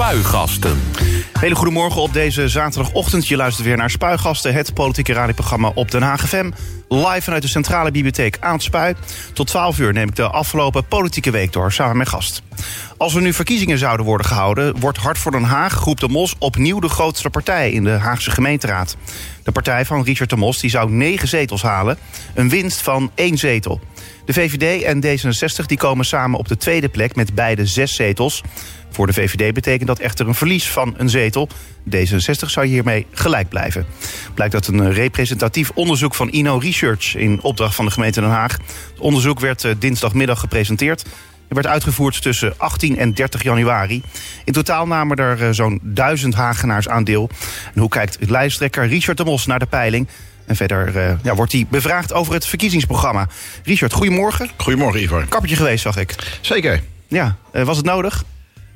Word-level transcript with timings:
Spuigasten. 0.00 0.80
Hele 1.38 1.54
goedemorgen 1.54 2.00
op 2.02 2.12
deze 2.12 2.48
zaterdagochtend. 2.48 3.28
Je 3.28 3.36
luistert 3.36 3.66
weer 3.66 3.76
naar 3.76 3.90
Spuigasten, 3.90 4.54
het 4.54 4.74
politieke 4.74 5.12
radioprogramma 5.12 5.70
op 5.74 5.90
Den 5.90 6.02
Haag 6.02 6.28
FM. 6.28 6.50
Live 6.88 7.22
vanuit 7.22 7.42
de 7.42 7.48
Centrale 7.48 7.90
Bibliotheek 7.90 8.36
aan 8.40 8.52
het 8.52 8.62
Spui. 8.62 8.94
Tot 9.32 9.46
12 9.46 9.78
uur 9.78 9.92
neem 9.92 10.08
ik 10.08 10.16
de 10.16 10.28
afgelopen 10.28 10.86
politieke 10.86 11.30
week 11.30 11.52
door, 11.52 11.72
samen 11.72 11.96
met 11.96 12.08
gast. 12.08 12.42
Als 12.96 13.14
er 13.14 13.22
nu 13.22 13.32
verkiezingen 13.32 13.78
zouden 13.78 14.06
worden 14.06 14.26
gehouden... 14.26 14.80
wordt 14.80 14.98
Hart 14.98 15.18
voor 15.18 15.32
Den 15.32 15.42
Haag, 15.42 15.72
Groep 15.72 16.00
de 16.00 16.08
Mos, 16.08 16.34
opnieuw 16.38 16.80
de 16.80 16.88
grootste 16.88 17.30
partij... 17.30 17.70
in 17.70 17.84
de 17.84 17.90
Haagse 17.90 18.30
gemeenteraad. 18.30 18.96
De 19.42 19.52
partij 19.52 19.84
van 19.84 20.04
Richard 20.04 20.30
de 20.30 20.36
Mos 20.36 20.58
die 20.58 20.70
zou 20.70 20.90
negen 20.90 21.28
zetels 21.28 21.62
halen. 21.62 21.98
Een 22.34 22.48
winst 22.48 22.80
van 22.80 23.10
één 23.14 23.38
zetel. 23.38 23.80
De 24.24 24.32
VVD 24.32 24.82
en 24.82 25.04
D66 25.04 25.66
die 25.66 25.78
komen 25.78 26.04
samen 26.04 26.38
op 26.38 26.48
de 26.48 26.56
tweede 26.56 26.88
plek 26.88 27.14
met 27.14 27.34
beide 27.34 27.66
zes 27.66 27.94
zetels. 27.94 28.42
Voor 28.90 29.06
de 29.06 29.12
VVD 29.12 29.54
betekent 29.54 29.86
dat 29.86 29.98
echter 29.98 30.28
een 30.28 30.34
verlies 30.34 30.68
van 30.68 30.94
een 30.96 31.09
zetel. 31.10 31.48
D66 31.96 32.46
zou 32.46 32.66
hiermee 32.66 33.06
gelijk 33.12 33.48
blijven. 33.48 33.86
Blijkt 34.34 34.54
uit 34.54 34.66
een 34.66 34.92
representatief 34.92 35.70
onderzoek 35.74 36.14
van 36.14 36.28
Ino 36.28 36.56
Research... 36.56 37.16
in 37.16 37.42
opdracht 37.42 37.74
van 37.74 37.84
de 37.84 37.90
gemeente 37.90 38.20
Den 38.20 38.30
Haag. 38.30 38.52
Het 38.52 39.00
onderzoek 39.00 39.40
werd 39.40 39.64
eh, 39.64 39.72
dinsdagmiddag 39.78 40.40
gepresenteerd. 40.40 41.00
Het 41.00 41.58
werd 41.58 41.66
uitgevoerd 41.66 42.22
tussen 42.22 42.54
18 42.56 42.98
en 42.98 43.14
30 43.14 43.42
januari. 43.42 44.02
In 44.44 44.52
totaal 44.52 44.86
namen 44.86 45.16
er 45.16 45.42
eh, 45.42 45.48
zo'n 45.50 45.80
duizend 45.82 46.34
Hagenaars 46.34 46.88
aan 46.88 47.04
deel. 47.04 47.30
En 47.74 47.80
hoe 47.80 47.88
kijkt 47.88 48.16
lijsttrekker 48.28 48.86
Richard 48.86 49.16
de 49.16 49.24
Mos 49.24 49.46
naar 49.46 49.58
de 49.58 49.66
peiling... 49.66 50.08
En 50.50 50.56
verder 50.56 50.96
uh, 50.96 51.12
ja, 51.22 51.34
wordt 51.34 51.52
hij 51.52 51.66
bevraagd 51.68 52.12
over 52.12 52.34
het 52.34 52.46
verkiezingsprogramma. 52.46 53.28
Richard, 53.64 53.92
goedemorgen. 53.92 54.50
Goedemorgen, 54.56 55.02
Ivar. 55.02 55.26
Kappertje 55.26 55.56
geweest, 55.56 55.82
zag 55.82 55.96
ik. 55.96 56.38
Zeker. 56.40 56.82
Ja, 57.08 57.36
uh, 57.52 57.62
was 57.62 57.76
het 57.76 57.86
nodig? 57.86 58.24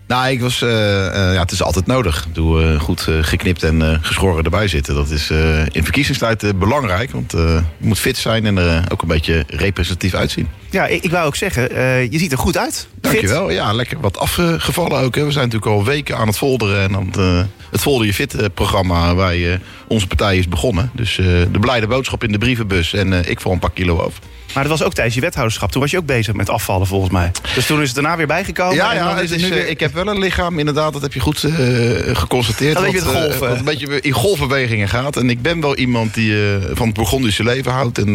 Nou, 0.07 0.31
ik 0.31 0.41
was, 0.41 0.63
uh, 0.63 0.71
ja, 0.71 1.41
het 1.41 1.51
is 1.51 1.63
altijd 1.63 1.87
nodig. 1.87 2.27
Doe 2.33 2.79
goed 2.79 3.09
geknipt 3.21 3.63
en 3.63 3.99
geschoren 4.03 4.45
erbij 4.45 4.69
zitten. 4.69 4.95
Dat 4.95 5.11
is 5.11 5.31
in 5.71 5.85
verkiezingstijd 5.85 6.59
belangrijk. 6.59 7.11
Want 7.11 7.33
je 7.33 7.63
moet 7.79 7.99
fit 7.99 8.17
zijn 8.17 8.47
en 8.47 8.57
er 8.57 8.85
ook 8.93 9.03
een 9.03 9.09
beetje 9.09 9.45
representatief 9.49 10.15
uitzien. 10.15 10.49
Ja, 10.71 10.87
ik, 10.87 11.03
ik 11.03 11.11
wou 11.11 11.27
ook 11.27 11.37
zeggen, 11.37 11.63
je 12.11 12.19
ziet 12.19 12.33
er 12.33 12.39
goed 12.39 12.57
uit. 12.59 12.89
Dankjewel. 13.01 13.51
Ja, 13.51 13.73
lekker 13.73 14.01
wat 14.01 14.19
afgevallen 14.19 15.01
ook. 15.01 15.15
Hè. 15.15 15.25
We 15.25 15.31
zijn 15.31 15.45
natuurlijk 15.45 15.73
al 15.73 15.85
weken 15.85 16.17
aan 16.17 16.27
het 16.27 16.37
folderen. 16.37 16.83
En 16.83 16.97
aan 16.97 17.07
het, 17.13 17.47
het 17.71 17.81
Folder 17.81 18.07
Je 18.07 18.15
Fit 18.15 18.55
programma 18.55 19.15
waar 19.15 19.35
je, 19.35 19.59
onze 19.89 20.07
partij 20.07 20.39
is 20.39 20.49
begonnen. 20.49 20.91
Dus 20.95 21.15
de 21.15 21.59
blijde 21.61 21.87
boodschap 21.87 22.25
in 22.25 22.33
de 22.33 22.39
brievenbus. 22.39 22.93
En 22.93 23.29
ik 23.31 23.41
val 23.41 23.53
een 23.53 23.59
paar 23.59 23.73
kilo 23.73 24.01
over. 24.01 24.19
Maar 24.55 24.63
dat 24.63 24.79
was 24.79 24.83
ook 24.87 24.95
tijdens 24.95 25.15
je 25.15 25.21
wethouderschap. 25.21 25.71
Toen 25.71 25.81
was 25.81 25.91
je 25.91 25.99
ook 25.99 26.07
bezig 26.07 26.35
met 26.35 26.49
afvallen, 26.49 26.87
volgens 26.87 27.13
mij. 27.13 27.31
Dus 27.55 27.67
toen 27.67 27.81
is 27.81 27.87
het 27.87 27.95
daarna 27.95 28.17
weer 28.17 28.27
bijgekomen. 28.27 28.75
Ja, 28.75 28.95
ja 28.95 29.21
is 29.21 29.31
het 29.31 29.41
is, 29.41 29.49
weer... 29.49 29.69
ik 29.69 29.81
heb 29.81 29.94
wel 29.95 30.07
een 30.07 30.19
lichaam, 30.19 30.59
inderdaad. 30.59 30.93
Dat 30.93 31.03
heb 31.03 31.13
je 31.13 31.21
goed 31.21 31.43
uh, 31.43 32.17
geconstateerd. 32.17 32.79
Golven. 32.79 33.33
Uh, 33.33 33.39
wat 33.39 33.59
een 33.59 33.65
beetje 33.65 34.01
in 34.01 34.13
golfbewegingen 34.13 34.89
gaat. 34.89 35.17
En 35.17 35.31
ik 35.31 35.43
ben 35.43 35.61
wel 35.61 35.77
iemand 35.77 36.15
die 36.15 36.31
uh, 36.31 36.57
van 36.73 36.87
het 36.87 36.97
Burgondische 36.97 37.45
leven 37.45 37.73
houdt. 37.73 37.99
En 37.99 38.13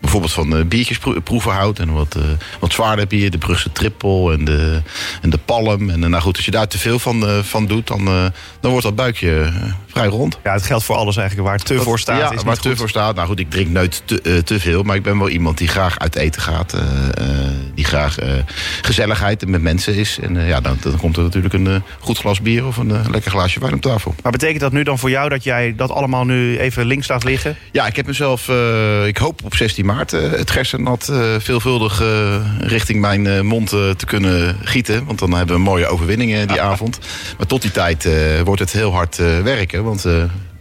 bijvoorbeeld 0.00 0.32
van 0.32 0.68
biertjes 0.68 0.98
proeven 1.24 1.52
houdt. 1.52 1.78
En 1.78 1.92
wat, 1.92 2.16
wat 2.60 2.72
zwaarder 2.72 3.06
bier. 3.06 3.30
De 3.30 3.38
Brugse 3.38 3.72
trippel 3.72 4.32
en 4.32 4.44
de, 4.44 4.82
en 5.22 5.30
de 5.30 5.38
palm. 5.38 5.90
En 5.90 6.00
nou 6.00 6.22
goed, 6.22 6.36
als 6.36 6.44
je 6.44 6.50
daar 6.50 6.68
te 6.68 6.78
veel 6.78 6.98
van, 6.98 7.44
van 7.44 7.66
doet, 7.66 7.86
dan, 7.86 8.04
dan 8.60 8.70
wordt 8.70 8.86
dat 8.86 8.96
buikje 8.96 9.52
vrij 9.92 10.06
rond. 10.06 10.38
Ja, 10.42 10.52
het 10.52 10.62
geldt 10.62 10.84
voor 10.84 10.96
alles 10.96 11.16
eigenlijk. 11.16 11.48
Waar 11.48 11.58
te 11.58 11.80
voor 11.80 11.98
staat 11.98 12.18
ja, 12.18 12.32
is 12.32 12.42
waar 12.42 12.56
te 12.56 12.68
goed. 12.68 12.78
voor 12.78 12.88
staat. 12.88 13.14
Nou 13.14 13.28
goed, 13.28 13.38
ik 13.38 13.50
drink 13.50 13.68
nooit 13.68 14.02
te, 14.04 14.42
te 14.44 14.60
veel. 14.60 14.82
Maar 14.82 14.96
ik 14.96 15.02
ben 15.02 15.18
wel 15.18 15.28
iemand 15.28 15.58
die 15.58 15.68
graag 15.68 15.98
uit 15.98 16.14
eten 16.16 16.42
gaat. 16.42 16.74
Uh, 16.74 16.80
uh, 16.80 17.26
die 17.74 17.84
graag 17.84 18.16
gezelligheid 18.82 19.46
met 19.46 19.62
mensen 19.62 19.94
is. 19.94 20.18
En 20.22 20.46
ja, 20.46 20.60
dan, 20.60 20.76
dan, 20.80 20.96
komt 20.96 21.16
er 21.16 21.22
natuurlijk 21.22 21.54
een 21.54 21.82
goed 21.98 22.18
glas 22.18 22.40
bier 22.40 22.66
of 22.66 22.76
een 22.76 23.10
lekker 23.10 23.30
glaasje 23.30 23.60
wijn 23.60 23.74
op 23.74 23.80
tafel. 23.80 24.14
Maar 24.22 24.32
betekent 24.32 24.60
dat 24.60 24.72
nu 24.72 24.82
dan 24.82 24.98
voor 24.98 25.10
jou 25.10 25.28
dat 25.28 25.44
jij 25.44 25.74
dat 25.76 25.90
allemaal 25.90 26.24
nu 26.24 26.58
even 26.58 26.86
links 26.86 27.08
laat 27.08 27.24
liggen? 27.24 27.56
Ja, 27.72 27.86
ik 27.86 27.96
heb 27.96 28.06
mezelf, 28.06 28.48
ik 29.06 29.16
hoop 29.16 29.40
op 29.44 29.54
16 29.54 29.86
maart 29.86 30.10
het 30.10 30.50
gersennat 30.50 31.12
veelvuldig 31.38 32.02
richting 32.58 33.00
mijn 33.00 33.46
mond 33.46 33.68
te 33.68 34.06
kunnen 34.06 34.56
gieten. 34.62 35.04
Want 35.04 35.18
dan 35.18 35.30
hebben 35.30 35.54
we 35.54 35.60
een 35.60 35.68
mooie 35.68 35.86
overwinning 35.86 36.46
die 36.46 36.60
avond. 36.70 36.98
Maar 37.36 37.46
tot 37.46 37.62
die 37.62 37.70
tijd 37.70 38.08
wordt 38.44 38.60
het 38.60 38.72
heel 38.72 38.92
hard 38.92 39.16
werken. 39.42 39.81
Want 39.82 40.06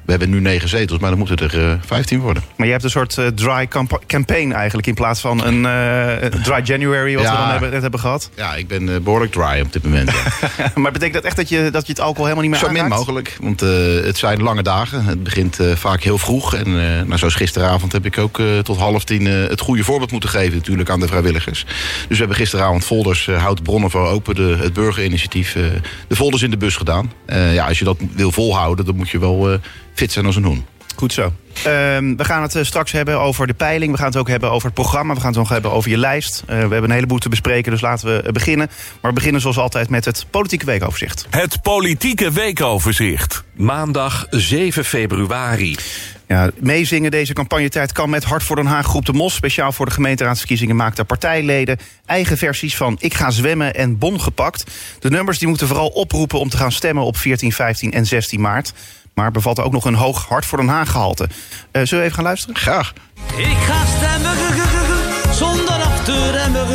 we 0.05 0.11
hebben 0.11 0.29
nu 0.29 0.39
negen 0.39 0.69
zetels, 0.69 0.99
maar 0.99 1.09
dan 1.09 1.19
moeten 1.19 1.37
er 1.37 1.69
uh, 1.69 1.73
15 1.85 2.19
worden. 2.19 2.43
Maar 2.55 2.65
je 2.65 2.71
hebt 2.71 2.83
een 2.83 2.89
soort 2.89 3.17
uh, 3.17 3.27
dry 3.27 3.67
campaign 4.07 4.51
eigenlijk... 4.51 4.87
in 4.87 4.93
plaats 4.93 5.21
van 5.21 5.45
een 5.45 5.63
uh, 5.63 6.41
dry 6.41 6.61
January, 6.63 7.15
wat 7.15 7.23
ja, 7.23 7.31
we 7.31 7.37
dan 7.37 7.49
hebben, 7.49 7.71
net 7.71 7.81
hebben 7.81 7.99
gehad. 7.99 8.29
Ja, 8.35 8.55
ik 8.55 8.67
ben 8.67 9.03
behoorlijk 9.03 9.31
dry 9.31 9.61
op 9.61 9.73
dit 9.73 9.83
moment. 9.83 10.11
Ja. 10.57 10.71
maar 10.81 10.91
betekent 10.91 11.13
dat 11.13 11.23
echt 11.23 11.35
dat 11.35 11.49
je, 11.49 11.69
dat 11.71 11.85
je 11.85 11.91
het 11.91 12.01
alcohol 12.01 12.23
helemaal 12.25 12.49
niet 12.49 12.51
meer 12.51 12.69
Zo 12.69 12.71
min 12.71 12.87
mogelijk, 12.87 13.37
want 13.41 13.59
het 13.59 14.17
zijn 14.17 14.41
lange 14.41 14.63
dagen. 14.63 15.05
Het 15.05 15.23
begint 15.23 15.59
vaak 15.73 16.03
heel 16.03 16.17
vroeg. 16.17 16.55
En 16.55 16.71
nou, 17.07 17.17
zoals 17.17 17.35
gisteravond 17.35 17.91
heb 17.91 18.05
ik 18.05 18.17
ook 18.17 18.41
tot 18.63 18.77
half 18.77 19.03
tien 19.03 19.25
het 19.25 19.59
goede 19.59 19.83
voorbeeld 19.83 20.11
moeten 20.11 20.29
geven... 20.29 20.57
natuurlijk 20.57 20.89
aan 20.89 20.99
de 20.99 21.07
vrijwilligers. 21.07 21.65
Dus 22.07 22.07
we 22.07 22.15
hebben 22.17 22.35
gisteravond 22.35 22.85
folders 22.85 23.25
Hout 23.25 23.63
Bronnen 23.63 23.89
voor 23.89 24.07
Open... 24.07 24.35
De, 24.35 24.57
het 24.59 24.73
burgerinitiatief, 24.73 25.57
de 26.07 26.15
folders 26.15 26.41
in 26.41 26.51
de 26.51 26.57
bus 26.57 26.75
gedaan. 26.75 27.11
ja, 27.27 27.67
als 27.67 27.79
je 27.79 27.85
dat 27.85 27.97
wil 28.15 28.31
volhouden, 28.31 28.85
dan 28.85 28.95
moet 28.95 29.09
je 29.09 29.19
wel 29.19 29.59
fit 29.93 30.11
zijn 30.11 30.25
als 30.25 30.35
een 30.35 30.43
hoen. 30.43 30.65
Goed 30.95 31.13
zo. 31.13 31.33
Um, 31.67 32.17
we 32.17 32.25
gaan 32.25 32.41
het 32.41 32.55
uh, 32.55 32.63
straks 32.63 32.91
hebben 32.91 33.19
over 33.19 33.47
de 33.47 33.53
peiling. 33.53 33.91
We 33.91 33.97
gaan 33.97 34.07
het 34.07 34.17
ook 34.17 34.27
hebben 34.27 34.51
over 34.51 34.65
het 34.65 34.73
programma. 34.73 35.13
We 35.13 35.19
gaan 35.19 35.29
het 35.29 35.39
ook 35.39 35.49
hebben 35.49 35.71
over 35.71 35.89
je 35.89 35.97
lijst. 35.97 36.41
Uh, 36.41 36.47
we 36.47 36.53
hebben 36.55 36.83
een 36.83 36.91
heleboel 36.91 37.17
te 37.17 37.29
bespreken, 37.29 37.71
dus 37.71 37.81
laten 37.81 38.07
we 38.07 38.23
uh, 38.25 38.31
beginnen. 38.31 38.69
Maar 39.01 39.11
we 39.11 39.17
beginnen 39.17 39.41
zoals 39.41 39.57
altijd 39.57 39.89
met 39.89 40.05
het 40.05 40.25
politieke 40.29 40.65
weekoverzicht. 40.65 41.27
Het 41.29 41.61
politieke 41.61 42.31
weekoverzicht. 42.31 43.43
Maandag 43.55 44.27
7 44.29 44.85
februari. 44.85 45.77
Ja, 46.27 46.51
meezingen 46.59 47.11
deze 47.11 47.33
campagnetijd 47.33 47.91
kan 47.91 48.09
met 48.09 48.23
Hart 48.23 48.43
voor 48.43 48.55
Den 48.55 48.65
Haag 48.65 48.85
Groep 48.85 49.05
de 49.05 49.13
Mos. 49.13 49.35
Speciaal 49.35 49.71
voor 49.71 49.85
de 49.85 49.91
gemeenteraadsverkiezingen 49.91 50.75
maakt 50.75 50.97
de 50.97 51.03
partijleden 51.03 51.77
eigen 52.05 52.37
versies 52.37 52.75
van 52.75 52.97
Ik 52.99 53.13
ga 53.13 53.31
zwemmen 53.31 53.73
en 53.73 53.97
Bon 53.97 54.21
gepakt. 54.21 54.71
De 54.99 55.09
nummers 55.09 55.39
die 55.39 55.47
moeten 55.47 55.67
vooral 55.67 55.87
oproepen 55.87 56.39
om 56.39 56.49
te 56.49 56.57
gaan 56.57 56.71
stemmen 56.71 57.03
op 57.03 57.17
14, 57.17 57.51
15 57.51 57.91
en 57.91 58.05
16 58.05 58.41
maart. 58.41 58.73
Maar 59.13 59.31
bevat 59.31 59.59
ook 59.59 59.71
nog 59.71 59.85
een 59.85 59.93
hoog 59.93 60.25
hart 60.27 60.45
voor 60.45 60.57
Den 60.57 60.67
Haag 60.67 60.91
gehalte. 60.91 61.23
Uh, 61.23 61.29
zullen 61.71 61.89
we 61.89 62.01
even 62.01 62.13
gaan 62.13 62.23
luisteren? 62.23 62.55
Graag. 62.55 62.93
Ik 63.35 63.57
ga 63.67 63.85
stemmen 63.85 64.37
zonder 65.33 65.73
af 65.73 66.03
te 66.03 66.31
remmen. 66.31 66.67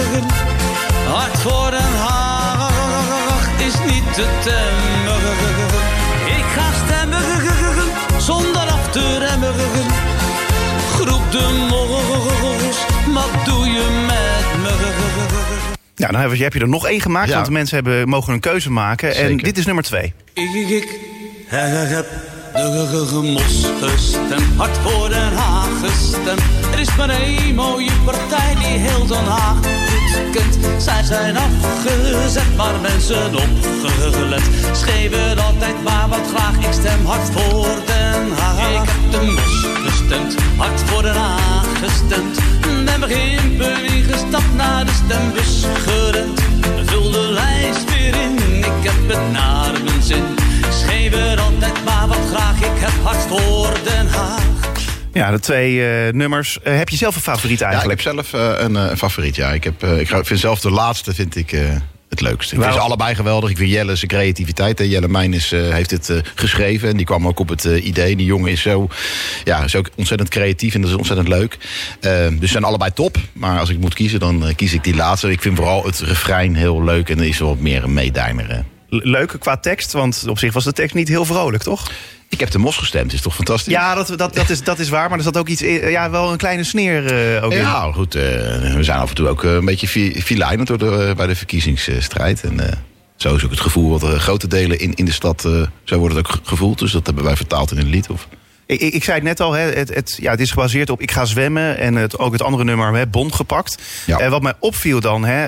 Hart 1.08 1.38
voor 1.38 1.70
Den 1.70 1.96
Haag 1.96 3.50
is 3.58 3.92
niet 3.92 4.14
te 4.14 4.26
temmen. 4.44 5.22
Ik 6.36 6.44
ga 6.54 6.72
stemmen 6.84 7.22
zonder 8.20 8.62
af 8.68 8.90
te 8.90 9.18
remmen. 9.18 9.54
Groep 10.92 11.32
de 11.32 11.66
mos, 11.70 12.76
wat 13.14 13.44
doe 13.44 13.66
je 13.66 14.04
met 14.06 14.62
me? 14.62 14.94
Ja, 15.94 16.08
dan 16.08 16.20
heb 16.20 16.52
je 16.52 16.60
er 16.60 16.68
nog 16.68 16.86
één 16.86 17.00
gemaakt, 17.00 17.28
ja. 17.28 17.34
want 17.34 17.46
de 17.46 17.52
mensen 17.52 17.74
hebben, 17.74 18.08
mogen 18.08 18.32
een 18.32 18.40
keuze 18.40 18.70
maken. 18.70 19.14
Zeker. 19.14 19.30
En 19.30 19.36
dit 19.36 19.58
is 19.58 19.66
nummer 19.66 19.84
twee. 19.84 20.14
Ik, 20.32 20.52
ik, 20.54 20.68
ik 20.68 21.15
heb 21.48 22.06
de 22.52 23.20
mos 23.22 23.66
gestemd, 23.80 24.56
hard 24.56 24.78
voor 24.78 25.08
Den 25.08 25.32
Haag 25.36 25.68
gestemd. 25.82 26.40
Er 26.72 26.78
is 26.78 26.96
maar 26.96 27.08
één 27.08 27.54
mooie 27.54 27.90
partij 28.04 28.54
die 28.54 28.78
heel 28.78 29.06
Den 29.06 29.24
Haag 29.24 29.56
goed 29.56 30.30
kent. 30.30 30.82
Zij 30.82 31.02
zijn 31.02 31.36
afgezet, 31.36 32.56
maar 32.56 32.80
mensen 32.80 33.34
opgelet. 33.34 34.42
Schreven 34.72 35.38
altijd 35.38 35.82
maar 35.84 36.08
wat 36.08 36.26
graag, 36.34 36.56
ik 36.56 36.72
stem 36.72 37.04
hard 37.04 37.30
voor 37.32 37.66
Den 37.86 38.32
Haag. 38.38 38.82
Ik 38.82 38.88
heb 38.88 39.12
de 39.12 39.26
mos 39.26 39.66
gestemd, 39.86 40.34
hard 40.56 40.80
voor 40.80 41.02
Den 41.02 41.14
Haag 41.14 41.66
gestemd. 41.82 42.38
Ben 42.84 43.00
beginpunt 43.00 43.92
ingestapt 43.92 44.54
naar 44.54 44.84
de 44.84 44.92
stembus 45.04 45.64
gerend. 45.84 46.40
Vul 46.86 47.10
de 47.10 47.28
lijst 47.32 47.84
weer 47.84 48.14
in, 48.14 48.58
ik 48.58 48.82
heb 48.82 49.08
het 49.08 49.32
naar 49.32 49.72
mijn 49.84 50.02
zin. 50.02 50.35
Schreef 50.86 51.14
er 51.14 51.40
altijd 51.40 51.84
maar 51.84 52.08
wat 52.08 52.18
graag, 52.32 52.56
ik 52.56 52.80
heb 52.80 53.02
hart 53.02 53.16
voor 53.16 53.72
Den 53.84 54.06
Haag. 54.06 54.44
Ja, 55.12 55.30
de 55.30 55.40
twee 55.40 55.74
uh, 55.74 56.12
nummers. 56.12 56.58
Uh, 56.64 56.76
heb 56.76 56.88
je 56.88 56.96
zelf 56.96 57.16
een 57.16 57.22
favoriet 57.22 57.60
eigenlijk? 57.60 58.00
Ja, 58.00 58.10
ik 58.10 58.16
heb 58.16 58.30
zelf 58.30 58.58
uh, 58.58 58.78
een, 58.88 58.96
favoriet, 58.96 59.36
ja. 59.36 59.52
Ik, 59.52 59.64
heb, 59.64 59.84
ik 59.84 60.08
vind 60.08 60.40
zelf 60.40 60.60
de 60.60 60.70
laatste 60.70 61.14
vind 61.14 61.36
ik, 61.36 61.50
het 62.08 62.20
leukste. 62.20 62.54
Ik 62.54 62.60
vind 62.60 62.74
ze 62.74 62.80
allebei 62.80 63.14
geweldig. 63.14 63.50
Ik 63.50 63.56
vind 63.56 63.70
Jelle 63.70 63.96
zijn 63.96 64.10
creativiteit. 64.10 64.78
Hè. 64.78 64.84
Jelle 64.84 65.08
Meijnes 65.08 65.50
heeft 65.50 65.90
het 65.90 66.22
geschreven 66.34 66.88
en 66.88 66.96
die 66.96 67.06
kwam 67.06 67.26
ook 67.26 67.38
op 67.38 67.48
het 67.48 67.64
idee. 67.64 68.16
Die 68.16 68.26
jongen 68.26 68.50
is 68.50 68.62
zo, 68.62 68.88
ja, 69.44 69.64
is 69.64 69.76
ook 69.76 69.90
ontzettend 69.94 70.28
creatief 70.28 70.74
en 70.74 70.80
dat 70.80 70.90
is 70.90 70.96
ontzettend 70.96 71.28
leuk. 71.28 71.58
dus 72.00 72.38
ze 72.40 72.46
zijn 72.46 72.64
allebei 72.64 72.92
top. 72.92 73.16
Maar 73.32 73.58
als 73.58 73.68
ik 73.68 73.78
moet 73.78 73.94
kiezen, 73.94 74.20
dan 74.20 74.52
kies 74.56 74.72
ik 74.72 74.84
die 74.84 74.96
laatste. 74.96 75.30
Ik 75.30 75.42
vind 75.42 75.56
vooral 75.56 75.84
het 75.84 75.98
refrein 75.98 76.54
heel 76.54 76.84
leuk 76.84 77.08
en 77.08 77.18
er 77.18 77.26
is 77.26 77.38
wat 77.38 77.58
meer 77.58 77.84
een 77.84 77.94
meedijner 77.94 78.64
leuk 78.88 79.36
qua 79.38 79.56
tekst? 79.56 79.92
Want 79.92 80.24
op 80.28 80.38
zich 80.38 80.52
was 80.52 80.64
de 80.64 80.72
tekst 80.72 80.94
niet 80.94 81.08
heel 81.08 81.24
vrolijk, 81.24 81.62
toch? 81.62 81.90
Ik 82.28 82.40
heb 82.40 82.50
de 82.50 82.58
mos 82.58 82.76
gestemd, 82.76 83.12
is 83.12 83.20
toch 83.20 83.34
fantastisch? 83.34 83.72
Ja, 83.72 83.94
dat, 83.94 84.06
dat, 84.06 84.34
dat, 84.34 84.50
is, 84.50 84.62
dat 84.62 84.78
is 84.78 84.88
waar, 84.88 85.08
maar 85.08 85.18
er 85.18 85.24
zat 85.24 85.36
ook 85.36 85.48
iets 85.48 85.60
ja, 85.60 86.10
wel 86.10 86.32
een 86.32 86.38
kleine 86.38 86.64
sneer 86.64 87.02
uh, 87.36 87.44
ook 87.44 87.52
ja, 87.52 87.58
in. 87.58 87.64
Ja, 87.64 87.92
goed, 87.92 88.16
uh, 88.16 88.22
we 88.74 88.78
zijn 88.80 88.98
af 88.98 89.08
en 89.08 89.14
toe 89.14 89.28
ook 89.28 89.42
een 89.42 89.64
beetje 89.64 89.88
filijnend 90.22 90.68
door 90.68 90.78
de, 90.78 91.12
bij 91.16 91.26
de 91.26 91.36
verkiezingsstrijd. 91.36 92.42
En, 92.42 92.54
uh, 92.54 92.66
Zo 93.16 93.34
is 93.34 93.44
ook 93.44 93.50
het 93.50 93.60
gevoel 93.60 93.98
wat 93.98 94.18
grote 94.18 94.46
delen 94.48 94.78
in, 94.78 94.94
in 94.94 95.04
de 95.04 95.12
stad, 95.12 95.40
zo 95.84 95.98
wordt 95.98 96.14
het 96.14 96.26
ook 96.26 96.38
gevoeld. 96.42 96.78
Dus 96.78 96.92
dat 96.92 97.06
hebben 97.06 97.24
wij 97.24 97.36
vertaald 97.36 97.70
in 97.70 97.78
een 97.78 97.90
lied. 97.90 98.10
Of... 98.10 98.28
Ik, 98.66 98.80
ik, 98.80 99.04
zei 99.04 99.16
het 99.16 99.24
net 99.24 99.40
al, 99.40 99.52
hè, 99.52 99.62
het, 99.62 99.94
het, 99.94 100.18
ja, 100.20 100.30
het 100.30 100.40
is 100.40 100.50
gebaseerd 100.50 100.90
op 100.90 101.00
ik 101.00 101.10
ga 101.10 101.24
zwemmen 101.24 101.78
en 101.78 101.94
het, 101.94 102.18
ook 102.18 102.32
het 102.32 102.42
andere 102.42 102.64
nummer, 102.64 102.94
hè, 102.94 103.06
Bond 103.06 103.34
gepakt. 103.34 103.82
Ja. 104.06 104.18
En 104.18 104.30
wat 104.30 104.42
mij 104.42 104.52
opviel 104.58 105.00
dan, 105.00 105.24
hè, 105.24 105.46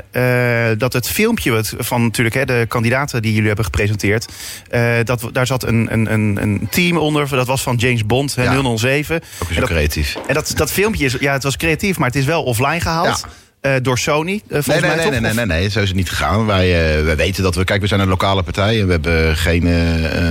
uh, 0.70 0.78
dat 0.78 0.92
het 0.92 1.08
filmpje 1.08 1.50
wat, 1.50 1.74
van 1.78 2.02
natuurlijk 2.02 2.34
hè, 2.36 2.44
de 2.44 2.64
kandidaten 2.68 3.22
die 3.22 3.30
jullie 3.32 3.46
hebben 3.46 3.64
gepresenteerd, 3.64 4.32
uh, 4.70 4.94
dat, 5.04 5.28
daar 5.32 5.46
zat 5.46 5.62
een, 5.62 5.92
een, 5.92 6.12
een, 6.12 6.38
een 6.42 6.68
team 6.70 6.96
onder, 6.96 7.28
dat 7.28 7.46
was 7.46 7.62
van 7.62 7.76
James 7.76 8.06
Bond, 8.06 8.34
hè, 8.34 8.42
Ja. 8.42 8.76
007. 8.76 9.16
Ook 9.42 9.48
En 9.48 9.54
zo 9.54 9.60
dat, 9.60 9.68
creatief. 9.68 10.16
en 10.26 10.34
dat, 10.34 10.52
dat 10.54 10.70
filmpje 10.70 11.04
is, 11.04 11.16
ja, 11.20 11.32
het 11.32 11.42
was 11.42 11.56
creatief, 11.56 11.98
maar 11.98 12.08
het 12.08 12.16
is 12.16 12.24
wel 12.24 12.42
offline 12.42 12.80
gehaald. 12.80 13.24
Ja. 13.24 13.28
Eh, 13.60 13.72
door 13.82 13.98
Sony, 13.98 14.32
eh, 14.32 14.40
volgens 14.48 14.66
Nee, 14.66 14.76
nee, 14.76 14.86
mij 14.86 14.96
nee, 14.96 15.04
toch? 15.04 15.12
nee, 15.12 15.34
nee, 15.34 15.46
nee, 15.46 15.58
nee, 15.58 15.70
zo 15.70 15.80
is 15.80 15.88
het 15.88 15.96
niet 15.96 16.08
gegaan. 16.08 16.46
Wij, 16.46 16.96
eh, 16.98 17.04
wij 17.04 17.16
weten 17.16 17.42
dat 17.42 17.54
we, 17.54 17.64
kijk, 17.64 17.80
we 17.80 17.86
zijn 17.86 18.00
een 18.00 18.08
lokale 18.08 18.42
partij 18.42 18.80
en 18.80 18.86
we 18.86 18.92
hebben 18.92 19.36
geen 19.36 19.66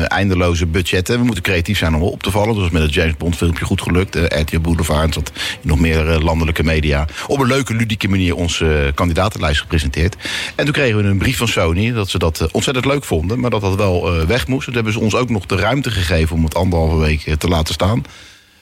eindeloze 0.07 0.65
budgetten. 0.65 1.19
We 1.19 1.25
moeten 1.25 1.43
creatief 1.43 1.77
zijn 1.77 1.95
om 1.95 2.01
op 2.01 2.23
te 2.23 2.31
vallen. 2.31 2.55
Dat 2.55 2.63
is 2.63 2.69
met 2.69 2.81
het 2.81 2.93
James 2.93 3.17
Bond 3.17 3.35
filmpje 3.35 3.65
goed 3.65 3.81
gelukt. 3.81 4.15
RTL 4.15 4.59
Boulevard 4.59 5.15
en 5.15 5.23
in 5.61 5.69
nog 5.69 5.79
meer 5.79 6.03
landelijke 6.03 6.63
media. 6.63 7.05
Op 7.27 7.39
een 7.39 7.47
leuke, 7.47 7.73
ludieke 7.73 8.07
manier 8.07 8.35
onze 8.35 8.91
kandidatenlijst 8.95 9.61
gepresenteerd. 9.61 10.15
En 10.55 10.63
toen 10.63 10.73
kregen 10.73 10.97
we 10.97 11.03
een 11.03 11.17
brief 11.17 11.37
van 11.37 11.47
Sony 11.47 11.91
dat 11.91 12.09
ze 12.09 12.19
dat 12.19 12.47
ontzettend 12.51 12.85
leuk 12.85 13.03
vonden, 13.03 13.39
maar 13.39 13.49
dat 13.49 13.61
dat 13.61 13.75
wel 13.75 14.25
weg 14.27 14.47
moest. 14.47 14.65
Toen 14.65 14.73
hebben 14.75 14.93
ze 14.93 14.99
ons 14.99 15.15
ook 15.15 15.29
nog 15.29 15.45
de 15.45 15.55
ruimte 15.55 15.91
gegeven 15.91 16.35
om 16.35 16.43
het 16.43 16.55
anderhalve 16.55 16.97
week 16.97 17.35
te 17.37 17.47
laten 17.47 17.73
staan. 17.73 18.03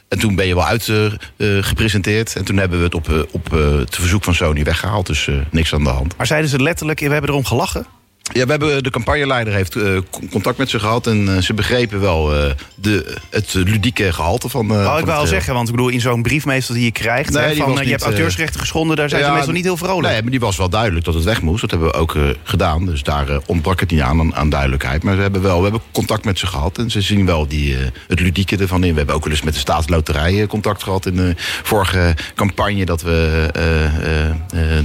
En 0.08 0.20
toen 0.20 0.36
ben 0.36 0.48
je 0.48 0.56
wel 0.56 0.66
uitgepresenteerd. 0.66 2.36
en 2.36 2.46
toen 2.46 2.58
hebben 2.58 2.78
we 2.78 2.84
het 2.84 2.94
op, 2.96 3.10
eh, 3.10 3.20
op 3.32 3.54
eh, 3.54 3.78
het 3.78 3.96
verzoek 3.96 4.24
van 4.24 4.36
Sony 4.36 4.64
weggehaald. 4.64 5.06
Dus 5.06 5.28
eh, 5.28 5.36
niks 5.52 5.74
aan 5.74 5.84
de 5.84 5.90
hand. 5.90 6.18
Maar 6.18 6.28
zeiden 6.28 6.50
ze 6.50 6.62
letterlijk, 6.62 7.00
we 7.00 7.10
hebben 7.10 7.30
erom 7.30 7.46
gelachen? 7.46 7.86
Ja, 8.34 8.44
we 8.46 8.50
hebben, 8.52 8.84
de 8.84 8.90
campagneleider 8.90 9.54
heeft 9.54 9.76
eh, 9.76 9.84
con- 10.12 10.30
contact 10.30 10.58
met 10.58 10.70
ze 10.70 10.80
gehad. 10.80 11.08
En 11.08 11.36
eh, 11.36 11.42
ze 11.42 11.54
begrepen 11.54 12.00
wel 12.00 12.36
eh, 12.36 12.52
de, 12.76 13.18
het 13.30 13.54
ludieke 13.54 14.14
gehalte 14.14 14.50
van. 14.50 14.72
eh, 14.72 14.78
Oh, 14.78 14.86
van 14.92 15.00
ik 15.00 15.08
al 15.10 15.24
eh, 15.24 15.28
zeggen, 15.30 15.54
want 15.54 15.68
ik 15.70 15.76
bedoel, 15.76 15.90
in 15.90 16.02
zo'n 16.02 16.22
brief 16.22 16.46
meestal 16.46 16.76
die 16.76 16.84
je 16.84 16.92
krijgt, 16.92 17.30
Nee, 17.34 17.44
hè, 17.44 17.56
van 17.56 17.78
eh, 17.80 17.84
je 17.84 17.90
hebt 17.90 18.02
eh, 18.02 18.08
auteursrechten 18.08 18.60
geschonden, 18.60 18.98
daar 18.98 19.10
zijn 19.10 19.22
ze 19.22 19.28
ja, 19.28 19.34
meestal 19.34 19.54
niet 19.54 19.64
heel 19.64 19.78
vrolijk. 19.78 20.14
Nee, 20.14 20.22
maar 20.22 20.32
die 20.32 20.40
was 20.40 20.58
wel 20.58 20.70
duidelijk 20.70 21.06
dat 21.06 21.14
het 21.14 21.24
weg 21.24 21.42
moest. 21.42 21.62
Dat 21.62 21.70
hebben 21.72 21.88
we 21.88 21.94
ook 21.94 22.16
eh, 22.16 22.22
gedaan. 22.44 22.86
Dus 22.86 23.04
daar 23.04 23.30
eh, 23.30 23.38
ontbrak 23.46 23.80
het 23.80 23.92
niet 23.92 24.02
aan, 24.02 24.20
aan, 24.20 24.36
aan 24.36 24.50
duidelijkheid. 24.50 25.04
Maar 25.04 25.16
we 25.16 25.22
hebben 25.22 25.42
wel 25.42 25.58
we 25.58 25.64
hebben 25.64 25.82
contact 25.92 26.26
met 26.26 26.40
ze 26.40 26.48
gehad. 26.48 26.78
En 26.78 26.92
ze 26.92 27.02
zien 27.02 27.26
wel 27.26 27.48
die, 27.48 27.76
eh, 27.78 27.82
het 28.08 28.20
ludieke 28.20 28.58
ervan 28.58 28.84
in. 28.84 28.92
We 28.92 28.98
hebben 28.98 29.16
ook 29.16 29.24
wel 29.24 29.34
eens 29.34 29.42
met 29.44 29.54
de 29.54 29.60
staatsloterij 29.60 30.42
eh, 30.42 30.48
contact 30.48 30.84
gehad. 30.84 31.06
In 31.06 31.16
de 31.16 31.34
vorige 31.64 32.16
campagne 32.36 32.86
dat 32.86 33.02
we 33.02 33.48
eh, 33.54 33.86
eh, 33.86 34.30
eh, 34.30 34.36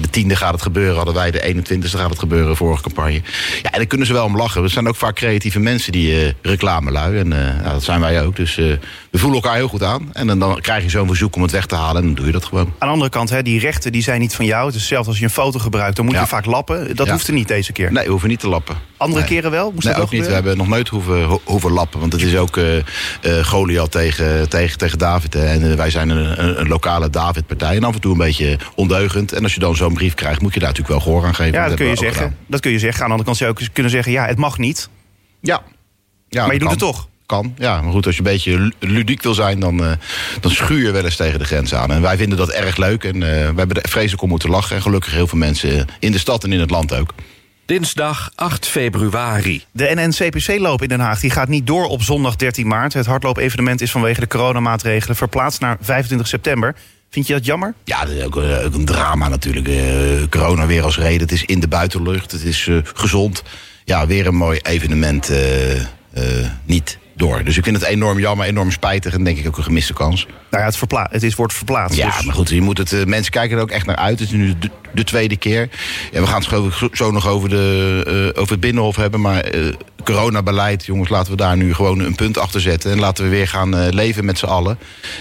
de 0.01 0.11
tiende 0.11 0.37
gaat 0.37 0.53
het 0.53 0.63
gebeuren. 0.63 0.97
Hadden 0.97 1.15
wij 1.15 1.31
de 1.31 1.55
21ste 1.55 1.99
gaat 1.99 2.11
het 2.11 2.19
gebeuren, 2.19 2.57
vorige 2.57 2.83
campagne. 2.83 3.23
Ja, 3.63 3.71
en 3.71 3.79
daar 3.79 3.87
kunnen 3.87 4.07
ze 4.07 4.13
wel 4.13 4.25
om 4.25 4.37
lachen. 4.37 4.63
We 4.63 4.69
zijn 4.69 4.89
ook 4.89 4.97
vaak 4.97 5.15
creatieve 5.15 5.59
mensen 5.61 5.93
die 5.93 6.25
eh 6.25 6.33
reclame 6.43 6.91
lui. 6.91 7.19
En 7.19 7.33
eh, 7.33 7.65
ja, 7.65 7.73
dat 7.73 7.83
zijn 7.83 8.01
wij 8.01 8.23
ook. 8.25 8.37
Dus 8.37 8.57
eh, 8.59 8.65
we 9.11 9.19
voelen 9.19 9.41
elkaar 9.43 9.57
heel 9.57 9.69
goed 9.69 9.83
aan. 9.83 10.11
En 10.13 10.27
dan, 10.27 10.39
dan 10.39 10.61
krijg 10.61 10.83
je 10.83 10.91
zo'n 10.91 11.07
verzoek 11.07 11.37
om 11.37 11.43
het 11.43 11.51
weg 11.51 11.67
te 11.67 11.75
halen. 11.75 12.01
En 12.01 12.07
dan 12.07 12.15
doe 12.17 12.27
je 12.27 12.33
dat 12.33 12.45
gewoon. 12.45 12.65
Aan 12.67 12.89
de 12.89 12.95
andere 12.95 13.11
kant, 13.11 13.31
hè, 13.31 13.43
die 13.43 13.61
rechten 13.61 13.93
die 13.93 14.03
zijn 14.03 14.21
niet 14.21 14.35
van 14.35 14.45
jou. 14.45 14.67
Het 14.67 14.75
is 14.75 14.87
zelfs 14.87 15.09
als 15.09 15.19
je 15.19 15.25
een 15.25 15.31
foto 15.31 15.59
gebruikt, 15.59 15.97
dan 15.97 16.05
moet 16.05 16.15
Ja. 16.15 16.21
je 16.21 16.27
vaak 16.27 16.45
lappen. 16.47 16.97
Dat 16.97 17.07
Ja. 17.07 17.13
hoeft 17.13 17.27
er 17.27 17.33
niet 17.33 17.49
deze 17.49 17.73
keer. 17.73 17.93
Nee, 17.93 18.05
we 18.05 18.11
hoeven 18.11 18.29
niet 18.29 18.41
te 18.41 18.49
lappen. 18.49 18.77
Andere 19.01 19.21
Nee. 19.21 19.29
keren 19.29 19.51
wel? 19.51 19.71
Moest 19.73 19.85
Nee, 19.85 19.95
dat 19.95 20.03
ook 20.03 20.11
niet. 20.11 20.27
We 20.27 20.33
hebben 20.33 20.57
nog 20.57 20.69
nooit 20.69 20.89
hoeven, 20.89 21.25
ho- 21.25 21.41
hoeven 21.45 21.71
lappen. 21.71 22.01
Want 22.01 22.13
het 22.13 22.23
is 22.23 22.37
ook 22.37 22.57
eh 22.57 22.75
Goliath 23.43 23.91
tegen, 23.91 24.49
tegen, 24.49 24.79
tegen 24.79 24.99
David. 24.99 25.35
hè. 25.35 25.45
En 25.47 25.71
eh, 25.71 25.77
wij 25.77 25.91
zijn 25.91 26.09
een, 26.09 26.61
een, 26.61 26.69
lokale 26.69 27.11
David-partij. 27.11 27.77
En 27.77 27.85
af 27.85 27.95
en 27.95 28.01
toe 28.01 28.13
een 28.13 28.19
beetje 28.19 28.59
ondeugend. 28.75 29.33
En 29.33 29.43
als 29.43 29.55
je 29.55 29.61
dan 29.61 29.77
zo'n 29.77 29.95
brief 29.95 30.15
krijgt, 30.15 30.41
moet 30.43 30.55
je 30.55 30.61
daar 30.61 30.69
natuurlijk 30.69 30.97
wel 30.99 31.05
gehoor 31.07 31.27
aan 31.27 31.35
geven. 31.35 31.53
Ja, 31.53 31.69
dat 31.69 31.77
kun 31.77 31.87
je 31.87 31.97
zeggen. 31.97 32.37
Dat 32.47 32.61
kun 32.61 32.71
je 32.71 32.79
zeggen. 32.79 33.01
Aan 33.03 33.07
de 33.07 33.13
andere 33.13 33.25
kant 33.25 33.37
zou 33.37 33.51
je 33.51 33.59
ook 33.61 33.75
kunnen 33.75 33.93
zeggen, 33.93 34.13
ja, 34.13 34.27
het 34.27 34.39
mag 34.39 34.59
niet. 34.59 34.89
Ja. 35.41 35.63
ja. 36.29 36.43
Maar 36.45 36.53
je 36.53 36.59
doet 36.59 36.69
kan. 36.69 36.77
het 36.79 36.87
toch? 36.87 37.09
Kan, 37.27 37.55
ja. 37.59 37.83
Maar 37.83 37.93
goed, 37.93 38.07
als 38.07 38.15
je 38.17 38.21
een 38.23 38.31
beetje 38.33 38.59
lu- 38.59 38.73
ludiek 38.79 39.23
wil 39.23 39.35
zijn, 39.35 39.61
dan, 39.61 39.77
dan 40.41 40.51
schuur 40.51 40.83
je 40.87 40.91
wel 40.91 41.05
eens 41.05 41.17
tegen 41.17 41.39
de 41.39 41.45
grens 41.45 41.75
aan. 41.75 41.91
En 41.93 42.03
wij 42.03 42.17
vinden 42.17 42.39
dat 42.39 42.49
erg 42.51 42.77
leuk. 42.77 43.05
En 43.05 43.19
we 43.21 43.27
hebben 43.57 43.83
er 43.83 43.89
vreselijk 43.89 44.23
om 44.23 44.29
moeten 44.29 44.51
lachen. 44.51 44.77
En 44.77 44.83
gelukkig 44.83 45.13
heel 45.13 45.27
veel 45.27 45.39
mensen 45.39 45.87
in 45.99 46.13
de 46.13 46.19
stad 46.19 46.45
en 46.45 46.53
in 46.53 46.61
het 46.61 46.71
land 46.71 46.95
ook. 46.95 47.15
Dinsdag 47.71 48.31
8 48.35 48.67
februari. 48.67 49.65
De 49.73 49.91
NNCPC-loop 49.95 50.83
in 50.83 50.89
Den 50.89 51.01
Haag 51.01 51.21
die 51.21 51.31
gaat 51.31 51.49
niet 51.49 51.67
door 51.67 51.85
op 51.85 52.03
zondag 52.03 52.37
13 52.37 52.67
maart. 52.67 52.93
Het 52.93 53.07
hardloop-evenement 53.07 53.81
is 53.81 53.91
vanwege 53.91 54.21
de 54.21 54.27
coronamaatregelen 54.27 55.17
verplaatst 55.17 55.61
naar 55.61 55.77
25 55.81 56.27
september. 56.27 56.75
Vind 57.11 57.27
je 57.27 57.33
dat 57.33 57.45
jammer? 57.45 57.75
Ja, 57.85 58.05
dat 58.05 58.15
is 58.15 58.25
ook, 58.25 58.37
eh, 58.37 58.65
ook 58.65 58.75
een 58.75 58.85
drama 58.85 59.29
natuurlijk. 59.29 59.69
Eh, 59.69 60.29
corona 60.31 60.67
weer 60.67 60.83
als 60.83 60.99
reden. 60.99 61.21
Het 61.21 61.33
is 61.33 61.45
in 61.45 61.61
de 61.61 61.69
buitenlucht. 61.69 62.33
Het 62.33 62.45
is 62.45 62.67
eh, 62.67 62.77
gezond. 62.95 63.43
Ja, 63.85 64.07
weer 64.07 64.27
een 64.27 64.35
mooi 64.35 64.59
evenement 64.63 65.29
eh, 65.29 65.81
eh, 65.81 65.87
niet 66.65 66.99
door. 67.21 67.45
Dus 67.45 67.57
ik 67.57 67.65
vind 67.65 67.77
het 67.77 67.85
enorm 67.85 68.19
jammer, 68.19 68.47
enorm 68.47 68.71
spijtig. 68.71 69.15
En 69.15 69.25
denk 69.25 69.39
ik 69.39 69.47
ook 69.47 69.57
een 69.57 69.65
gemiste 69.65 69.93
kans. 69.93 70.27
Nou 70.27 70.63
ja, 70.63 70.65
het, 70.65 70.77
verpla 70.77 71.09
het 71.11 71.23
is, 71.23 71.35
wordt 71.35 71.55
verplaatst. 71.55 71.97
Ja, 71.97 72.17
dus- 72.17 72.25
maar 72.25 72.35
goed, 72.35 72.49
je 72.49 72.61
moet 72.61 72.79
het, 72.79 72.93
eh, 72.93 73.05
mensen 73.05 73.33
kijken 73.33 73.57
er 73.57 73.63
ook 73.63 73.71
echt 73.71 73.87
naar 73.87 73.97
uit. 73.97 74.19
Het 74.19 74.29
is 74.29 74.35
nu 74.35 74.59
de, 74.59 74.71
de 74.93 75.05
tweede 75.05 75.37
keer. 75.37 75.69
Ja, 76.13 76.21
we 76.21 76.27
gaan 76.27 76.43
het 76.43 76.75
zo 76.93 77.11
nog 77.11 77.29
over, 77.29 77.49
de, 77.49 78.31
eh, 78.35 78.41
over 78.41 78.53
het 78.53 78.61
Binnenhof 78.61 78.97
hebben. 78.97 79.21
Maar 79.21 79.41
eh, 79.41 79.73
coronabeleid, 80.05 80.87
jongens, 80.87 81.09
laten 81.09 81.31
we 81.31 81.37
daar 81.37 81.57
nu 81.57 81.75
gewoon 81.75 81.99
een 81.99 82.15
punt 82.15 82.39
achter 82.39 82.61
zetten. 82.61 82.91
En 82.91 82.99
laten 82.99 83.25
we 83.25 83.31
weer 83.31 83.49
gaan 83.49 83.89
leven 83.89 84.25
met 84.25 84.39
z'n 84.39 84.47
allen. 84.47 84.79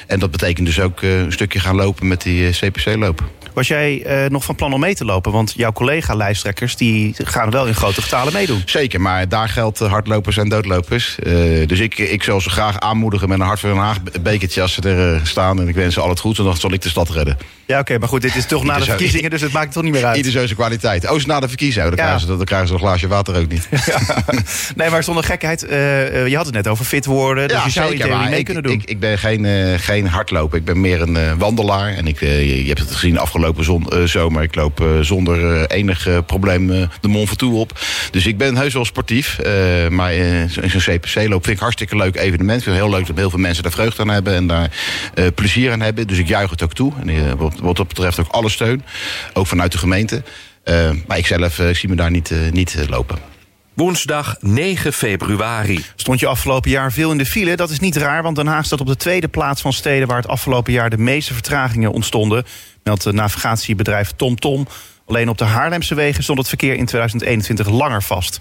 En 0.07 0.19
dat 0.19 0.31
betekent 0.31 0.65
dus 0.65 0.79
ook 0.79 1.01
een 1.01 1.31
stukje 1.31 1.59
gaan 1.59 1.75
lopen 1.75 2.07
met 2.07 2.21
die 2.21 2.47
eh, 2.47 2.53
CPC-loop. 2.53 3.23
Was 3.59 3.67
jij 3.67 4.03
eh, 4.03 4.29
nog 4.29 4.43
van 4.43 4.55
plan 4.55 4.73
om 4.73 4.79
mee 4.79 4.95
te 4.95 5.05
lopen? 5.05 5.31
Want 5.31 5.53
jouw 5.55 5.71
collega-lijsttrekkers 5.71 6.75
die 6.75 7.15
gaan 7.17 7.49
wel 7.49 7.67
in 7.67 7.75
grote 7.75 8.01
getalen 8.01 8.33
meedoen. 8.33 8.61
Zeker, 8.65 9.01
maar 9.01 9.29
daar 9.29 9.49
geldt 9.49 9.81
eh, 9.81 9.89
hardlopers 9.89 10.37
en 10.37 10.49
doodlopers. 10.49 11.19
Eh, 11.19 11.33
dus 11.67 11.79
ik, 11.79 11.97
ik 11.97 12.23
zal 12.23 12.41
ze 12.41 12.49
graag 12.49 12.79
aanmoedigen 12.79 13.29
met 13.29 13.39
een 13.39 13.45
Hart 13.45 13.59
van 13.59 13.69
Den 13.69 13.79
Haag 13.79 13.97
bekertje 14.21 14.61
als 14.61 14.73
ze 14.73 14.81
er 14.81 15.27
staan. 15.27 15.59
En 15.59 15.67
ik 15.67 15.75
wens 15.75 15.93
ze 15.93 16.01
al 16.01 16.09
het 16.09 16.19
goed, 16.19 16.37
en 16.37 16.43
dan 16.43 16.57
zal 16.57 16.73
ik 16.73 16.81
de 16.81 16.89
stad 16.89 17.09
redden. 17.09 17.37
Ja, 17.65 17.79
oké, 17.79 17.97
maar 17.97 18.07
goed, 18.07 18.21
dit 18.21 18.35
is 18.35 18.45
toch 18.45 18.63
na 18.63 18.77
de 18.77 18.85
verkiezingen, 18.85 19.29
dus 19.29 19.41
het 19.41 19.51
maakt 19.51 19.65
het 19.65 19.73
toch 19.73 19.83
niet 19.83 19.93
meer 19.93 20.05
uit. 20.05 20.17
Ieder 20.17 20.31
zo 20.31 20.43
zijn 20.45 20.55
kwaliteit. 20.55 21.09
Oh, 21.09 21.23
na 21.23 21.39
de 21.39 21.47
verkiezingen. 21.47 21.89
Oh, 21.89 21.95
Dan, 21.95 22.05
Ja. 22.05 22.11
krijgen 22.11 22.27
ze, 22.27 22.37
dan 22.37 22.45
krijgen 22.45 22.67
ze 22.67 22.73
een 22.73 22.79
glaasje 22.79 23.07
water 23.07 23.35
ook 23.35 23.47
niet. 23.47 23.69
Nee, 24.75 24.89
maar 24.89 25.03
zonder 25.03 25.23
gekheid, 25.23 25.65
je 25.69 26.33
had 26.35 26.45
het 26.45 26.55
net 26.55 26.67
over 26.67 26.85
fit 26.85 27.05
worden. 27.05 27.47
Dus 27.47 27.63
je 27.63 27.69
zou 27.69 27.91
in 27.91 27.97
theorie 27.97 28.17
maar 28.17 28.29
mee 28.29 28.39
ik, 28.39 28.45
kunnen 28.45 28.63
doen. 28.63 28.71
Ik, 28.71 28.83
ik 28.83 28.99
ben 28.99 29.17
geen, 29.17 29.45
geen 29.79 30.07
hardloper. 30.07 30.57
Ik 30.57 30.65
ben 30.65 30.81
meer 30.81 31.01
een 31.01 31.37
wandelaar. 31.37 31.93
En 31.93 32.07
ik, 32.07 32.19
je, 32.19 32.61
je 32.61 32.67
hebt 32.67 32.79
het 32.79 32.91
gezien 32.91 33.17
afgelopen 33.17 33.48
zon, 33.57 33.87
eh, 33.87 34.03
zomer. 34.03 34.43
Ik 34.43 34.55
loop 34.55 34.81
eh, 34.81 34.87
zonder 35.01 35.55
eh, 35.55 35.77
enig 35.77 36.25
probleem 36.25 36.67
de 36.67 37.07
Mont 37.07 37.27
Ventoux 37.27 37.55
op. 37.57 37.79
Dus 38.11 38.25
ik 38.25 38.37
ben 38.37 38.55
heus 38.57 38.73
wel 38.73 38.85
sportief. 38.85 39.37
maar 39.89 40.13
zo- 40.49 40.67
zo'n 40.67 40.95
CPC-loop 40.95 41.43
vind 41.43 41.55
ik 41.55 41.59
hartstikke 41.61 41.95
leuk 41.95 42.15
evenement. 42.15 42.63
Vind 42.63 42.75
heel 42.75 42.89
leuk 42.89 43.07
dat 43.07 43.17
heel 43.17 43.29
veel 43.29 43.39
mensen 43.39 43.63
daar 43.63 43.71
vreugde 43.71 44.01
aan 44.01 44.09
hebben. 44.09 44.33
En 44.33 44.47
daar 44.47 44.69
plezier 45.35 45.71
aan 45.71 45.81
hebben. 45.81 46.07
Dus 46.07 46.17
ik 46.17 46.27
juich 46.27 46.49
het 46.49 46.63
ook 46.63 46.73
toe. 46.73 46.93
En 47.05 47.37
wat, 47.37 47.75
dat 47.75 47.87
betreft 47.87 48.19
ook 48.19 48.27
alle 48.27 48.49
steun. 48.49 48.83
Ook 49.33 49.47
vanuit 49.47 49.71
de 49.71 49.77
gemeente. 49.77 50.23
Maar 51.07 51.17
ik 51.17 51.27
zelf 51.27 51.59
zie 51.71 51.89
me 51.89 51.95
daar 51.95 52.11
niet, 52.11 52.31
niet 52.51 52.75
lopen. 52.89 53.28
Woensdag 53.79 54.35
9 54.39 54.93
februari. 54.93 55.85
Stond 55.95 56.19
je 56.19 56.27
afgelopen 56.27 56.69
jaar 56.69 56.91
veel 56.91 57.11
in 57.11 57.17
de 57.17 57.25
file? 57.25 57.55
Dat 57.55 57.69
is 57.69 57.79
niet 57.79 57.95
raar, 57.95 58.23
want 58.23 58.35
Den 58.35 58.47
Haag 58.47 58.65
staat 58.65 58.81
op 58.81 58.87
de 58.87 58.95
tweede 58.95 59.27
plaats 59.27 59.61
van 59.61 59.73
steden... 59.73 60.07
waar 60.07 60.17
het 60.17 60.27
afgelopen 60.27 60.73
jaar 60.73 60.89
de 60.89 60.97
meeste 60.97 61.33
vertragingen 61.33 61.91
ontstonden. 61.91 62.45
Meldt 62.83 63.03
het 63.03 63.15
navigatiebedrijf 63.15 64.11
TomTom. 64.15 64.67
Alleen 65.05 65.29
op 65.29 65.37
de 65.37 65.43
Haarlemse 65.43 65.95
wegen 65.95 66.23
stond 66.23 66.37
het 66.37 66.47
verkeer 66.47 66.75
in 66.75 66.85
2021 66.85 67.69
langer 67.69 68.03
vast. 68.03 68.39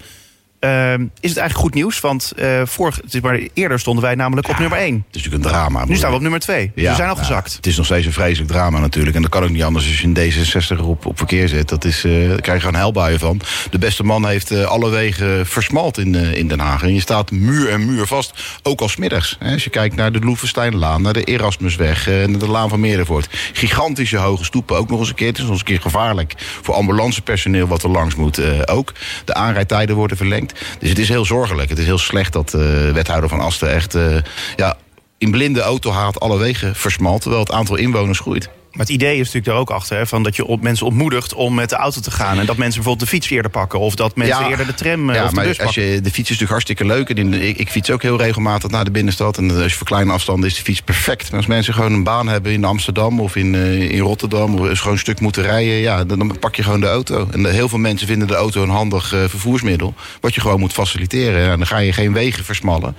Ehm, 0.59 1.01
is 1.01 1.29
het 1.29 1.37
eigenlijk 1.37 1.55
goed 1.55 1.73
nieuws? 1.73 1.99
Want 1.99 2.31
eh, 2.31 2.61
vorig, 2.65 2.95
het 2.95 3.13
is 3.13 3.21
maar 3.21 3.39
eerder 3.53 3.79
stonden 3.79 4.03
wij 4.03 4.15
namelijk 4.15 4.49
op 4.49 4.59
nummer 4.59 4.77
1. 4.77 4.93
Het 4.93 5.15
is 5.15 5.23
natuurlijk 5.23 5.43
een 5.43 5.51
drama. 5.51 5.85
Nu 5.85 5.95
staan 5.95 6.09
we 6.09 6.15
op 6.15 6.21
nummer 6.21 6.39
2. 6.39 6.71
Dus 6.75 6.87
we 6.87 6.95
zijn 6.95 7.09
al 7.09 7.15
gezakt. 7.15 7.55
Het 7.55 7.67
is 7.67 7.77
nog 7.77 7.85
steeds 7.85 8.05
een 8.05 8.13
vreselijk 8.13 8.51
drama 8.51 8.79
natuurlijk. 8.79 9.15
En 9.15 9.21
dat 9.21 9.31
kan 9.31 9.43
ook 9.43 9.49
niet 9.49 9.63
anders 9.63 9.85
als 9.85 10.01
je 10.01 10.07
een 10.07 10.79
D66 10.79 10.85
op, 10.85 11.05
op 11.05 11.17
verkeer 11.17 11.47
zet. 11.47 11.69
Dat 11.69 11.85
is, 11.85 12.03
eh, 12.03 12.27
daar 12.27 12.41
krijg 12.41 12.61
je 12.61 12.65
gewoon 12.65 12.79
helbuien 12.79 13.19
van. 13.19 13.41
De 13.69 13.77
beste 13.77 14.03
man 14.03 14.27
heeft 14.27 14.51
eh, 14.51 14.63
alle 14.63 14.89
wegen 14.89 15.45
versmalt 15.47 15.97
in, 15.97 16.15
in 16.15 16.47
Den 16.47 16.59
Haag. 16.59 16.83
En 16.83 16.93
je 16.93 17.01
staat 17.01 17.31
muur 17.31 17.69
en 17.69 17.85
muur 17.85 18.07
vast. 18.07 18.59
Ook 18.63 18.81
al 18.81 18.89
smiddags. 18.89 19.35
Hè. 19.39 19.53
Als 19.53 19.63
je 19.63 19.69
kijkt 19.69 19.95
naar 19.95 20.11
de 20.11 20.19
Loevesteinlaan, 20.19 21.01
naar 21.01 21.13
de 21.13 21.23
Erasmusweg... 21.23 22.05
naar 22.05 22.39
de 22.39 22.49
Laan 22.49 22.69
van 22.69 22.79
Meerdervoort. 22.79 23.27
Gigantische 23.53 24.17
hoge 24.17 24.43
stoepen 24.43 24.77
ook 24.77 24.89
nog 24.89 24.99
eens 24.99 25.09
een 25.09 25.15
keer. 25.15 25.27
Het 25.27 25.37
is 25.37 25.43
nog 25.43 25.51
eens 25.51 25.59
een 25.59 25.65
keer 25.65 25.81
gevaarlijk 25.81 26.33
voor 26.61 26.75
ambulancepersoneel... 26.75 27.67
wat 27.67 27.83
er 27.83 27.89
langs 27.89 28.15
moet 28.15 28.67
ook. 28.67 28.93
De 29.25 29.33
aanrijdtijden 29.33 29.95
worden 29.95 30.17
verlengd. 30.17 30.48
Dus 30.79 30.89
het 30.89 30.99
is 30.99 31.09
heel 31.09 31.25
zorgelijk. 31.25 31.69
Het 31.69 31.79
is 31.79 31.85
heel 31.85 31.97
slecht 31.97 32.33
dat 32.33 32.53
eh 32.53 32.61
wethouder 32.91 33.29
van 33.29 33.39
Asten 33.39 33.71
echt... 33.71 33.95
eh, 33.95 34.17
ja, 34.55 34.77
in 35.17 35.31
blinde 35.31 35.61
autohaat 35.61 36.19
alle 36.19 36.37
wegen 36.37 36.75
versmalt... 36.75 37.21
terwijl 37.21 37.43
het 37.43 37.51
aantal 37.51 37.75
inwoners 37.75 38.19
groeit. 38.19 38.49
Maar 38.71 38.79
het 38.85 38.89
idee 38.89 39.11
is 39.13 39.17
natuurlijk 39.17 39.45
daar 39.45 39.55
ook 39.55 39.69
achter, 39.69 39.97
hè, 39.97 40.07
van 40.07 40.23
dat 40.23 40.35
je 40.35 40.45
op 40.45 40.61
mensen 40.61 40.85
ontmoedigt 40.85 41.33
om 41.33 41.53
met 41.53 41.69
de 41.69 41.75
auto 41.75 42.01
te 42.01 42.11
gaan. 42.11 42.39
En 42.39 42.45
dat 42.45 42.57
mensen 42.57 42.81
bijvoorbeeld 42.81 43.09
de 43.09 43.15
fiets 43.15 43.29
eerder 43.29 43.51
pakken. 43.51 43.79
Of 43.79 43.95
dat 43.95 44.15
mensen 44.15 44.43
Ja. 44.43 44.49
eerder 44.49 44.65
de 44.65 44.73
tram 44.73 45.09
eh, 45.09 45.15
Ja, 45.15 45.23
of 45.23 45.29
de 45.29 45.35
maar 45.35 45.45
bus 45.45 45.57
als 45.59 45.65
pakken. 45.73 45.83
je, 45.91 46.01
de 46.01 46.11
fiets 46.11 46.17
is 46.29 46.39
natuurlijk 46.39 46.49
hartstikke 46.51 46.85
leuk. 46.85 47.09
En 47.09 47.15
in 47.15 47.31
de- 47.31 47.47
ik, 47.47 47.57
ik 47.57 47.69
fiets 47.69 47.91
ook 47.91 48.01
heel 48.01 48.17
regelmatig 48.17 48.69
naar 48.71 48.83
de 48.85 48.91
binnenstad. 48.91 49.37
En 49.37 49.51
als 49.61 49.71
je 49.71 49.77
voor 49.77 49.87
kleine 49.87 50.11
afstanden 50.11 50.49
is 50.49 50.55
de 50.55 50.61
fiets 50.61 50.81
perfect. 50.81 51.27
Maar 51.29 51.37
als 51.39 51.47
mensen 51.47 51.73
gewoon 51.73 51.93
een 51.93 52.03
baan 52.03 52.27
hebben 52.27 52.51
in 52.51 52.63
Amsterdam 52.63 53.19
of 53.19 53.35
in, 53.35 53.55
eh, 53.55 53.81
in 53.91 53.99
Rotterdam... 53.99 54.55
of 54.59 54.77
gewoon 54.79 54.93
een 54.93 54.99
stuk 54.99 55.19
moeten 55.19 55.43
rijden, 55.43 55.73
ja, 55.73 56.03
dan, 56.03 56.17
dan 56.17 56.37
pak 56.39 56.55
je 56.55 56.63
gewoon 56.63 56.79
de 56.81 56.87
auto. 56.87 57.27
En 57.31 57.45
heel 57.45 57.69
veel 57.69 57.77
mensen 57.79 58.07
vinden 58.07 58.27
de 58.27 58.35
auto 58.35 58.63
een 58.63 58.69
handig 58.69 59.13
eh, 59.13 59.19
vervoersmiddel... 59.27 59.93
wat 60.21 60.35
je 60.35 60.41
gewoon 60.41 60.59
moet 60.59 60.73
faciliteren. 60.73 61.41
Ja, 61.41 61.57
dan 61.57 61.67
ga 61.67 61.77
je 61.77 61.93
geen 61.93 62.13
wegen 62.13 62.43
versmallen. 62.45 62.95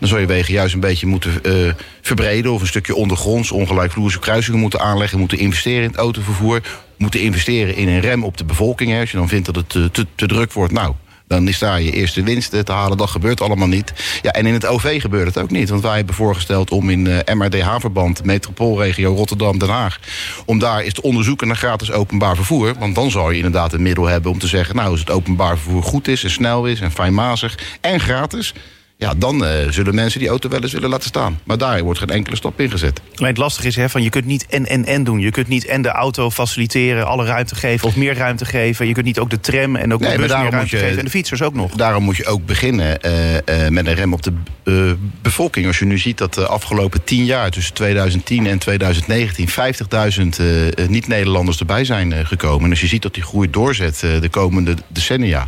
Dan 0.00 0.08
zou 0.08 0.20
je 0.20 0.26
wegen 0.26 0.52
juist 0.54 0.74
een 0.74 0.80
beetje 0.80 1.06
moeten 1.06 1.40
verbreden... 2.02 2.52
of 2.52 2.60
een 2.60 2.66
stukje 2.66 2.94
ondergronds, 2.94 3.50
ongelijkvloerse 3.50 4.18
kruisingen 4.18 4.60
moeten 4.60 4.80
aanleggen... 4.80 5.13
moeten 5.18 5.38
investeren 5.38 5.82
in 5.82 5.88
het 5.88 5.98
autovervoer... 5.98 6.62
moeten 6.96 7.20
investeren 7.20 7.76
in 7.76 7.88
een 7.88 8.00
rem 8.00 8.24
op 8.24 8.36
de 8.36 8.44
bevolking. 8.44 8.90
Hè. 8.90 9.00
Als 9.00 9.10
je 9.10 9.16
dan 9.16 9.28
vindt 9.28 9.46
dat 9.46 9.56
het 9.56 9.68
te, 9.68 9.90
te, 9.90 10.06
te 10.14 10.26
druk 10.26 10.52
wordt, 10.52 10.72
nou... 10.72 10.94
Dan 11.26 11.48
is 11.48 11.58
daar 11.58 11.82
je 11.82 11.92
eerste 11.92 12.22
winst 12.22 12.50
te 12.50 12.72
halen. 12.72 12.96
Dat 12.96 13.10
gebeurt 13.10 13.40
allemaal 13.40 13.68
niet. 13.68 13.92
Ja, 14.22 14.30
en 14.30 14.46
in 14.46 14.52
het 14.52 14.66
OV 14.66 15.00
gebeurt 15.00 15.26
het 15.26 15.38
ook 15.38 15.50
niet. 15.50 15.68
Want 15.68 15.82
wij 15.82 15.96
hebben 15.96 16.14
voorgesteld 16.14 16.70
om 16.70 16.90
in 16.90 17.06
eh, 17.06 17.34
MRDH-verband... 17.34 18.24
metropoolregio 18.24 19.14
Rotterdam-Den 19.14 19.68
Haag... 19.68 20.00
om 20.46 20.58
daar 20.58 20.80
eens 20.80 20.94
te 20.94 21.02
onderzoeken 21.02 21.46
naar 21.46 21.56
gratis 21.56 21.92
openbaar 21.92 22.36
vervoer. 22.36 22.74
Want 22.78 22.94
dan 22.94 23.10
zou 23.10 23.30
je 23.30 23.36
inderdaad 23.36 23.72
een 23.72 23.82
middel 23.82 24.06
hebben 24.06 24.30
om 24.30 24.38
te 24.38 24.46
zeggen... 24.46 24.76
nou, 24.76 24.90
als 24.90 25.00
het 25.00 25.10
openbaar 25.10 25.58
vervoer 25.58 25.82
goed 25.82 26.08
is 26.08 26.24
en 26.24 26.30
snel 26.30 26.66
is 26.66 26.80
en 26.80 26.92
fijnmazig 26.92 27.58
en 27.80 28.00
gratis... 28.00 28.54
ja, 28.96 29.14
dan 29.16 29.44
eh, 29.44 29.68
zullen 29.70 29.94
mensen 29.94 30.20
die 30.20 30.28
auto 30.28 30.48
wel 30.48 30.62
eens 30.62 30.72
willen 30.72 30.88
laten 30.90 31.08
staan. 31.08 31.38
Maar 31.44 31.58
daar 31.58 31.82
wordt 31.82 31.98
geen 31.98 32.08
enkele 32.08 32.36
stap 32.36 32.60
in 32.60 32.70
gezet. 32.70 33.00
Maar 33.18 33.28
het 33.28 33.38
lastige 33.38 33.66
is, 33.66 33.76
hè, 33.76 33.88
van 33.90 34.02
je 34.02 34.10
kunt 34.10 34.24
niet 34.24 34.46
en 34.46 34.66
en 34.66 34.84
en 34.84 35.04
doen. 35.04 35.20
Je 35.20 35.30
kunt 35.30 35.48
niet 35.48 35.66
en 35.66 35.82
de 35.82 35.88
auto 35.88 36.30
faciliteren, 36.30 37.06
alle 37.06 37.24
ruimte 37.24 37.54
geven 37.54 37.88
of 37.88 37.96
meer 37.96 38.14
ruimte 38.14 38.44
geven. 38.44 38.86
Je 38.86 38.92
kunt 38.92 39.06
niet 39.06 39.18
ook 39.18 39.30
de 39.30 39.40
tram 39.40 39.76
en 39.76 39.92
ook 39.94 40.00
Nee, 40.00 40.10
de 40.10 40.18
bus 40.18 40.32
meer 40.32 40.50
ruimte 40.50 40.76
je- 40.76 40.82
geven. 40.82 40.98
En 40.98 41.04
de 41.04 41.10
fietsers 41.10 41.42
ook 41.42 41.54
nog. 41.54 41.72
Daarom 41.72 42.02
moet 42.04 42.16
je 42.16 42.26
ook 42.26 42.46
beginnen 42.46 43.00
eh, 43.02 43.36
eh, 43.36 43.70
met 43.70 43.86
een 43.86 43.94
rem 43.94 44.12
op 44.12 44.22
de 44.22 44.32
bevolking. 45.22 45.66
Als 45.66 45.78
je 45.78 45.84
nu 45.84 45.98
ziet 45.98 46.18
dat 46.18 46.34
de 46.34 46.46
afgelopen 46.46 47.04
tien 47.04 47.24
jaar, 47.24 47.50
tussen 47.50 47.74
2010 47.74 48.46
en 48.46 48.58
2019, 48.58 49.48
50.000 49.48 50.38
eh, 50.38 50.66
eh, 50.66 50.88
niet-Nederlanders 50.88 51.58
erbij 51.58 51.84
zijn 51.84 52.26
gekomen. 52.26 52.64
En 52.64 52.70
als 52.70 52.80
je 52.80 52.86
ziet 52.86 53.02
dat 53.02 53.14
die 53.14 53.22
groei 53.22 53.50
doorzet 53.50 53.98
de 54.20 54.28
komende 54.30 54.74
decennia. 54.88 55.46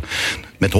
Met 0.57 0.73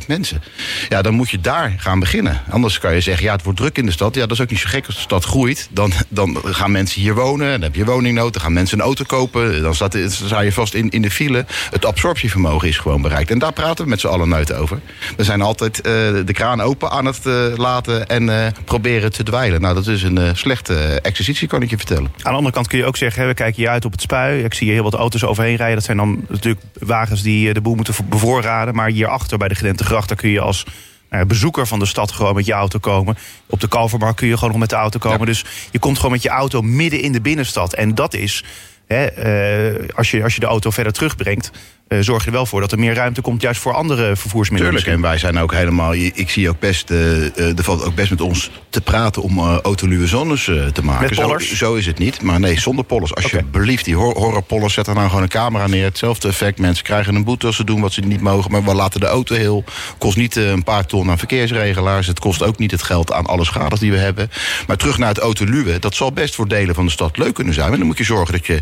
100.000 0.00 0.06
mensen. 0.06 0.42
Ja, 0.88 1.02
dan 1.02 1.14
moet 1.14 1.30
je 1.30 1.40
daar 1.40 1.74
gaan 1.76 2.00
beginnen. 2.00 2.40
Anders 2.50 2.78
kan 2.78 2.94
je 2.94 3.00
zeggen, 3.00 3.24
ja, 3.24 3.32
het 3.32 3.42
wordt 3.42 3.58
druk 3.58 3.78
in 3.78 3.86
de 3.86 3.92
stad. 3.92 4.14
Ja, 4.14 4.20
dat 4.20 4.30
is 4.30 4.40
ook 4.40 4.50
niet 4.50 4.58
zo 4.58 4.68
gek 4.68 4.86
als 4.86 4.94
de 4.94 5.00
stad 5.00 5.24
groeit. 5.24 5.68
Dan, 5.70 5.92
dan 6.08 6.38
gaan 6.44 6.70
mensen 6.70 7.00
hier 7.00 7.14
wonen. 7.14 7.50
Dan 7.50 7.62
heb 7.62 7.74
je 7.74 7.84
woningnood. 7.84 8.32
Dan 8.32 8.42
gaan 8.42 8.52
mensen 8.52 8.78
een 8.78 8.84
auto 8.84 9.04
kopen. 9.06 9.62
Dan 9.62 9.74
sta 9.74 10.40
je 10.40 10.52
vast 10.52 10.74
in, 10.74 10.90
in 10.90 11.02
de 11.02 11.10
file. 11.10 11.44
Het 11.70 11.84
absorptievermogen 11.84 12.68
is 12.68 12.78
gewoon 12.78 13.02
bereikt. 13.02 13.30
En 13.30 13.38
daar 13.38 13.52
praten 13.52 13.84
we 13.84 13.90
met 13.90 14.00
z'n 14.00 14.06
allen 14.06 14.28
nooit 14.28 14.52
over. 14.52 14.80
We 15.16 15.24
zijn 15.24 15.40
altijd 15.40 15.80
eh, 15.80 15.92
de 16.24 16.32
kraan 16.32 16.60
open 16.60 16.90
aan 16.90 17.04
het 17.04 17.26
eh, 17.26 17.34
laten 17.56 18.08
en 18.08 18.28
eh, 18.28 18.52
proberen 18.64 19.12
te 19.12 19.22
dweilen. 19.22 19.60
Nou, 19.60 19.74
dat 19.74 19.86
is 19.86 20.02
een 20.02 20.36
slechte 20.36 21.00
exercitie, 21.02 21.48
kan 21.48 21.62
ik 21.62 21.70
je 21.70 21.76
vertellen. 21.76 22.04
Aan 22.04 22.32
de 22.32 22.36
andere 22.36 22.54
kant 22.54 22.68
kun 22.68 22.78
je 22.78 22.84
ook 22.84 22.96
zeggen, 22.96 23.22
hè, 23.22 23.28
we 23.28 23.34
kijken 23.34 23.62
hier 23.62 23.70
uit 23.70 23.84
op 23.84 23.92
het 23.92 24.00
spui. 24.00 24.44
Ik 24.44 24.54
zie 24.54 24.66
hier 24.66 24.74
heel 24.74 24.84
wat 24.84 24.94
auto's 24.94 25.24
overheen 25.24 25.56
rijden. 25.56 25.76
Dat 25.76 25.84
zijn 25.84 25.96
dan 25.96 26.24
natuurlijk 26.28 26.62
wagens 26.78 27.22
die 27.22 27.52
de 27.52 27.60
boel 27.60 27.74
moeten 27.74 27.94
bevoorraden. 28.08 28.74
Maar 28.74 28.88
hierachter 28.88 29.21
bij 29.28 29.48
de 29.48 29.54
Gedentegracht, 29.54 30.08
daar 30.08 30.16
kun 30.16 30.30
je 30.30 30.40
als 30.40 30.64
nou 31.10 31.24
bezoeker 31.24 31.66
van 31.66 31.78
de 31.78 31.86
stad 31.86 32.12
gewoon 32.12 32.34
met 32.34 32.46
je 32.46 32.52
auto 32.52 32.78
komen. 32.78 33.18
Op 33.46 33.60
de 33.60 33.68
Kalvermarkt 33.68 34.16
kun 34.16 34.28
je 34.28 34.34
gewoon 34.34 34.50
nog 34.50 34.60
met 34.60 34.70
de 34.70 34.76
auto 34.76 34.98
komen. 34.98 35.18
Ja. 35.18 35.24
Dus 35.24 35.44
je 35.70 35.78
komt 35.78 35.96
gewoon 35.96 36.12
met 36.12 36.22
je 36.22 36.28
auto 36.28 36.62
midden 36.62 37.00
in 37.00 37.12
de 37.12 37.20
binnenstad. 37.20 37.74
En 37.74 37.94
dat 37.94 38.14
is, 38.14 38.44
hè, 38.86 39.04
eh, 39.04 39.88
als, 39.96 40.10
je, 40.10 40.22
als 40.22 40.34
je 40.34 40.40
de 40.40 40.46
auto 40.46 40.70
verder 40.70 40.92
terugbrengt... 40.92 41.50
eh, 41.96 42.02
zorg 42.04 42.20
je 42.20 42.26
er 42.26 42.32
wel 42.32 42.46
voor 42.46 42.60
dat 42.60 42.72
er 42.72 42.78
meer 42.78 42.94
ruimte 42.94 43.20
komt... 43.20 43.42
juist 43.42 43.60
voor 43.60 43.72
andere 43.74 44.16
vervoersmiddelen. 44.16 44.74
Tuurlijk, 44.74 44.96
en 44.96 45.02
wij 45.08 45.18
zijn 45.18 45.38
ook 45.38 45.52
helemaal. 45.52 45.94
Ik 45.94 46.30
zie 46.30 46.48
ook 46.48 46.58
best. 46.58 46.90
eh, 46.90 47.26
eh, 47.26 47.58
er 47.58 47.64
valt 47.64 47.84
ook 47.84 47.94
best 47.94 48.10
met 48.10 48.20
ons 48.20 48.50
te 48.70 48.80
praten 48.80 49.22
om 49.22 49.38
eh 49.38 49.56
autoluwe 49.62 50.06
zones 50.06 50.44
te 50.72 50.84
maken. 50.84 51.04
Met 51.08 51.14
Zo- 51.14 51.22
pollers? 51.22 51.52
Zo, 51.56 51.74
is 51.74 51.86
het 51.86 51.98
niet. 51.98 52.22
Maar 52.22 52.40
nee, 52.40 52.60
zonder 52.60 52.84
pollers. 52.84 53.14
Als 53.14 53.24
Oké. 53.24 53.36
je 53.36 53.44
belieft, 53.44 53.84
die 53.84 53.94
hor 53.94 54.14
horrorpollers, 54.16 54.74
zet 54.74 54.86
er 54.86 54.94
nou 54.94 55.08
gewoon 55.08 55.22
een 55.22 55.28
camera 55.28 55.66
neer. 55.66 55.84
Hetzelfde 55.84 56.28
effect. 56.28 56.58
Mensen 56.58 56.84
krijgen 56.84 57.14
een 57.14 57.24
boete 57.24 57.46
als 57.46 57.56
ze 57.56 57.64
doen 57.64 57.80
wat 57.80 57.92
ze 57.92 58.00
niet 58.00 58.20
mogen. 58.20 58.50
Maar 58.50 58.64
we 58.64 58.74
laten 58.74 59.00
de 59.00 59.06
auto 59.06 59.34
heel. 59.34 59.64
Kost 59.98 60.16
niet 60.16 60.36
een 60.36 60.62
paar 60.64 60.86
ton 60.86 61.10
aan 61.10 61.18
verkeersregelaars. 61.18 62.06
Het 62.06 62.18
kost 62.18 62.42
ook 62.42 62.58
niet 62.58 62.70
het 62.70 62.82
geld 62.82 63.12
aan 63.12 63.26
alle 63.26 63.44
schades 63.44 63.80
die 63.80 63.90
we 63.90 63.98
hebben. 63.98 64.30
Maar 64.66 64.76
terug 64.76 64.98
naar 64.98 65.08
het 65.08 65.18
autoluwe. 65.18 65.78
Dat 65.78 65.94
zal 65.94 66.12
best 66.12 66.34
voor 66.34 66.48
delen 66.48 66.74
van 66.74 66.84
de 66.84 66.90
stad 66.90 67.18
leuk 67.18 67.34
kunnen 67.34 67.54
zijn. 67.54 67.68
Maar 67.68 67.78
dan 67.78 67.86
moet 67.86 67.98
je 67.98 68.04
zorgen 68.04 68.32
dat 68.34 68.46
je 68.46 68.60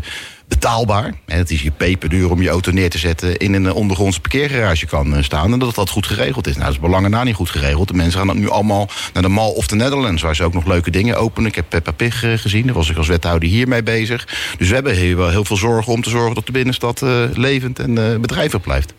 betaalbaar. 0.51 1.13
En 1.25 1.37
het 1.37 1.51
is 1.51 1.61
je 1.61 1.71
peperduur 1.71 2.31
om 2.31 2.41
je 2.41 2.49
auto 2.49 2.71
neer 2.71 2.89
te 2.89 2.97
zetten 2.97 3.37
in 3.37 3.53
een 3.53 3.65
eh, 3.65 3.75
ondergrondse 3.75 4.19
parkeergarage 4.19 4.85
kan 4.85 5.15
eh, 5.15 5.23
staan. 5.23 5.53
En 5.53 5.59
dat 5.59 5.75
dat 5.75 5.89
goed 5.89 6.05
geregeld 6.05 6.47
is. 6.47 6.53
Nou, 6.53 6.65
dat 6.65 6.73
is 6.73 6.81
belangen 6.81 7.11
na 7.11 7.23
niet 7.23 7.35
goed 7.35 7.49
geregeld. 7.49 7.87
De 7.87 7.93
mensen 7.93 8.19
gaan 8.19 8.39
nu 8.39 8.49
allemaal 8.49 8.89
naar 9.13 9.23
de 9.23 9.29
Mall 9.29 9.51
of 9.53 9.67
the 9.67 9.75
Netherlands, 9.75 10.21
waar 10.21 10.35
ze 10.35 10.43
ook 10.43 10.53
nog 10.53 10.65
leuke 10.65 10.91
dingen 10.91 11.17
openen. 11.17 11.49
Ik 11.49 11.55
heb 11.55 11.65
Peppa 11.69 11.91
Pig 11.91 12.23
eh, 12.23 12.37
gezien. 12.37 12.65
Daar 12.65 12.75
was 12.75 12.89
ik 12.89 12.97
als 12.97 13.07
wethouder 13.07 13.49
hiermee 13.49 13.83
bezig. 13.83 14.27
Dus 14.57 14.67
we 14.67 14.73
hebben 14.73 14.95
hier 14.95 15.17
wel 15.17 15.29
heel 15.29 15.45
veel 15.45 15.57
zorgen 15.57 15.93
om 15.93 16.01
te 16.01 16.09
zorgen 16.09 16.35
dat 16.35 16.45
de 16.45 16.51
binnenstad 16.51 17.01
levend 17.33 17.79
en 17.79 17.97
eh, 17.97 18.19
bedrijvig 18.19 18.61
blijft. 18.61 18.93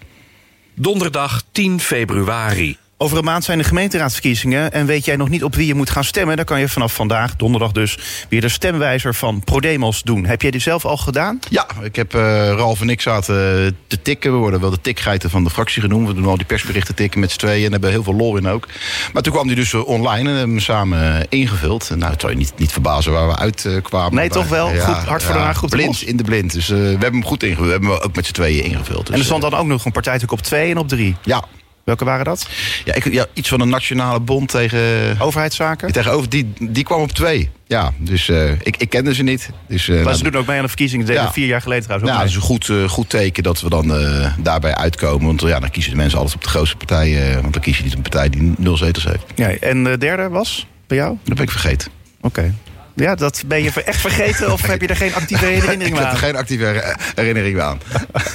Donderdag 0.75 1.43
10 1.53 1.81
februari. 1.81 2.77
Over 3.03 3.19
een 3.19 3.25
maand 3.25 3.45
zijn 3.45 3.59
de 3.59 3.65
gemeenteraadsverkiezingen. 3.65 4.73
En 4.73 4.87
weet 4.87 5.05
jij 5.05 5.17
nog 5.17 5.29
niet 5.29 5.45
op 5.45 5.55
wie 5.55 5.67
je 5.67 5.75
moet 5.75 5.91
gaan 5.91 6.05
stemmen? 6.05 6.37
Dan 6.37 6.45
kan 6.45 6.61
je 6.61 6.69
vanaf 6.69 6.95
vandaag, 6.95 7.37
donderdag 7.37 7.73
dus, 7.73 7.99
weer 8.29 8.41
de 8.41 8.49
stemwijzer 8.49 9.15
van 9.15 9.45
ProDemos 9.45 10.03
doen. 10.03 10.25
Heb 10.25 10.43
jij 10.43 10.51
die 10.51 10.61
zelf 10.61 10.85
al 10.85 10.97
gedaan? 10.97 11.39
Ja, 11.49 11.67
ik 11.83 11.97
heb 11.97 12.15
eh, 12.15 12.21
Ralf 12.49 12.81
en 12.81 12.89
ik 12.89 13.01
zaten 13.01 13.65
eh, 13.65 13.73
te 13.87 14.03
tikken. 14.03 14.33
We 14.33 14.39
worden 14.39 14.61
wel 14.61 14.71
de 14.71 14.81
tikgeiten 14.81 15.31
van 15.31 15.45
de 15.45 15.51
fractie 15.51 15.83
genoemd. 15.83 16.07
We 16.09 16.15
doen 16.15 16.27
al 16.27 16.37
die 16.37 16.47
persberichten 16.47 16.95
tikken 16.95 17.21
met 17.21 17.31
z'n 17.31 17.39
tweeën 17.39 17.65
en 17.65 17.73
hebben 17.73 17.91
heel 17.91 18.03
veel 18.03 18.15
lol 18.15 18.37
in 18.37 18.49
ook. 18.49 18.69
Maar 19.13 19.23
toen 19.23 19.33
kwam 19.33 19.47
die 19.47 19.57
dus 19.57 19.73
eh, 19.73 19.87
online 19.87 20.29
en 20.29 20.37
hebben 20.37 20.45
we 20.45 20.51
hem 20.51 20.61
samen 20.61 21.27
ingevuld. 21.29 21.91
En 21.91 21.99
nou, 21.99 22.13
het 22.13 22.21
zou 22.21 22.33
je 22.33 22.39
niet, 22.39 22.53
niet 22.57 22.73
verbazen 22.73 23.13
waar 23.13 23.29
we 23.29 23.37
uitkwamen. 23.37 24.15
Nee, 24.15 24.29
toch 24.29 24.49
wel? 24.49 24.69
Goed, 24.69 24.95
hard 24.95 25.23
voor 25.23 25.35
Den 25.35 25.43
Haag, 25.43 25.57
goed 25.57 25.71
de 25.71 25.77
Blind, 25.77 26.03
in 26.03 26.17
de 26.17 26.25
blind. 26.25 26.53
Dus 26.53 26.69
we 26.69 26.77
hebben 26.77 27.13
hem 27.13 27.25
goed 27.25 27.43
ingevuld. 27.43 27.67
We 27.67 27.73
hebben 27.73 27.91
hem 27.91 27.99
ook 27.99 28.17
met 28.17 28.27
z'n 28.27 28.33
tweeën 28.33 28.65
ingevuld. 28.65 29.07
Dus, 29.07 29.15
En 29.15 29.19
er 29.19 29.25
stond 29.25 29.45
eh, 29.45 29.51
dan 29.51 29.59
ook 29.59 29.67
nog 29.67 29.85
een 29.85 29.93
partijtuk 29.93 30.33
op 30.33 30.43
2 30.43 30.71
en 30.71 30.79
op 30.79 30.89
3. 30.89 31.17
ja. 31.23 31.45
Welke 31.85 32.05
waren 32.05 32.25
dat? 32.25 32.49
Ja, 32.85 32.95
ik, 32.95 33.13
ja, 33.13 33.27
iets 33.33 33.49
van 33.49 33.61
een 33.61 33.69
nationale 33.69 34.21
bond 34.21 34.49
tegen... 34.49 34.81
Overheidszaken? 35.21 35.93
Tegenover, 35.93 36.29
die, 36.29 36.53
die 36.61 36.85
kwam 36.85 37.01
op 37.01 37.13
twee. 37.13 37.51
Ja, 37.67 37.93
dus 37.99 38.29
eh, 38.29 38.51
ik, 38.51 38.77
ik 38.77 38.89
kende 38.91 39.15
ze 39.15 39.23
niet. 39.23 39.51
Dus, 39.69 39.89
eh, 39.89 39.95
Maar 39.95 40.05
nou, 40.05 40.17
ze 40.17 40.23
doen 40.23 40.37
ook 40.41 40.47
mee 40.47 40.57
aan 40.57 40.63
de 40.63 40.69
verkiezingen. 40.69 41.07
Dat 41.07 41.15
Ja. 41.15 41.33
vier 41.33 41.47
jaar 41.47 41.61
geleden 41.63 41.85
trouwens 41.85 42.11
ook 42.11 42.17
Ja, 42.17 42.23
dat 42.25 42.33
mee. 42.33 42.41
is 42.43 42.49
een 42.49 42.55
goed, 42.57 42.69
eh, 42.85 42.89
goed 42.89 43.09
teken 43.11 43.43
dat 43.43 43.61
we 43.61 43.69
dan 43.71 43.93
daarbij 44.39 44.75
uitkomen. 44.75 45.27
Want 45.27 45.41
ja, 45.41 45.61
dan 45.61 45.71
kiezen 45.71 45.91
de 45.91 45.97
mensen 45.97 46.19
altijd 46.19 46.37
op 46.37 46.43
de 46.43 46.49
grootste 46.49 46.77
partij. 46.77 47.39
want 47.41 47.53
dan 47.53 47.63
kies 47.63 47.77
je 47.79 47.85
niet 47.85 47.95
een 47.95 48.03
partij 48.03 48.31
die 48.31 48.55
nul 48.57 48.77
zetels 48.77 49.05
heeft. 49.05 49.25
Ja, 49.35 49.49
en 49.51 49.85
de 49.85 49.99
derde 49.99 50.29
was 50.29 50.67
bij 50.87 50.97
jou? 50.97 51.17
Dat 51.25 51.35
ben 51.35 51.45
ik 51.45 51.51
vergeten. 51.51 51.91
Oké. 52.21 52.55
Ja, 52.95 53.15
dat 53.15 53.43
ben 53.47 53.63
je 53.63 53.83
echt 53.85 54.01
vergeten 54.01 54.53
of 54.53 54.63
heb 54.67 54.81
je 54.81 54.87
er 54.87 54.97
geen 54.97 55.15
actieve 55.15 55.45
herinnering 55.45 55.83
Ik 55.83 55.91
meer 55.91 55.99
heb 55.99 56.09
aan? 56.09 56.13
er 56.15 56.19
geen 56.23 56.37
actieve 56.37 56.65
her- 56.65 56.97
herinnering 57.15 57.61
aan. 57.61 57.81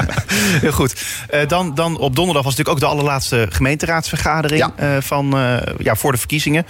Heel 0.62 0.72
goed. 0.72 1.06
Eh, 1.30 1.48
dan, 1.48 1.76
dan 1.76 1.98
op 1.98 2.16
donderdag 2.16 2.44
was 2.44 2.56
natuurlijk 2.56 2.84
ook 2.84 2.90
de 2.90 2.96
allerlaatste 2.96 3.48
gemeenteraadsvergadering 3.50 4.60
Ja. 4.60 4.96
eh, 4.96 5.02
van, 5.02 5.38
eh, 5.38 5.58
ja, 5.80 5.96
voor 5.96 6.12
de 6.12 6.18
verkiezingen. 6.18 6.66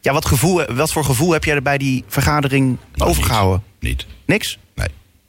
Ja, 0.00 0.12
wat, 0.12 0.26
gevoel, 0.26 0.64
wat 0.74 0.92
voor 0.92 1.04
gevoel 1.04 1.32
heb 1.32 1.44
jij 1.44 1.54
er 1.54 1.62
bij 1.62 1.78
die 1.78 2.04
vergadering 2.08 2.76
overgehouden? 2.98 3.62
Niet. 3.80 4.06
Niks? 4.26 4.58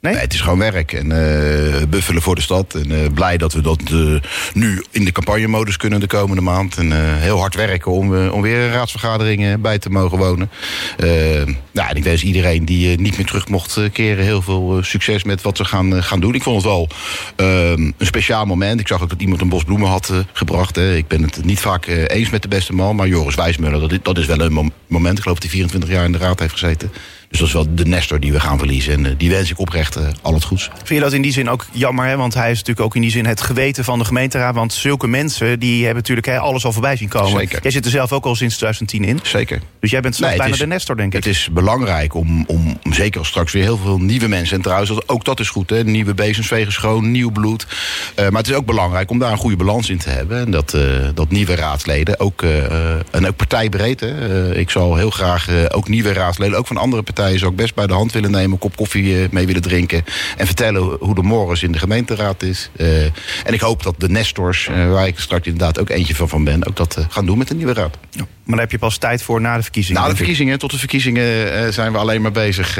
Nee. 0.02 0.14
Het 0.16 0.32
is 0.34 0.40
gewoon 0.40 0.58
werk 0.58 0.92
en 0.92 1.12
eh, 1.12 1.82
buffelen 1.88 2.22
voor 2.22 2.34
de 2.34 2.40
stad. 2.40 2.74
En 2.74 2.90
eh, 2.90 3.12
blij 3.14 3.36
dat 3.36 3.52
we 3.52 3.60
dat 3.60 3.80
eh, 3.90 4.14
nu 4.54 4.84
in 4.90 5.04
de 5.04 5.12
campagnemodus 5.12 5.76
kunnen 5.76 6.00
de 6.00 6.06
komende 6.06 6.42
maand. 6.42 6.76
En 6.76 7.16
heel 7.18 7.38
hard 7.38 7.54
werken 7.54 7.92
om, 7.92 8.28
om 8.28 8.42
weer 8.42 8.58
een 8.58 8.72
raadsvergadering 8.72 9.44
eh, 9.44 9.52
bij 9.58 9.78
te 9.78 9.90
mogen 9.90 10.18
wonen. 10.18 10.50
Nou, 11.72 11.88
en 11.88 11.96
ik 11.96 12.04
wens 12.04 12.22
iedereen 12.22 12.64
die 12.64 13.00
niet 13.00 13.16
meer 13.16 13.26
terug 13.26 13.48
mocht 13.48 13.80
keren... 13.92 14.24
heel 14.24 14.42
veel 14.42 14.78
succes 14.82 15.24
met 15.24 15.42
wat 15.42 15.56
ze 15.56 15.64
gaan, 15.64 16.02
gaan 16.02 16.20
doen. 16.20 16.34
Ik 16.34 16.42
vond 16.42 16.56
het 16.56 16.64
wel 16.64 16.88
eh, 17.36 17.70
een 17.70 17.94
speciaal 17.98 18.44
moment. 18.46 18.80
Ik 18.80 18.88
zag 18.88 19.02
ook 19.02 19.10
dat 19.10 19.20
iemand 19.20 19.40
een 19.40 19.48
bos 19.48 19.64
bloemen 19.64 19.88
had 19.88 20.12
gebracht. 20.32 20.76
Hè. 20.76 20.96
Ik 20.96 21.06
ben 21.08 21.22
het 21.22 21.44
niet 21.44 21.60
vaak 21.60 21.86
eens 21.86 22.30
met 22.30 22.42
de 22.42 22.48
beste 22.48 22.72
man. 22.72 22.96
Maar 22.96 23.08
Joris 23.08 23.34
Wijsmuller, 23.34 23.80
dat, 23.80 23.92
is- 23.92 23.98
dat 24.02 24.18
is 24.18 24.26
wel 24.26 24.40
een 24.40 24.52
mom- 24.52 24.72
moment. 24.86 25.16
Ik 25.16 25.22
geloof 25.22 25.38
dat 25.38 25.50
hij 25.50 25.58
24 25.58 25.90
jaar 25.90 26.04
in 26.04 26.12
de 26.12 26.18
raad 26.18 26.38
heeft 26.40 26.52
gezeten. 26.52 26.92
Dus 27.32 27.40
dat 27.40 27.48
is 27.48 27.54
wel 27.54 27.74
de 27.74 27.84
Nestor 27.86 28.20
die 28.20 28.32
we 28.32 28.40
gaan 28.40 28.58
verliezen. 28.58 28.92
En 28.92 29.06
eh, 29.06 29.12
die 29.16 29.30
wens 29.30 29.50
ik 29.50 29.58
oprecht 29.58 29.96
eh, 29.96 30.06
al 30.22 30.34
het 30.34 30.44
goeds. 30.44 30.70
Vind 30.74 30.88
je 30.88 31.00
dat 31.00 31.12
in 31.12 31.22
die 31.22 31.32
zin 31.32 31.50
ook 31.50 31.66
jammer? 31.72 32.06
Hè? 32.06 32.16
Want 32.16 32.34
hij 32.34 32.50
is 32.50 32.58
natuurlijk 32.58 32.86
ook 32.86 32.94
in 32.94 33.00
die 33.00 33.10
zin 33.10 33.26
het 33.26 33.40
geweten 33.40 33.84
van 33.84 33.98
de 33.98 34.04
gemeenteraad. 34.04 34.54
Want 34.54 34.72
zulke 34.72 35.06
mensen 35.06 35.58
die 35.58 35.76
hebben 35.76 35.96
natuurlijk 35.96 36.26
hè, 36.26 36.38
alles 36.38 36.64
al 36.64 36.72
voorbij 36.72 36.96
zien 36.96 37.08
komen. 37.08 37.40
Zeker. 37.40 37.62
Jij 37.62 37.70
zit 37.70 37.84
er 37.84 37.90
zelf 37.90 38.12
ook 38.12 38.24
al 38.24 38.34
sinds 38.34 38.56
2010 38.56 39.04
in. 39.04 39.20
Zeker. 39.22 39.60
Dus 39.80 39.90
jij 39.90 40.00
bent 40.00 40.20
Nee, 40.20 40.36
bijna 40.36 40.52
is- 40.52 40.58
de 40.58 40.66
Nestor, 40.66 40.96
denk 40.96 41.14
ik. 41.14 41.24
Het 41.24 41.34
is 41.34 41.48
belangrijk 41.52 42.14
om, 42.14 42.44
om, 42.46 42.78
zeker 42.90 43.18
als 43.18 43.28
straks 43.28 43.52
weer 43.52 43.62
heel 43.62 43.76
veel 43.76 43.98
nieuwe 43.98 44.28
mensen... 44.28 44.56
en 44.56 44.62
trouwens, 44.62 45.08
ook 45.08 45.24
dat 45.24 45.40
is 45.40 45.48
goed, 45.48 45.70
hè, 45.70 45.84
nieuwe 45.84 46.14
bezems 46.14 46.46
vegen 46.46 46.72
schoon, 46.72 47.10
nieuw 47.10 47.30
bloed. 47.30 47.66
Eh, 48.14 48.28
maar 48.28 48.40
het 48.40 48.50
is 48.50 48.56
ook 48.56 48.66
belangrijk 48.66 49.10
om 49.10 49.18
daar 49.18 49.32
een 49.32 49.38
goede 49.38 49.56
balans 49.56 49.90
in 49.90 49.98
te 49.98 50.10
hebben. 50.10 50.40
En 50.40 50.50
dat, 50.50 50.76
dat 51.14 51.30
nieuwe 51.30 51.54
raadsleden, 51.54 52.20
ook, 52.20 52.42
en 53.10 53.26
ook 53.26 53.36
partijbreed... 53.36 54.00
Hè, 54.00 54.54
ik 54.54 54.70
zal 54.70 54.96
heel 54.96 55.10
graag 55.10 55.48
ook 55.68 55.88
nieuwe 55.88 56.12
raadsleden, 56.12 56.58
ook 56.58 56.66
van 56.66 56.76
andere 56.76 57.02
partijen... 57.02 57.20
partijen 57.22 57.38
zou 57.38 57.50
ik 57.50 57.56
best 57.56 57.74
bij 57.74 57.86
de 57.86 57.92
hand 57.92 58.12
willen 58.12 58.30
nemen, 58.30 58.52
een 58.52 58.58
kop 58.58 58.76
koffie 58.76 59.28
mee 59.30 59.46
willen 59.46 59.62
drinken 59.62 60.04
en 60.36 60.46
vertellen 60.46 60.96
hoe 61.00 61.14
de 61.14 61.22
morgens 61.22 61.62
in 61.62 61.72
de 61.72 61.78
gemeenteraad 61.78 62.42
is. 62.42 62.70
en 63.44 63.52
ik 63.52 63.60
hoop 63.60 63.82
dat 63.82 63.94
de 63.98 64.08
Nestors, 64.08 64.66
waar 64.66 65.06
ik 65.06 65.18
straks 65.18 65.46
inderdaad 65.46 65.80
ook 65.80 65.88
eentje 65.88 66.14
van, 66.14 66.28
van 66.28 66.44
ben, 66.44 66.66
ook 66.66 66.76
dat 66.76 67.06
gaan 67.08 67.26
doen 67.26 67.38
met 67.38 67.48
de 67.48 67.54
nieuwe 67.54 67.72
raad. 67.72 67.98
Ja, 68.10 68.20
maar 68.20 68.28
daar 68.46 68.60
heb 68.60 68.70
je 68.70 68.78
pas 68.78 68.96
tijd 68.96 69.22
voor 69.22 69.40
na 69.40 69.56
de 69.56 69.62
verkiezingen. 69.62 70.02
Na 70.02 70.08
de 70.08 70.16
verkiezingen, 70.16 70.58
tot 70.58 70.70
de 70.70 70.78
verkiezingen 70.78 71.72
zijn 71.72 71.92
we 71.92 71.98
alleen 71.98 72.22
maar 72.22 72.32
bezig 72.32 72.78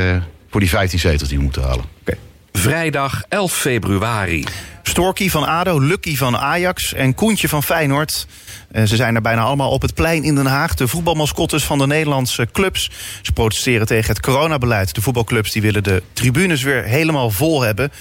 voor 0.51 0.61
die 0.61 0.69
15 0.69 0.99
zetels 0.99 1.29
die 1.29 1.39
we 1.39 1.45
moeten 1.45 1.63
halen. 1.63 1.85
Okay. 2.01 2.19
Vrijdag 2.53 3.23
11 3.29 3.57
februari. 3.57 4.45
Storky 4.83 5.29
van 5.29 5.47
ADO, 5.47 5.81
Lucky 5.81 6.17
van 6.17 6.37
Ajax 6.37 6.95
en 6.95 7.15
Koentje 7.15 7.49
van 7.49 7.63
Feyenoord. 7.63 8.27
Eh, 8.73 8.85
ze 8.85 8.97
zijn 8.97 9.15
er 9.15 9.21
bijna 9.21 9.43
allemaal 9.43 9.71
op 9.71 9.83
het 9.83 9.95
plein 9.95 10.25
in 10.25 10.35
Den 10.35 10.47
Haag. 10.47 10.75
De 10.75 10.89
voetbalmascottes 10.89 11.65
van 11.65 11.79
de 11.79 11.87
Nederlandse 11.87 12.49
clubs. 12.53 12.91
Ze 13.23 13.33
protesteren 13.33 13.87
tegen 13.87 14.09
het 14.09 14.21
coronabeleid. 14.21 14.95
De 14.95 15.03
voetbalclubs 15.03 15.51
die 15.51 15.63
willen 15.63 15.83
de 15.83 16.03
tribunes 16.13 16.63
weer 16.63 16.85
helemaal 16.85 17.31
vol 17.31 17.61
hebben. 17.61 17.93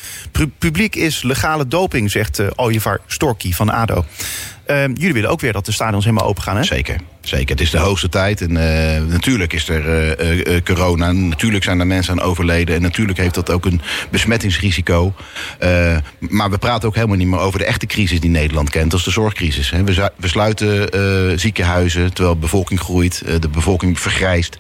publiek 0.57 0.95
is 0.95 1.21
legale 1.21 1.67
doping, 1.67 2.11
zegt 2.11 2.39
uh, 2.39 2.47
Ooievaar 2.55 3.00
Storky 3.07 3.53
van 3.53 3.69
ADO. 3.69 4.05
Uh, 4.67 4.88
jullie 4.88 5.13
willen 5.13 5.29
ook 5.29 5.41
weer 5.41 5.53
dat 5.53 5.65
de 5.65 5.71
stadions 5.71 6.05
helemaal 6.05 6.27
open 6.27 6.43
gaan, 6.43 6.55
hè? 6.55 6.63
Zeker. 6.63 6.95
Zeker, 7.21 7.50
het 7.50 7.61
is 7.61 7.69
de 7.69 7.77
hoogste 7.77 8.09
tijd. 8.09 8.41
En 8.41 8.51
uh, 8.51 9.11
natuurlijk 9.11 9.53
is 9.53 9.69
er 9.69 10.63
corona. 10.63 11.11
Natuurlijk 11.11 11.63
zijn 11.63 11.79
er 11.79 11.88
mensen 11.88 12.13
aan 12.13 12.25
overleden. 12.25 12.75
En 12.75 12.81
natuurlijk 12.81 13.17
heeft 13.17 13.35
dat 13.35 13.51
ook 13.51 13.65
een 13.65 13.81
besmettingsrisico. 14.09 15.13
maar 16.19 16.50
we 16.50 16.57
praten 16.57 16.71
ook 16.80 16.96
helemaal 16.96 17.18
niet 17.18 17.28
meer 17.28 17.40
over 17.40 17.60
de 17.60 17.66
echte 17.66 17.86
crisis 17.86 18.20
die 18.20 18.30
Nederland 18.30 18.70
kent. 18.70 18.92
Dat 18.92 19.00
is 19.00 19.06
de 19.06 19.12
zorgcrisis. 19.12 19.70
We, 19.70 20.28
sluiten 20.28 21.40
ziekenhuizen 21.40 22.13
terwijl 22.13 22.36
de 22.36 22.42
bevolking 22.42 22.80
groeit. 22.80 23.24
de 23.42 23.50
bevolking 23.50 24.00
vergrijst. 24.00 24.58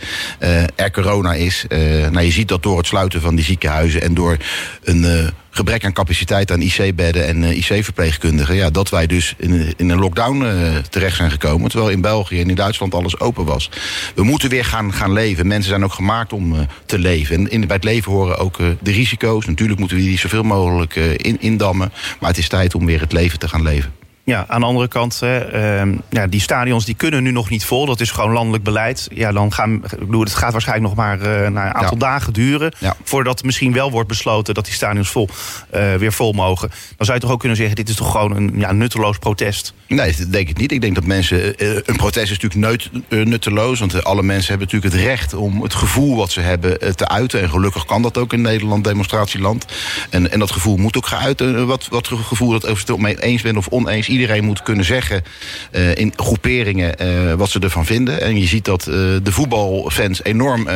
er 0.75 0.91
corona 0.91 1.33
is. 1.33 1.65
nou, 2.11 2.21
je 2.21 2.31
ziet 2.31 2.47
dat 2.47 2.63
door 2.63 2.77
het 2.77 2.87
sluiten 2.87 3.21
van 3.21 3.35
die 3.35 3.45
ziekenhuizen 3.45 4.01
en 4.01 4.13
door 4.13 4.37
een 4.83 5.31
gebrek 5.51 5.85
aan 5.85 5.93
capaciteit 5.93 6.51
aan 6.51 6.61
IC-bedden 6.61 7.27
en 7.27 7.43
uh, 7.43 7.57
IC-verpleegkundigen. 7.57 8.55
Ja, 8.55 8.69
dat 8.69 8.89
wij 8.89 9.07
dus 9.07 9.35
in, 9.37 9.73
in 9.77 9.89
een 9.89 9.99
lockdown 9.99 10.41
uh, 10.41 10.77
terecht 10.89 11.15
zijn 11.15 11.31
gekomen. 11.31 11.69
Terwijl 11.69 11.91
in 11.91 12.01
België 12.01 12.41
en 12.41 12.49
in 12.49 12.55
Duitsland 12.55 12.95
alles 12.95 13.19
open 13.19 13.45
was. 13.45 13.69
We 14.15 14.23
moeten 14.23 14.49
weer 14.49 14.65
gaan, 14.65 14.93
gaan 14.93 15.13
leven. 15.13 15.47
Mensen 15.47 15.69
zijn 15.69 15.83
ook 15.83 15.93
gemaakt 15.93 16.33
om 16.33 16.53
uh, 16.53 16.59
te 16.85 16.99
leven. 16.99 17.35
En 17.35 17.49
in, 17.49 17.67
bij 17.67 17.75
het 17.75 17.85
leven 17.85 18.11
horen 18.11 18.37
ook 18.37 18.57
de 18.57 18.91
risico's. 18.91 19.45
Natuurlijk 19.45 19.79
moeten 19.79 19.97
we 19.97 20.03
die 20.03 20.19
zoveel 20.19 20.43
mogelijk 20.43 20.95
in, 20.95 21.41
indammen. 21.41 21.91
Maar 22.19 22.29
het 22.29 22.39
is 22.39 22.47
tijd 22.47 22.75
om 22.75 22.85
weer 22.85 22.99
het 22.99 23.11
leven 23.11 23.39
te 23.39 23.47
gaan 23.47 23.63
leven. 23.63 24.00
Ja, 24.23 24.45
aan 24.47 24.59
de 24.59 24.65
andere 24.65 24.87
kant, 24.87 25.19
hè, 25.19 25.83
uh, 25.85 25.93
ja, 26.09 26.27
die 26.27 26.41
stadions 26.41 26.85
die 26.85 26.95
kunnen 26.95 27.23
nu 27.23 27.31
nog 27.31 27.49
niet 27.49 27.65
vol. 27.65 27.85
Dat 27.85 27.99
is 27.99 28.11
gewoon 28.11 28.31
landelijk 28.31 28.63
beleid. 28.63 29.07
Ja, 29.13 29.31
dan 29.31 29.53
gaan, 29.53 29.73
ik 29.73 29.99
bedoel, 29.99 30.23
het 30.23 30.35
gaat 30.35 30.51
waarschijnlijk 30.51 30.87
nog 30.87 31.05
maar 31.05 31.21
uh, 31.21 31.43
een 31.43 31.59
aantal 31.59 31.97
dagen 31.97 32.33
duren. 32.33 32.73
Ja. 32.77 32.95
Voordat 33.03 33.43
misschien 33.43 33.73
wel 33.73 33.91
wordt 33.91 34.07
besloten 34.07 34.53
dat 34.53 34.65
die 34.65 34.73
stadions 34.73 35.09
vol, 35.09 35.29
uh, 35.75 35.95
weer 35.95 36.13
vol 36.13 36.31
mogen. 36.31 36.69
Dan 36.69 37.05
zou 37.05 37.17
je 37.17 37.23
toch 37.23 37.31
ook 37.31 37.39
kunnen 37.39 37.57
zeggen: 37.57 37.75
dit 37.75 37.89
is 37.89 37.95
toch 37.95 38.11
gewoon 38.11 38.35
een 38.35 38.53
ja, 38.55 38.71
nutteloos 38.71 39.17
protest? 39.17 39.73
Nee, 39.87 40.15
dat 40.17 40.31
denk 40.31 40.49
ik 40.49 40.57
niet. 40.57 40.71
Ik 40.71 40.81
denk 40.81 40.95
dat 40.95 41.05
mensen. 41.05 41.57
Eh, 41.57 41.69
een 41.69 41.95
protest 41.95 42.31
is 42.31 42.39
natuurlijk 42.39 42.89
neut, 43.09 43.27
nutteloos. 43.27 43.79
Want 43.79 44.03
alle 44.03 44.23
mensen 44.23 44.49
hebben 44.49 44.67
natuurlijk 44.67 44.93
het 44.93 45.03
recht 45.03 45.33
om 45.33 45.61
het 45.61 45.73
gevoel 45.73 46.15
wat 46.15 46.31
ze 46.31 46.41
hebben 46.41 46.95
te 46.95 47.07
uiten. 47.07 47.41
En 47.41 47.49
gelukkig 47.49 47.85
kan 47.85 48.01
dat 48.01 48.17
ook 48.17 48.33
in 48.33 48.41
Nederland, 48.41 48.83
demonstratieland. 48.83 49.65
En, 50.09 50.31
en 50.31 50.39
dat 50.39 50.51
gevoel 50.51 50.77
moet 50.77 50.97
ook 50.97 51.07
geuit. 51.07 51.65
Wat, 51.65 51.87
wat 51.89 52.07
gevoel 52.07 52.51
dat 52.51 52.67
over 52.67 52.87
het 52.87 52.97
mee 52.97 53.21
eens 53.21 53.41
bent 53.41 53.57
of 53.57 53.67
oneens 53.67 54.09
iedereen 54.11 54.43
moet 54.43 54.63
kunnen 54.63 54.85
zeggen 54.85 55.23
uh, 55.71 55.95
in 55.95 56.13
groeperingen 56.15 56.95
uh, 57.01 57.33
wat 57.33 57.49
ze 57.49 57.59
ervan 57.59 57.85
vinden. 57.85 58.21
En 58.21 58.39
je 58.39 58.47
ziet 58.47 58.65
dat 58.65 58.87
uh, 58.87 58.95
de 58.95 59.31
voetbalfans 59.31 60.23
enorm 60.23 60.67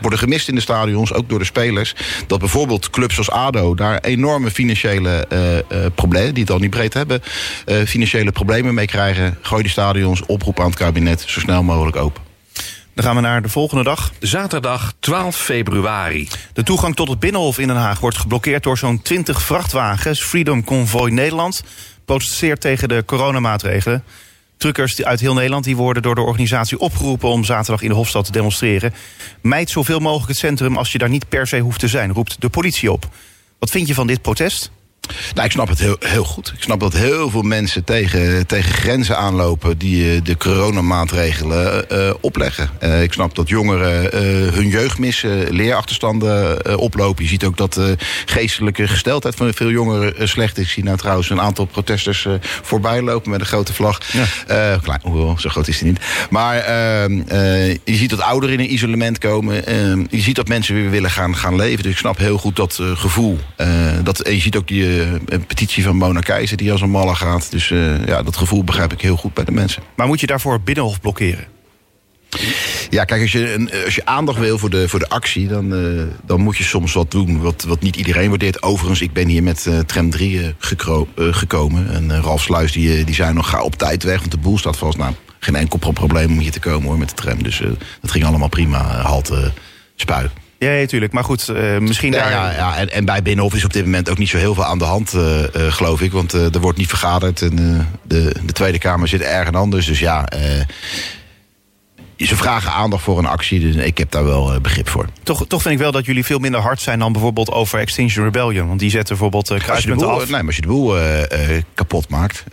worden 0.00 0.18
gemist 0.18 0.48
in 0.48 0.54
de 0.54 0.60
stadions, 0.60 1.12
ook 1.12 1.28
door 1.28 1.38
de 1.38 1.44
spelers. 1.44 1.94
Dat 2.26 2.38
bijvoorbeeld 2.38 2.90
clubs 2.90 3.14
zoals 3.14 3.30
ADO 3.30 3.74
daar 3.74 4.00
enorme 4.00 4.50
financiële 4.50 5.26
problemen, 5.94 6.34
die 6.34 6.42
het 6.42 6.52
al 6.52 6.58
niet 6.58 6.70
breed 6.70 6.94
hebben, 6.94 7.22
financiële 7.86 8.32
problemen 8.32 8.74
mee 8.74 8.86
krijgen. 8.86 9.38
Gooi 9.40 9.62
die 9.62 9.70
stadions, 9.70 10.26
oproep 10.26 10.60
aan 10.60 10.66
het 10.66 10.76
kabinet, 10.78 11.24
zo 11.26 11.40
snel 11.40 11.62
mogelijk 11.62 11.96
open. 11.96 12.26
Dan 12.96 13.04
gaan 13.04 13.14
we 13.14 13.20
naar 13.20 13.42
de 13.42 13.48
volgende 13.48 13.84
dag. 13.84 14.12
Zaterdag 14.20 14.92
12 14.98 15.36
februari. 15.36 16.28
De 16.52 16.62
toegang 16.62 16.96
tot 16.96 17.08
het 17.08 17.18
Binnenhof 17.18 17.58
in 17.58 17.66
Den 17.66 17.76
Haag 17.76 18.00
wordt 18.00 18.16
geblokkeerd 18.16 18.62
door 18.62 18.78
zo'n 18.78 19.02
20 19.02 19.42
vrachtwagens. 19.42 20.22
Freedom 20.22 20.64
Convoy 20.64 21.10
Nederland 21.10 21.62
protesteert 22.06 22.60
tegen 22.60 22.88
de 22.88 23.02
coronamaatregelen. 23.06 24.04
Truckers 24.56 25.04
uit 25.04 25.20
heel 25.20 25.34
Nederland 25.34 25.64
die 25.64 25.76
worden 25.76 26.02
door 26.02 26.14
de 26.14 26.20
organisatie 26.20 26.78
opgeroepen 26.78 27.28
om 27.28 27.44
zaterdag 27.44 27.82
in 27.82 27.88
de 27.88 27.94
Hofstad 27.94 28.24
te 28.24 28.32
demonstreren. 28.32 28.94
Mijd 29.40 29.70
zoveel 29.70 29.98
mogelijk 29.98 30.28
het 30.28 30.38
centrum 30.38 30.76
als 30.76 30.92
je 30.92 30.98
daar 30.98 31.08
niet 31.08 31.28
per 31.28 31.46
se 31.46 31.58
hoeft 31.58 31.80
te 31.80 31.88
zijn, 31.88 32.12
roept 32.12 32.40
de 32.40 32.48
politie 32.48 32.92
op. 32.92 33.08
Wat 33.58 33.70
vind 33.70 33.88
je 33.88 33.94
van 33.94 34.06
dit 34.06 34.22
protest? 34.22 34.70
Nou, 35.34 35.46
ik 35.46 35.52
snap 35.52 35.68
het 35.68 35.78
heel, 35.78 35.96
heel 36.00 36.24
goed. 36.24 36.52
Ik 36.56 36.62
snap 36.62 36.80
dat 36.80 36.92
heel 36.92 37.30
veel 37.30 37.42
mensen 37.42 37.84
tegen, 37.84 38.46
tegen 38.46 38.72
grenzen 38.72 39.18
aanlopen 39.18 39.78
die 39.78 40.14
uh, 40.14 40.20
de 40.24 40.36
coronamaatregelen 40.36 41.84
uh, 41.92 42.14
opleggen. 42.20 42.70
Uh, 42.82 43.02
ik 43.02 43.12
snap 43.12 43.34
dat 43.34 43.48
jongeren 43.48 44.14
hun 44.54 44.68
jeugd 44.68 44.98
missen, 44.98 45.52
leerachterstanden 45.52 46.78
oplopen. 46.78 47.22
Je 47.22 47.28
ziet 47.28 47.44
ook 47.44 47.56
dat 47.56 47.72
de 47.72 47.96
geestelijke 48.26 48.88
gesteldheid 48.88 49.34
van 49.34 49.54
veel 49.54 49.70
jongeren 49.70 50.28
slecht 50.28 50.58
is. 50.58 50.64
Ik 50.64 50.70
zie 50.70 50.84
nou 50.84 50.96
trouwens 50.96 51.30
een 51.30 51.40
aantal 51.40 51.64
protesters 51.64 52.26
voorbij 52.62 53.02
lopen 53.02 53.30
met 53.30 53.40
een 53.40 53.46
grote 53.46 53.72
vlag. 53.72 54.00
Ja. 54.12 54.78
klein, 54.82 55.00
hoewel, 55.02 55.38
zo 55.38 55.48
groot 55.48 55.68
is 55.68 55.78
die 55.78 55.88
niet. 55.88 56.00
Maar 56.30 56.58
ehm, 56.58 57.12
je 57.84 57.94
ziet 57.94 58.10
dat 58.10 58.20
ouderen 58.20 58.58
in 58.58 58.64
een 58.64 58.72
isolement 58.72 59.18
komen. 59.18 59.66
Ehm, 59.66 60.04
je 60.10 60.20
ziet 60.20 60.36
dat 60.36 60.48
mensen 60.48 60.74
weer 60.74 60.90
willen 60.90 61.10
gaan, 61.10 61.36
gaan 61.36 61.56
leven. 61.56 61.82
Dus 61.82 61.92
ik 61.92 61.98
snap 61.98 62.18
heel 62.18 62.38
goed 62.38 62.56
dat 62.56 62.80
gevoel. 62.94 63.38
dat, 64.02 64.20
en 64.20 64.34
je 64.34 64.40
ziet 64.40 64.56
ook 64.56 64.68
die 64.68 64.86
eh, 64.86 64.95
een 65.24 65.46
petitie 65.46 65.84
van 65.84 65.96
Mona 65.96 66.20
Keizer 66.20 66.56
die 66.56 66.72
als 66.72 66.80
een 66.80 66.90
malle 66.90 67.14
gaat. 67.14 67.50
Dus 67.50 67.70
uh, 67.70 68.06
ja, 68.06 68.22
dat 68.22 68.36
gevoel 68.36 68.64
begrijp 68.64 68.92
ik 68.92 69.00
heel 69.00 69.16
goed 69.16 69.34
bij 69.34 69.44
de 69.44 69.52
mensen. 69.52 69.82
Maar 69.96 70.06
moet 70.06 70.20
je 70.20 70.26
daarvoor 70.26 70.60
Binnenhof 70.60 71.00
blokkeren? 71.00 71.46
Ja, 72.90 73.04
kijk, 73.04 73.20
als 73.20 73.32
je, 73.32 73.82
als 73.84 73.94
je 73.94 74.04
aandacht 74.04 74.38
wil 74.38 74.58
voor 74.58 74.70
de, 74.70 74.88
voor 74.88 74.98
de 74.98 75.08
actie, 75.08 75.48
dan, 75.48 75.72
uh, 75.72 76.02
dan 76.24 76.40
moet 76.40 76.56
je 76.56 76.64
soms 76.64 76.92
wat 76.92 77.10
doen 77.10 77.40
wat, 77.40 77.62
wat 77.62 77.80
niet 77.80 77.96
iedereen 77.96 78.28
waardeert. 78.28 78.62
Overigens, 78.62 79.00
ik 79.00 79.12
ben 79.12 79.28
hier 79.28 79.42
met 79.42 79.66
uh, 79.68 79.78
tram 79.78 80.10
3 80.10 80.40
uh, 80.40 80.48
gekomen. 81.16 81.90
En 81.90 82.22
Ralf 82.22 82.42
Sluis 82.42 82.72
die, 82.72 83.04
die 83.04 83.14
zei 83.14 83.32
nog, 83.32 83.48
ga 83.48 83.62
op 83.62 83.74
tijd 83.74 84.02
weg, 84.02 84.18
want 84.18 84.30
de 84.30 84.38
boel 84.38 84.58
staat 84.58 84.76
vast. 84.76 84.98
Nou, 84.98 85.14
geen 85.38 85.56
enkel 85.56 85.78
probleem 85.78 86.32
om 86.32 86.38
hier 86.38 86.52
te 86.52 86.60
komen 86.60 86.88
hoor, 86.88 86.98
met 86.98 87.08
de 87.08 87.14
tram. 87.14 87.42
Dus 87.42 87.62
dat 88.00 88.10
ging 88.10 88.24
allemaal 88.24 88.48
prima, 88.48 89.00
halte, 89.00 89.52
spui. 89.96 90.28
Ja, 90.58 90.70
natuurlijk. 90.70 91.12
Maar 91.12 91.24
goed, 91.24 91.48
uh, 91.48 91.78
misschien 91.78 92.12
ja, 92.12 92.18
daar... 92.18 92.30
Ja, 92.30 92.52
ja. 92.52 92.76
En, 92.76 92.92
en, 92.92 93.04
bij 93.04 93.22
Binnenhof 93.22 93.54
is 93.54 93.64
op 93.64 93.72
dit 93.72 93.84
moment 93.84 94.10
ook 94.10 94.18
niet 94.18 94.28
zo 94.28 94.36
heel 94.36 94.54
veel 94.54 94.64
aan 94.64 94.78
de 94.78 94.84
hand, 94.84 95.14
uh, 95.14 95.38
uh, 95.38 95.46
geloof 95.54 96.00
ik. 96.00 96.12
Want 96.12 96.32
er 96.32 96.60
wordt 96.60 96.78
niet 96.78 96.88
vergaderd 96.88 97.42
en 97.42 97.56
de, 98.02 98.34
de 98.44 98.52
Tweede 98.52 98.78
Kamer 98.78 99.08
zit 99.08 99.20
ergens 99.20 99.56
anders. 99.56 99.86
Dus 99.86 99.98
ja, 99.98 100.28
ze 102.16 102.36
vragen 102.36 102.72
aandacht 102.72 103.02
voor 103.02 103.18
een 103.18 103.26
actie. 103.26 103.60
Dus 103.60 103.74
ik 103.74 103.98
heb 103.98 104.10
daar 104.10 104.24
wel 104.24 104.60
begrip 104.60 104.88
voor. 104.88 105.06
Toch, 105.22 105.46
toch 105.46 105.62
vind 105.62 105.74
ik 105.74 105.80
wel 105.80 105.92
dat 105.92 106.06
jullie 106.06 106.24
veel 106.24 106.38
minder 106.38 106.60
hard 106.60 106.80
zijn 106.80 106.98
dan 106.98 107.12
bijvoorbeeld 107.12 107.50
over 107.50 107.78
Extinction 107.78 108.24
Rebellion. 108.24 108.68
Want 108.68 108.80
die 108.80 108.90
zetten 108.90 109.08
bijvoorbeeld 109.08 109.50
uh, 109.50 109.58
kruispunten 109.58 110.08
af. 110.08 110.18
Nee, 110.18 110.30
maar 110.30 110.46
als 110.46 110.56
je 110.56 110.62
de 110.62 110.68
boel 110.68 110.96
kapot 111.74 112.08
maakt. 112.08 112.44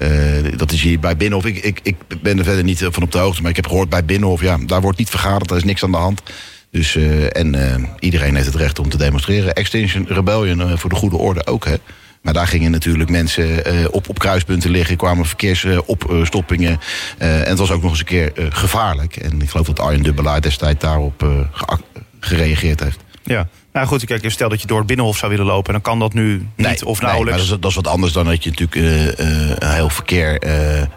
dat 0.56 0.72
is 0.72 0.82
hier 0.82 1.00
bij 1.00 1.18
Binnenhof. 1.18 1.46
Ik, 1.46 1.58
ik, 1.58 1.80
ik 1.84 1.96
ben 2.22 2.38
er 2.38 2.44
verder 2.44 2.64
niet 2.64 2.88
van 2.92 3.04
op 3.04 3.12
de 3.12 3.18
hoogte. 3.18 3.42
Maar 3.42 3.50
ik 3.50 3.56
heb 3.56 3.68
gehoord 3.68 3.90
bij 3.90 4.06
Binnenhof, 4.06 4.42
ja, 4.42 4.58
daar 4.66 4.82
wordt 4.82 4.98
niet 4.98 5.10
vergaderd. 5.10 5.48
Daar 5.50 5.58
is 5.58 5.64
niks 5.64 5.84
aan 5.84 5.92
de 5.92 5.98
hand. 5.98 6.22
Dus, 6.74 6.96
uh, 6.96 7.38
en 7.38 7.56
uh, 7.56 7.76
iedereen 8.00 8.36
heeft 8.36 8.46
het 8.46 8.56
recht 8.56 8.80
om 8.80 8.90
te 8.90 8.98
demonstreren. 8.98 9.54
Extinction 9.54 10.06
Rebellion 10.08 10.60
uh, 10.60 10.78
voor 10.78 10.90
de 10.90 10.96
goede 10.96 11.18
orde 11.18 11.46
ook, 11.46 11.66
hè. 11.66 11.76
Maar 12.22 12.34
daar 12.34 12.48
gingen 12.48 12.72
natuurlijk 12.72 13.10
mensen 13.10 13.64
op, 13.92 14.10
op 14.10 14.20
kruispunten 14.20 14.70
liggen, 14.70 14.98
kwamen 14.98 15.26
verkeersopstoppingen. 15.26 16.80
en 17.18 17.48
het 17.48 17.58
was 17.58 17.72
ook 17.72 17.82
nog 17.82 17.92
eens 17.92 18.00
een 18.00 18.06
keer 18.06 18.32
gevaarlijk. 18.36 19.16
En 19.16 19.42
ik 19.42 19.50
geloof 19.50 19.66
dat 19.66 19.80
Arjen 19.80 20.04
Dubbelaar 20.04 20.42
destijds 20.42 20.80
daarop 20.80 21.48
gereageerd 22.20 22.80
heeft. 22.80 23.00
Ja, 23.24 23.48
nou 23.74 23.88
goed, 23.88 24.06
kijk, 24.06 24.32
stel 24.32 24.50
dat 24.50 24.62
je 24.62 24.68
door 24.68 24.78
het 24.78 24.88
Binnenhof 24.88 25.18
zou 25.18 25.32
willen 25.32 25.46
lopen... 25.46 25.74
dan 25.74 25.82
kan 25.82 26.00
dat 26.00 26.14
nu 26.14 26.48
niet 26.56 26.84
of 26.84 27.02
nauwelijks. 27.02 27.02
Nee, 27.02 27.24
maar 27.24 27.38
dat 27.38 27.40
is, 27.40 27.50
dat 27.50 27.70
is, 27.70 27.76
wat 27.76 27.88
anders 27.88 28.14
dan 28.14 28.26
dat 28.26 28.44
je 28.44 28.50
natuurlijk 28.50 28.76
een 29.60 29.70
heel 29.70 29.90
verkeer, 29.90 30.42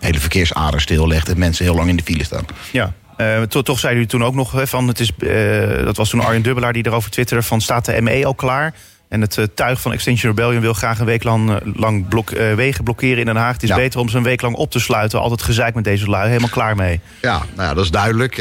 hele 0.01 0.21
verkeersader 0.21 0.81
stillegt... 0.81 1.29
en 1.29 1.39
mensen 1.39 1.65
heel 1.65 1.75
lang 1.75 1.89
in 1.89 1.97
de 1.97 2.03
file 2.03 2.25
staan. 2.25 2.45
Ja, 2.73 2.93
uh, 3.19 3.43
to, 3.43 3.63
toch 3.63 3.79
zei 3.79 3.99
u 3.99 4.07
toen 4.07 4.25
ook 4.25 4.35
nog 4.35 4.53
van, 4.69 4.89
het 4.89 5.01
is, 5.01 5.11
uh, 5.19 5.85
dat 5.85 5.97
was 5.97 6.11
toen 6.11 6.21
Arjen 6.21 6.43
Dubbelaar 6.43 6.73
die 6.73 6.87
erover 6.87 7.11
twitterde 7.11 7.43
van 7.43 7.61
staat 7.61 7.85
de 7.85 8.03
ME 8.03 8.27
al 8.27 8.35
klaar? 8.35 8.75
En 9.09 9.21
het 9.21 9.37
uh, 9.37 9.45
tuig 9.55 9.81
van 9.81 9.93
Extinction 9.93 10.31
Rebellion 10.31 10.61
wil 10.61 10.73
graag 10.73 10.99
een 10.99 11.07
week 11.07 11.23
lang, 11.23 11.61
lang 11.75 12.09
blok, 12.09 12.31
wegen 12.31 12.85
blokkeren 12.85 13.19
in 13.19 13.25
Den 13.25 13.37
Haag. 13.37 13.53
Het 13.53 13.63
is 13.63 13.75
beter 13.75 14.01
om 14.01 14.09
ze 14.09 14.17
een 14.17 14.23
week 14.23 14.43
lang 14.43 14.55
op 14.55 14.71
te 14.71 14.81
sluiten. 14.81 15.21
Altijd 15.21 15.43
gezeik 15.43 15.75
met 15.75 15.85
deze 15.85 16.11
lui, 16.11 16.29
helemaal 16.29 16.49
klaar 16.49 16.77
mee. 16.77 17.01
Ja, 17.23 17.43
nou 17.55 17.69
ja, 17.69 17.75
dat 17.75 17.85
is 17.85 17.91
duidelijk. 17.91 18.35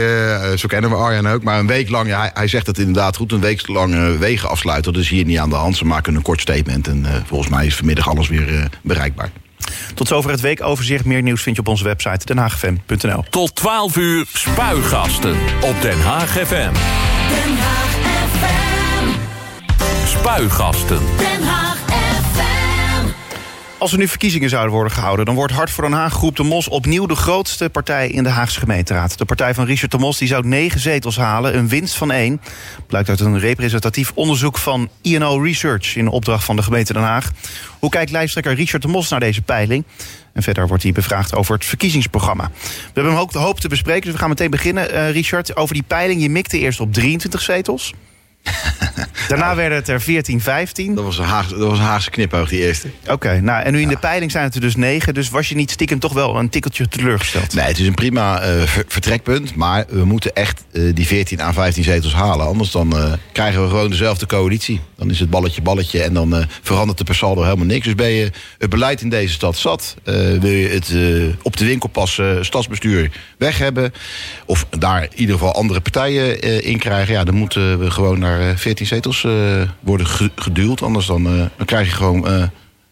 zo 0.55 0.67
kennen 0.67 0.89
we 0.89 0.95
Arjen 0.95 1.25
ook. 1.25 1.43
Maar 1.43 1.59
een 1.59 1.67
week 1.67 1.89
lang, 1.89 2.07
ja, 2.07 2.19
hij, 2.19 2.31
hij 2.33 2.47
zegt 2.47 2.67
het 2.67 2.77
inderdaad 2.77 3.15
goed, 3.15 3.31
een 3.31 3.39
week 3.39 3.67
lang 3.67 4.17
wegen 4.17 4.49
afsluiten. 4.49 4.93
Dat 4.93 5.01
is 5.01 5.09
hier 5.09 5.25
niet 5.25 5.39
aan 5.39 5.49
de 5.49 5.55
hand. 5.55 5.77
Ze 5.77 5.85
maken 5.85 6.15
een 6.15 6.21
kort 6.21 6.41
statement 6.41 6.87
en 6.87 7.05
volgens 7.25 7.49
mij 7.49 7.65
is 7.65 7.75
vanmiddag 7.75 8.09
alles 8.09 8.27
weer 8.27 8.69
bereikbaar. 8.81 9.29
Tot 9.93 10.07
zover 10.07 10.31
het 10.31 10.41
weekoverzicht. 10.41 11.05
Meer 11.05 11.21
nieuws 11.21 11.41
vind 11.41 11.55
je 11.55 11.61
op 11.61 11.67
onze 11.67 11.83
website 11.83 12.25
denhaagfm.nl. 12.25 13.23
Tot 13.29 13.55
12 13.55 13.95
uur 13.95 14.25
spuigasten 14.33 15.35
op 15.61 15.81
Den 15.81 16.01
Haag 16.01 16.29
FM. 16.29 16.43
Den 16.47 17.57
Haag 17.57 17.89
FM. 17.91 18.35
FM. 18.45 19.09
Spuigasten. 20.07 20.99
Den 21.17 21.43
Haag 21.43 21.77
FM. 21.77 21.84
Als 23.77 23.91
er 23.91 23.97
nu 23.97 24.07
verkiezingen 24.07 24.49
zouden 24.49 24.73
worden 24.73 24.91
gehouden... 24.91 25.25
dan 25.25 25.35
wordt 25.35 25.53
Hart 25.53 25.71
voor 25.71 25.83
Den 25.83 25.93
Haag 25.93 26.13
Groep 26.13 26.35
de 26.35 26.43
Mos 26.43 26.67
opnieuw 26.67 27.05
de 27.05 27.15
grootste 27.15 27.69
partij 27.69 28.09
in 28.09 28.23
de 28.23 28.29
Haagse 28.29 28.59
gemeenteraad. 28.59 29.17
De 29.17 29.25
partij 29.25 29.53
van 29.53 29.65
Richard 29.65 29.91
de 29.91 29.97
Mos 29.97 30.17
die 30.17 30.27
zou 30.27 30.47
negen 30.47 30.79
zetels 30.79 31.17
halen, 31.17 31.57
een 31.57 31.67
winst 31.67 31.95
van 31.95 32.11
één. 32.11 32.41
Blijkt 32.87 33.09
uit 33.09 33.19
een 33.19 33.39
representatief 33.39 34.11
onderzoek 34.15 34.57
van 34.57 34.89
INO 35.01 35.37
Research... 35.37 35.95
in 35.95 36.07
opdracht 36.07 36.43
van 36.43 36.55
de 36.55 36.63
gemeente 36.63 36.93
Den 36.93 37.01
Haag. 37.01 37.31
Hoe 37.79 37.89
kijkt 37.89 38.11
lijsttrekker 38.11 38.53
Richard 38.53 38.81
de 38.81 38.87
Mos 38.87 39.09
naar 39.09 39.19
deze 39.19 39.41
peiling? 39.41 39.83
En 40.33 40.43
verder 40.43 40.67
wordt 40.67 40.83
hij 40.83 40.91
bevraagd 40.91 41.35
over 41.35 41.55
het 41.55 41.65
verkiezingsprogramma. 41.65 42.51
We 42.53 42.91
hebben 42.93 43.13
hem 43.13 43.21
ook 43.21 43.31
de 43.31 43.39
hoop 43.39 43.59
te 43.59 43.67
bespreken, 43.67 44.03
dus 44.03 44.11
we 44.11 44.19
gaan 44.19 44.29
meteen 44.29 44.49
beginnen. 44.49 44.91
Eh, 44.91 45.11
Richard, 45.11 45.55
over 45.55 45.73
die 45.73 45.83
peiling. 45.87 46.21
Je 46.21 46.29
mikte 46.29 46.59
eerst 46.59 46.79
op 46.79 46.93
23 46.93 47.41
zetels. 47.41 47.93
Daarna 49.27 49.55
werden 49.55 49.77
het 49.77 49.87
er 49.87 50.01
14, 50.01 50.41
15. 50.41 50.95
Dat 50.95 51.03
was 51.03 51.17
een 51.17 51.23
Haagse, 51.23 51.57
dat 51.57 51.69
was 51.69 51.77
een 51.77 51.83
Haagse 51.83 52.09
knipoog, 52.09 52.49
die 52.49 52.59
eerste. 52.59 52.87
Oké, 53.07 53.41
nou 53.41 53.63
en 53.63 53.71
nu 53.73 53.81
in 53.81 53.87
de 53.87 53.97
peiling 53.97 54.31
zijn 54.31 54.43
het 54.43 54.55
er 54.55 54.61
dus 54.61 54.75
negen. 54.75 55.13
Dus 55.13 55.29
was 55.29 55.49
je 55.49 55.55
niet 55.55 55.71
stiekem 55.71 55.99
toch 55.99 56.13
wel 56.13 56.35
een 56.35 56.49
tikkeltje 56.49 56.87
teleurgesteld? 56.87 57.53
Nee, 57.53 57.65
het 57.65 57.79
is 57.79 57.87
een 57.87 57.93
prima 57.93 58.39
eh, 58.41 58.61
ver- 58.61 58.85
vertrekpunt. 58.87 59.55
Maar 59.55 59.85
we 59.89 60.05
moeten 60.05 60.33
echt 60.35 60.63
eh, 60.71 60.81
die 60.93 61.07
14 61.07 61.41
à 61.41 61.53
15 61.53 61.83
zetels 61.83 62.13
halen. 62.13 62.45
Anders 62.45 62.71
dan 62.71 62.97
eh, 62.97 63.13
krijgen 63.31 63.61
we 63.63 63.69
gewoon 63.69 63.89
dezelfde 63.89 64.25
coalitie. 64.25 64.81
Dan 64.97 65.09
is 65.09 65.19
het 65.19 65.29
balletje 65.29 65.61
balletje 65.61 66.01
en 66.03 66.13
dan 66.13 66.45
verandert 66.61 66.97
de 66.97 67.03
per 67.03 67.15
saldo 67.15 67.43
helemaal 67.43 67.65
niks. 67.65 67.85
Dus 67.85 67.95
ben 67.95 68.09
je 68.09 68.31
het 68.57 68.69
beleid 68.69 69.01
in 69.01 69.09
deze 69.09 69.33
stad 69.33 69.57
zat. 69.57 69.95
wil 70.39 70.51
je 70.51 70.67
het 70.67 70.93
op 71.41 71.57
de 71.57 71.65
winkel 71.65 71.89
passen 71.89 72.45
stadsbestuur 72.45 73.11
weg 73.37 73.57
hebben. 73.57 73.93
Of 74.45 74.65
daar 74.69 75.03
in 75.03 75.09
ieder 75.19 75.35
geval 75.35 75.53
andere 75.53 75.79
partijen 75.79 76.63
in 76.63 76.79
krijgen. 76.79 77.13
Ja, 77.13 77.23
dan 77.23 77.35
moeten 77.35 77.79
we 77.79 77.91
gewoon 77.91 78.19
naar 78.19 78.34
eh, 78.39 78.55
14 78.55 78.85
zetels 78.85 79.23
eh, 79.23 79.31
worden 79.79 80.07
ge- 80.07 80.31
geduwd. 80.35 80.81
Anders 80.81 81.05
dan, 81.05 81.25
eh, 81.27 81.45
dan 81.57 81.65
krijg 81.65 81.87
je 81.87 81.93
gewoon 81.95 82.27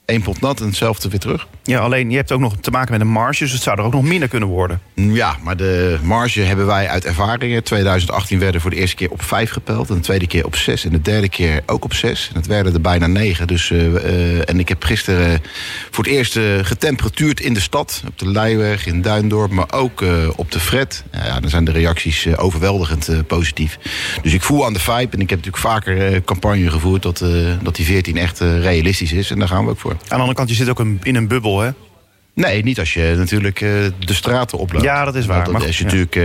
één 0.06 0.22
pot 0.22 0.42
nat 0.42 0.60
en 0.60 0.66
hetzelfde 0.66 1.10
weer 1.10 1.20
terug. 1.20 1.48
Ja, 1.64 1.80
alleen 1.80 2.10
je 2.10 2.16
hebt 2.16 2.32
ook 2.32 2.40
nog 2.40 2.56
te 2.62 2.72
maken 2.72 2.92
met 2.92 3.02
een 3.02 3.08
marge, 3.08 3.44
dus 3.44 3.52
het 3.52 3.62
zou 3.62 3.78
er 3.78 3.84
ook 3.84 3.94
nog 3.94 4.04
minder 4.04 4.28
kunnen 4.28 4.50
worden. 4.50 4.82
Ja, 4.94 5.38
maar 5.44 5.58
de 5.58 6.00
marge 6.04 6.42
hebben 6.42 6.66
wij 6.66 6.90
uit 6.90 7.06
ervaringen. 7.06 7.64
2018 7.64 8.40
werden 8.40 8.62
voor 8.62 8.70
de 8.70 8.76
eerste 8.76 8.96
keer 8.96 9.12
op 9.12 9.22
5 9.22 9.50
gepeld. 9.50 9.90
En 9.90 9.96
de 9.96 10.02
tweede 10.02 10.28
keer 10.28 10.46
op 10.46 10.56
6. 10.56 10.86
En 10.86 10.92
de 10.92 11.02
derde 11.02 11.30
keer 11.30 11.62
ook 11.66 11.84
op 11.84 11.94
6. 11.94 12.30
En 12.30 12.36
het 12.36 12.48
werden 12.48 12.74
er 12.74 12.82
bijna 12.82 13.08
9. 13.08 13.48
Dus, 13.48 13.72
eh, 13.72 13.96
eh, 13.96 14.50
en 14.50 14.60
ik 14.60 14.70
heb 14.70 14.84
gisteren 14.84 15.42
voor 15.92 16.04
het 16.04 16.14
eerst 16.14 16.36
eh, 16.36 16.44
getemperatuurd 16.62 17.40
in 17.40 17.54
de 17.54 17.60
stad. 17.60 18.04
Op 18.08 18.20
de 18.20 18.32
Leiweg, 18.32 18.86
in 18.86 19.02
Duindorp, 19.02 19.52
maar 19.52 19.72
ook 19.72 20.04
op 20.36 20.52
de 20.52 20.60
Fred. 20.60 21.04
Ja, 21.12 21.40
dan 21.40 21.50
zijn 21.50 21.66
de 21.66 21.72
reacties 21.72 22.38
overweldigend 22.38 23.28
positief. 23.28 23.78
Dus 24.22 24.34
ik 24.34 24.42
voel 24.42 24.66
aan 24.66 24.74
de 24.74 24.80
vibe. 24.80 25.16
En 25.16 25.22
ik 25.22 25.30
heb 25.30 25.46
natuurlijk 25.46 25.58
vaker 25.58 26.24
campagne 26.24 26.70
gevoerd 26.70 27.02
dat, 27.02 27.24
dat 27.62 27.76
die 27.76 27.86
14 27.86 28.18
echt 28.18 28.40
realistisch 28.40 29.12
is. 29.12 29.32
En 29.32 29.40
daar 29.40 29.48
gaan 29.48 29.66
we 29.66 29.72
ook 29.72 29.80
voor. 29.80 29.93
Aan 30.02 30.08
de 30.08 30.16
andere 30.16 30.34
kant, 30.34 30.50
je 30.50 30.56
zit 30.56 30.70
ook 30.70 30.80
een- 30.80 31.00
in 31.04 31.16
een 31.16 31.28
bubbel, 31.28 31.60
hè? 31.60 31.70
Nee, 32.36 32.64
niet 32.64 32.80
als 32.80 32.94
je 32.94 33.14
natuurlijk 33.18 33.62
eh, 33.62 33.70
de 34.00 34.14
straten 34.14 34.58
oploopt. 34.58 34.84
Ja, 34.86 35.06
dat 35.06 35.16
is 35.16 35.26
waar. 35.26 35.38
Want 35.42 35.52
Maar 35.52 35.68
is 35.68 35.76
goed, 35.76 35.86
natuurlijk 35.86 36.16
eh, 36.16 36.24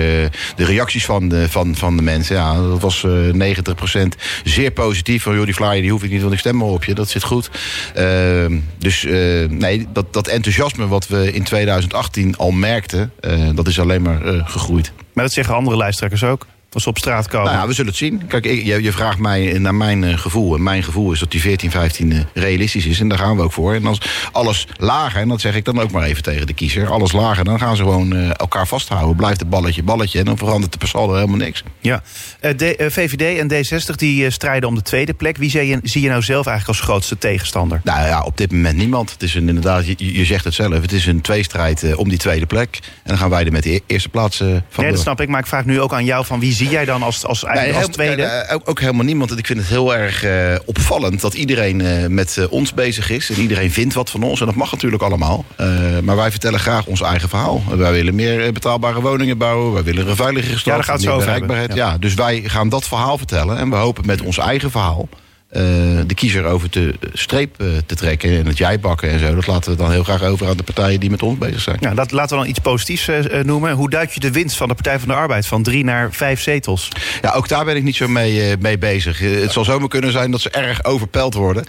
de 0.56 0.64
reacties 0.64 1.04
van 1.04 1.28
de, 1.28 1.48
van, 1.48 1.74
van 1.76 1.96
de 1.96 2.02
mensen. 2.02 2.36
Ja, 2.36 2.54
dat 2.54 2.80
was 2.80 3.04
eh 3.04 3.10
90% 3.32 4.16
zeer 4.44 4.70
positief. 4.70 5.22
Van 5.22 5.34
joh, 5.34 5.44
die 5.44 5.54
flyer 5.54 5.80
die 5.82 5.90
hoef 5.90 6.02
ik 6.02 6.10
niet, 6.10 6.20
want 6.20 6.32
ik 6.32 6.38
stem 6.38 6.56
maar 6.56 6.66
op 6.68 6.84
je. 6.84 6.94
Dat 6.94 7.08
zit 7.08 7.22
goed. 7.24 7.50
Ehm, 7.94 8.58
dus 8.78 9.02
nee, 9.48 9.86
dat, 9.92 10.12
dat 10.12 10.26
enthousiasme 10.28 10.86
wat 10.86 11.08
we 11.08 11.32
in 11.32 11.42
2018 11.42 12.36
al 12.36 12.50
merkten, 12.50 13.12
dat 13.54 13.66
is 13.68 13.80
alleen 13.80 14.02
maar 14.02 14.18
gegroeid. 14.44 14.92
Maar 15.12 15.24
dat 15.24 15.32
zeggen 15.32 15.54
andere 15.54 15.76
lijsttrekkers 15.76 16.24
ook. 16.24 16.46
Als 16.72 16.82
ze 16.82 16.88
op 16.88 16.98
straat 16.98 17.28
komen. 17.28 17.46
Nou 17.46 17.58
ja, 17.58 17.66
we 17.66 17.72
zullen 17.72 17.90
het 17.90 18.00
zien. 18.00 18.26
Kijk, 18.26 18.44
je, 18.44 18.82
je 18.82 18.92
vraagt 18.92 19.18
mij 19.18 19.58
naar 19.58 19.74
mijn 19.74 20.04
eh, 20.04 20.18
gevoel. 20.18 20.54
En 20.54 20.62
mijn 20.62 20.82
gevoel 20.82 21.12
is 21.12 21.18
dat 21.18 21.30
die 21.30 21.40
14, 21.40 21.70
15 21.70 22.12
eh, 22.12 22.18
realistisch 22.34 22.86
is. 22.86 23.00
En 23.00 23.08
daar 23.08 23.18
gaan 23.18 23.36
we 23.36 23.42
ook 23.42 23.52
voor. 23.52 23.74
En 23.74 23.86
als 23.86 24.00
alles 24.32 24.66
lager, 24.76 25.20
en 25.20 25.28
dat 25.28 25.40
zeg 25.40 25.54
ik 25.54 25.64
dan 25.64 25.80
ook 25.80 25.90
maar 25.90 26.02
even 26.02 26.22
tegen 26.22 26.46
de 26.46 26.52
kiezer. 26.52 26.90
Alles 26.90 27.12
lager, 27.12 27.44
dan 27.44 27.58
gaan 27.58 27.76
ze 27.76 27.82
gewoon 27.82 28.16
eh, 28.16 28.30
elkaar 28.36 28.66
vasthouden. 28.66 29.16
Blijft 29.16 29.40
het 29.40 29.50
balletje 29.50 29.82
balletje. 29.82 30.18
En 30.18 30.24
dan 30.24 30.38
verandert 30.38 30.72
de 30.72 30.78
per 30.78 30.88
saldo 30.88 31.14
helemaal 31.14 31.36
niks. 31.36 31.62
Ja. 31.80 32.02
Eh, 32.40 32.80
eh, 32.80 32.90
VVD 32.90 33.38
en 33.38 33.52
D60 33.52 33.94
die 33.94 34.24
eh, 34.24 34.30
strijden 34.30 34.68
om 34.68 34.74
de 34.74 34.82
tweede 34.82 35.14
plek. 35.14 35.36
Wie 35.36 35.50
zie 35.50 35.66
je, 35.66 35.80
zie 35.82 36.02
je 36.02 36.08
nou 36.08 36.22
zelf 36.22 36.46
eigenlijk 36.46 36.78
als 36.78 36.88
grootste 36.88 37.18
tegenstander? 37.18 37.80
Nou 37.84 38.06
ja, 38.06 38.22
op 38.22 38.36
dit 38.36 38.52
moment 38.52 38.76
niemand. 38.76 39.10
Het 39.10 39.22
is 39.22 39.34
een, 39.34 39.48
inderdaad, 39.48 39.86
je, 39.86 39.94
je 40.18 40.24
zegt 40.24 40.44
het 40.44 40.54
zelf. 40.54 40.72
Het 40.80 40.92
is 40.92 41.06
een 41.06 41.20
tweestrijd 41.20 41.82
eh, 41.82 41.98
om 41.98 42.08
die 42.08 42.18
tweede 42.18 42.46
plek. 42.46 42.78
En 42.82 42.88
dan 43.04 43.18
gaan 43.18 43.30
wij 43.30 43.44
er 43.44 43.52
met 43.52 43.62
de 43.62 43.74
e- 43.74 43.80
eerste 43.86 44.08
plaats 44.08 44.40
eh, 44.40 44.46
van 44.46 44.56
Nee, 44.56 44.62
dat 44.76 44.86
door. 44.86 44.96
snap 44.98 45.20
ik. 45.20 45.28
Maar 45.28 45.40
ik 45.40 45.46
vraag 45.46 45.64
nu 45.64 45.80
ook 45.80 45.92
aan 45.92 46.04
jou 46.04 46.24
van 46.24 46.40
wie 46.40 46.56
zie 46.58 46.68
jij 46.68 46.84
dan 46.84 47.02
als, 47.02 47.24
als, 47.26 47.44
eigenlijk 47.44 47.86
als 47.86 47.94
tweede? 47.94 48.22
eh, 48.22 48.54
ook, 48.54 48.62
ook 48.70 48.80
helemaal 48.80 49.04
niemand. 49.04 49.38
Ik 49.38 49.46
vind 49.46 49.58
het 49.58 49.68
heel 49.68 49.94
erg 49.96 50.22
eh, 50.24 50.54
opvallend 50.64 51.20
dat 51.20 51.34
iedereen 51.34 51.80
eh, 51.80 52.06
met 52.06 52.36
eh, 52.38 52.52
ons 52.52 52.74
bezig 52.74 53.10
is. 53.10 53.30
En 53.30 53.40
iedereen 53.40 53.70
vindt 53.72 53.94
wat 53.94 54.10
van 54.10 54.22
ons. 54.22 54.40
En 54.40 54.46
dat 54.46 54.54
mag 54.54 54.72
natuurlijk 54.72 55.02
allemaal. 55.02 55.44
Eh, 55.56 55.68
maar 56.02 56.16
wij 56.16 56.30
vertellen 56.30 56.60
graag 56.60 56.86
ons 56.86 57.00
eigen 57.00 57.28
verhaal. 57.28 57.62
Wij 57.76 57.92
willen 57.92 58.14
meer 58.14 58.44
eh, 58.44 58.52
betaalbare 58.52 59.00
woningen 59.00 59.38
bouwen. 59.38 59.72
Wij 59.72 59.82
willen 59.82 60.08
een 60.08 60.16
veiligere 60.16 60.58
stad. 60.58 60.64
Ja, 60.64 60.74
daar 60.74 60.84
gaat 60.84 60.94
het 60.94 61.04
zo 61.04 61.14
over 61.14 61.74
Ja. 61.74 61.96
dus 61.98 62.14
wij 62.14 62.42
gaan 62.46 62.68
dat 62.68 62.88
verhaal 62.88 63.18
vertellen. 63.18 63.58
En 63.58 63.70
we 63.70 63.76
hopen 63.76 64.06
met 64.06 64.22
ons 64.22 64.38
eigen 64.38 64.70
verhaal... 64.70 65.08
eh, 65.48 65.62
de 66.06 66.14
kiezer 66.14 66.44
over 66.44 66.70
de 66.70 66.94
streep 67.12 67.60
eh, 67.60 67.66
te 67.86 67.94
trekken 67.94 68.38
en 68.38 68.46
het 68.46 68.58
jij 68.58 68.80
bakken 68.80 69.10
en 69.10 69.18
zo. 69.18 69.34
Dat 69.34 69.46
laten 69.46 69.70
we 69.70 69.76
dan 69.76 69.90
heel 69.90 70.02
graag 70.02 70.22
over 70.22 70.48
aan 70.48 70.56
de 70.56 70.62
partijen 70.62 71.00
die 71.00 71.10
met 71.10 71.22
ons 71.22 71.38
bezig 71.38 71.60
zijn. 71.60 71.76
Ja, 71.80 71.94
dat, 71.94 72.12
laten 72.12 72.36
we 72.36 72.42
dan 72.42 72.50
iets 72.50 72.58
positiefs 72.58 73.08
eh, 73.08 73.44
noemen. 73.44 73.72
Hoe 73.72 73.90
duid 73.90 74.14
je 74.14 74.20
de 74.20 74.30
winst 74.30 74.56
van 74.56 74.68
de 74.68 74.74
Partij 74.74 74.98
van 74.98 75.08
de 75.08 75.14
Arbeid 75.14 75.46
van 75.46 75.62
drie 75.62 75.84
naar 75.84 76.12
vijf 76.12 76.40
zetels? 76.40 76.88
Ja, 77.22 77.32
ook 77.32 77.48
daar 77.48 77.64
ben 77.64 77.76
ik 77.76 77.82
niet 77.82 77.96
zo 77.96 78.08
mee, 78.08 78.56
mee 78.56 78.78
bezig. 78.78 79.18
Het 79.18 79.52
zal 79.52 79.64
zomaar 79.64 79.88
kunnen 79.88 80.12
zijn 80.12 80.30
dat 80.30 80.40
ze 80.40 80.50
erg 80.50 80.84
overpeld 80.84 81.34
worden. 81.34 81.64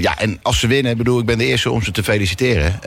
Ja, 0.00 0.18
en 0.18 0.38
als 0.42 0.58
ze 0.58 0.66
winnen, 0.66 0.96
bedoel, 0.96 1.18
ik 1.18 1.26
ben 1.26 1.38
de 1.38 1.46
eerste 1.46 1.70
om 1.70 1.82
ze 1.82 1.90
te 1.90 2.02
feliciteren. 2.02 2.80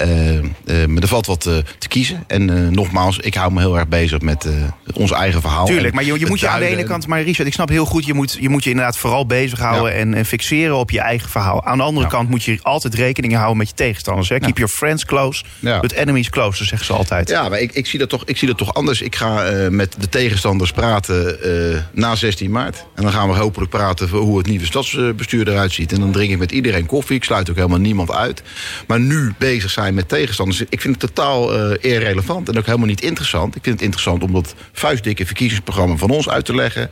Maar 0.65 1.01
er 1.01 1.07
valt 1.07 1.25
wat 1.25 1.41
te 1.77 1.87
kiezen. 1.87 2.23
En 2.27 2.73
nogmaals, 2.73 3.17
ik 3.17 3.33
hou 3.33 3.51
me 3.51 3.59
heel 3.59 3.77
erg 3.77 3.87
bezig 3.87 4.21
met 4.21 4.47
ons 4.93 5.11
eigen 5.11 5.41
verhaal. 5.41 5.65
Tuurlijk, 5.65 5.93
maar 5.93 6.03
je, 6.03 6.19
je 6.19 6.25
moet 6.25 6.39
je 6.39 6.47
aan 6.47 6.59
de 6.59 6.65
ene 6.65 6.81
en- 6.81 6.87
kant... 6.87 7.07
Maar 7.07 7.21
Richard, 7.21 7.47
ik 7.47 7.53
snap 7.53 7.69
heel 7.69 7.85
goed, 7.85 8.05
je 8.05 8.13
moet 8.13 8.37
je, 8.39 8.49
moet 8.49 8.63
je 8.63 8.69
inderdaad 8.69 8.97
vooral 8.97 9.25
bezighouden... 9.51 9.93
Ja. 9.93 9.99
En, 9.99 10.13
en 10.13 10.25
fixeren 10.25 10.75
op 10.77 10.91
je 10.91 10.99
eigen 10.99 11.29
verhaal. 11.29 11.65
Aan 11.65 11.77
de 11.77 11.83
andere 11.83 12.05
Ja. 12.05 12.11
kant 12.11 12.29
moet 12.29 12.43
je 12.43 12.59
altijd 12.61 12.93
rekening 12.95 13.35
houden 13.35 13.57
met 13.57 13.67
je 13.67 13.75
tegenstanders. 13.75 14.29
Hè? 14.29 14.39
Keep 14.39 14.57
your 14.57 14.73
friends 14.73 15.05
close, 15.05 15.43
but 15.81 15.91
enemies 15.91 16.29
closer, 16.29 16.65
zeggen 16.65 16.87
ze 16.87 16.93
altijd. 16.93 17.29
Ja, 17.29 17.49
maar 17.49 17.59
ik, 17.59 17.71
ik, 17.71 17.85
zie 17.85 17.99
dat 17.99 18.09
toch, 18.09 18.23
ik 18.25 18.37
zie 18.37 18.47
dat 18.47 18.57
toch 18.57 18.73
anders. 18.73 19.01
Ik 19.01 19.15
ga 19.15 19.45
eh, 19.45 19.67
met 19.69 19.95
de 19.99 20.09
tegenstanders 20.09 20.71
praten 20.71 21.43
eh, 21.43 21.79
na 21.93 22.15
16 22.15 22.51
maart. 22.51 22.85
En 22.95 23.03
dan 23.03 23.11
gaan 23.11 23.29
we 23.29 23.35
hopelijk 23.35 23.71
praten 23.71 24.05
over 24.05 24.17
hoe 24.17 24.37
het 24.37 24.47
nieuwe 24.47 24.65
stadsbestuur 24.65 25.47
eruit 25.47 25.71
ziet. 25.71 25.91
En 25.91 25.99
dan 25.99 26.11
drink 26.11 26.31
ik 26.31 26.37
met 26.37 26.51
iedereen 26.51 26.85
koffie. 26.85 27.15
Ik 27.15 27.23
sluit 27.23 27.49
ook 27.49 27.55
helemaal 27.55 27.79
niemand 27.79 28.11
uit. 28.11 28.43
Maar 28.87 28.99
nu 28.99 29.33
bezig 29.37 29.71
zijn 29.71 29.93
met 29.93 30.09
tegenstanders. 30.09 30.63
Ik 30.69 30.81
vind 30.81 31.01
het 31.01 31.15
totaal 31.15 31.53
eh, 31.53 31.91
irrelevant 31.91 32.49
en 32.49 32.57
ook 32.57 32.65
helemaal 32.65 32.87
niet 32.87 33.01
interessant. 33.01 33.55
Ik 33.55 33.63
vind 33.63 33.75
het 33.75 33.83
interessant 33.83 34.23
om 34.23 34.33
dat 34.33 34.55
vuistdikke 34.73 35.25
verkiezingsprogramma 35.25 35.95
van 35.95 36.09
ons 36.09 36.29
uit 36.29 36.45
te 36.45 36.55
leggen. 36.55 36.89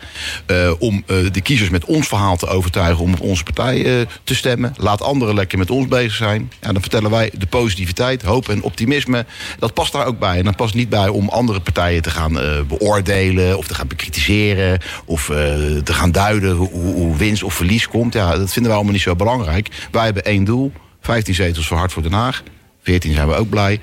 Om 0.79 1.03
de 1.07 1.41
kiezers 1.43 1.69
met 1.69 1.85
ons 1.85 2.07
verhaal 2.07 2.37
te 2.37 2.48
overtuigen 2.49 3.03
om 3.03 3.13
op 3.13 3.21
onze 3.21 3.43
partij 3.43 3.85
eh, 3.85 4.05
te 4.23 4.35
stemmen. 4.35 4.73
Laat 4.77 5.01
anderen 5.01 5.35
lekker 5.35 5.57
met 5.57 5.71
ons 5.71 5.87
bezig 5.87 6.13
zijn. 6.13 6.51
Ja, 6.61 6.71
dan 6.71 6.81
vertellen 6.81 7.11
wij 7.11 7.31
de 7.37 7.45
positiviteit, 7.45 8.21
hoop 8.21 8.49
en 8.49 8.61
optimisme. 8.61 9.25
Dat 9.59 9.73
past 9.73 9.91
daar 9.91 10.05
ook 10.05 10.19
bij. 10.19 10.37
En 10.37 10.43
dat 10.43 10.55
past 10.55 10.73
niet 10.73 10.89
bij 10.89 11.07
om 11.07 11.29
andere 11.29 11.59
partijen 11.59 12.01
te 12.01 12.09
gaan 12.09 12.39
eh, 12.39 12.61
beoordelen 12.67 13.57
of 13.57 13.67
te 13.67 13.73
gaan 13.73 13.87
bekritiseren 13.87 14.79
of 15.05 15.29
eh, 15.29 15.37
te 15.83 15.93
gaan 15.93 16.11
duiden 16.11 16.55
hoe, 16.55 17.17
winst 17.17 17.43
of 17.43 17.53
verlies 17.53 17.87
komt. 17.87 18.13
Ja, 18.13 18.37
dat 18.37 18.51
vinden 18.51 18.63
wij 18.63 18.73
allemaal 18.73 18.93
niet 18.93 19.01
zo 19.01 19.15
belangrijk. 19.15 19.69
Wij 19.91 20.05
hebben 20.05 20.25
één 20.25 20.43
doel: 20.43 20.71
15 21.01 21.33
zetels 21.33 21.67
voor 21.67 21.77
Hart 21.77 21.93
voor 21.93 22.03
Den 22.03 22.11
Haag. 22.11 22.43
14 22.83 23.13
zijn 23.13 23.27
we 23.27 23.33
ook 23.33 23.49
blij. 23.49 23.79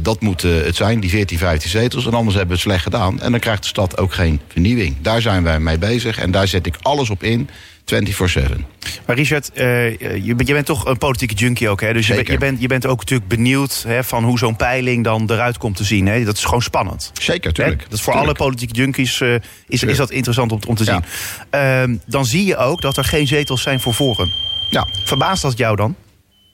Dat 0.00 0.20
moet 0.20 0.42
het 0.42 0.76
zijn, 0.76 1.00
die 1.00 1.10
14, 1.10 1.38
15 1.38 1.70
zetels. 1.70 2.06
En 2.06 2.14
anders 2.14 2.36
hebben 2.36 2.56
we 2.56 2.62
het 2.62 2.70
slecht 2.70 2.82
gedaan. 2.82 3.20
En 3.20 3.30
dan 3.30 3.40
krijgt 3.40 3.62
de 3.62 3.68
stad 3.68 3.98
ook 3.98 4.12
geen 4.12 4.40
vernieuwing. 4.48 4.96
Daar 5.00 5.20
zijn 5.20 5.42
wij 5.42 5.60
mee 5.60 5.78
bezig. 5.78 6.18
En 6.18 6.30
daar 6.30 6.48
zet 6.48 6.66
ik 6.66 6.74
alles 6.82 7.10
op 7.10 7.22
in. 7.22 7.48
24-7. 7.94 8.64
Maar 9.06 9.16
Richard, 9.16 9.52
eh, 9.52 9.90
je, 10.24 10.34
bent- 10.34 10.48
je 10.48 10.54
bent 10.54 10.66
toch 10.66 10.84
een 10.86 10.98
politieke 10.98 11.34
junkie 11.34 11.68
ook, 11.68 11.80
hè? 11.80 11.92
Dus 11.92 12.06
je, 12.06 12.22
je, 12.26 12.38
bent, 12.38 12.60
je 12.60 12.66
bent 12.66 12.86
ook 12.86 12.98
natuurlijk 12.98 13.28
benieuwd 13.28 13.84
hè, 13.88 14.04
van 14.04 14.24
hoe 14.24 14.38
zo'n 14.38 14.56
peiling 14.56 15.04
dan 15.04 15.30
eruit 15.30 15.58
komt 15.58 15.76
te 15.76 15.84
zien. 15.84 16.06
Hè? 16.06 16.24
Dat 16.24 16.36
is 16.36 16.44
gewoon 16.44 16.62
spannend. 16.62 17.10
Zeker, 17.20 17.48
Hè? 17.48 17.52
tuurlijk. 17.54 17.82
Dat 17.82 17.92
is 17.92 18.00
voor 18.02 18.12
Tuurlijk. 18.12 18.38
alle 18.38 18.46
politieke 18.48 18.74
junkies 18.74 19.20
eh, 19.20 19.34
is, 19.68 19.82
is 19.82 19.96
dat 19.96 20.10
interessant 20.10 20.52
om, 20.52 20.58
om 20.66 20.74
te 20.74 20.84
Ja. 20.84 20.92
zien. 20.92 21.04
Ehm, 21.50 21.96
dan 22.06 22.24
zie 22.24 22.44
je 22.46 22.56
ook 22.56 22.80
dat 22.80 22.96
er 22.96 23.04
geen 23.04 23.26
zetels 23.26 23.62
zijn 23.62 23.80
voor 23.80 23.92
Forum. 23.92 24.30
Ja, 24.70 24.86
Verbaast 25.04 25.42
dat 25.42 25.58
jou 25.58 25.76
dan? 25.76 25.94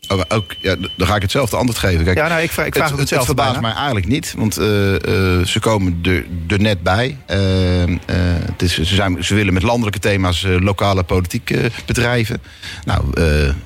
Oh, 0.08 0.20
ook, 0.28 0.54
ja, 0.60 0.76
dan 0.96 1.06
ga 1.06 1.14
ik 1.16 1.22
hetzelfde 1.22 1.56
antwoord 1.56 1.78
geven. 1.78 2.04
Kijk, 2.04 2.16
Ja, 2.16 2.28
nou, 2.28 2.42
ik 2.42 2.50
vraag, 2.50 2.66
ik 2.66 2.74
vraag 2.74 2.96
het, 2.96 3.08
verbaast 3.08 3.34
bijna. 3.34 3.60
mij 3.60 3.72
eigenlijk 3.72 4.06
niet, 4.06 4.34
want 4.36 4.56
eh, 4.56 4.94
eh, 4.94 5.46
ze 5.46 5.60
komen 5.60 5.98
er, 6.02 6.24
er 6.48 6.60
net 6.60 6.82
bij. 6.82 7.16
Eh, 7.26 7.82
eh, 7.82 7.88
het 8.44 8.62
is, 8.62 8.74
ze, 8.74 8.84
zijn, 8.94 9.24
ze 9.24 9.34
willen 9.34 9.52
met 9.52 9.62
landelijke 9.62 9.98
thema's 9.98 10.46
lokale 10.58 11.02
politiek 11.02 11.54
bedrijven. 11.86 12.42
Nou, 12.84 13.04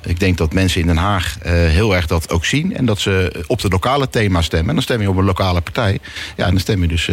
ik 0.05 0.19
denk 0.19 0.37
dat 0.37 0.53
mensen 0.53 0.81
in 0.81 0.87
Den 0.87 0.97
Haag 0.97 1.37
heel 1.47 1.95
erg 1.95 2.07
dat 2.07 2.29
ook 2.29 2.45
zien. 2.45 2.75
En 2.75 2.85
dat 2.85 2.99
ze 2.99 3.43
op 3.47 3.61
de 3.61 3.69
lokale 3.69 4.09
thema's 4.09 4.45
stemmen. 4.45 4.69
En 4.69 4.75
dan 4.75 4.83
stem 4.83 5.01
je 5.01 5.09
op 5.09 5.17
een 5.17 5.23
lokale 5.23 5.61
partij. 5.61 5.99
Ja, 6.37 6.45
en 6.45 6.51
dan 6.51 6.59
stem 6.59 6.81
je 6.81 6.87
dus 6.87 7.09